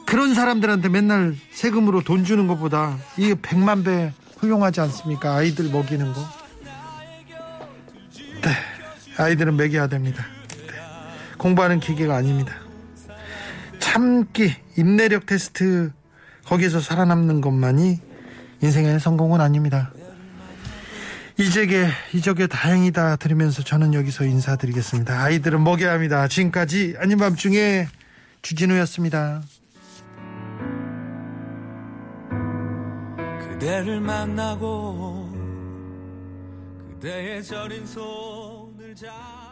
그런 0.05 0.33
사람들한테 0.33 0.89
맨날 0.89 1.35
세금으로 1.51 2.01
돈 2.01 2.23
주는 2.23 2.47
것보다 2.47 2.97
이게 3.17 3.35
백만 3.41 3.83
배 3.83 4.13
훌륭하지 4.37 4.81
않습니까? 4.81 5.35
아이들 5.35 5.69
먹이는 5.69 6.13
거. 6.13 6.21
네, 8.41 8.51
아이들은 9.17 9.57
먹여야 9.57 9.87
됩니다. 9.87 10.25
네. 10.49 10.73
공부하는 11.37 11.79
기계가 11.79 12.15
아닙니다. 12.15 12.53
참기, 13.79 14.53
인내력 14.77 15.25
테스트 15.25 15.91
거기서 16.45 16.79
살아남는 16.79 17.41
것만이 17.41 17.99
인생의 18.61 18.99
성공은 18.99 19.41
아닙니다. 19.41 19.91
이제게 21.39 21.87
이적에 22.13 22.47
다행이다 22.47 23.17
들으면서 23.17 23.61
저는 23.63 23.93
여기서 23.93 24.25
인사드리겠습니다. 24.25 25.21
아이들은 25.21 25.63
먹여야 25.63 25.93
합니다. 25.93 26.27
지금까지 26.27 26.95
아닌 26.97 27.19
밤중에 27.19 27.87
주진우였습니다. 28.41 29.43
그대를 33.39 34.01
만나고 34.01 35.31
그대의 36.89 37.43
저린 37.43 37.85
손을 37.85 38.95
잡 38.95 39.26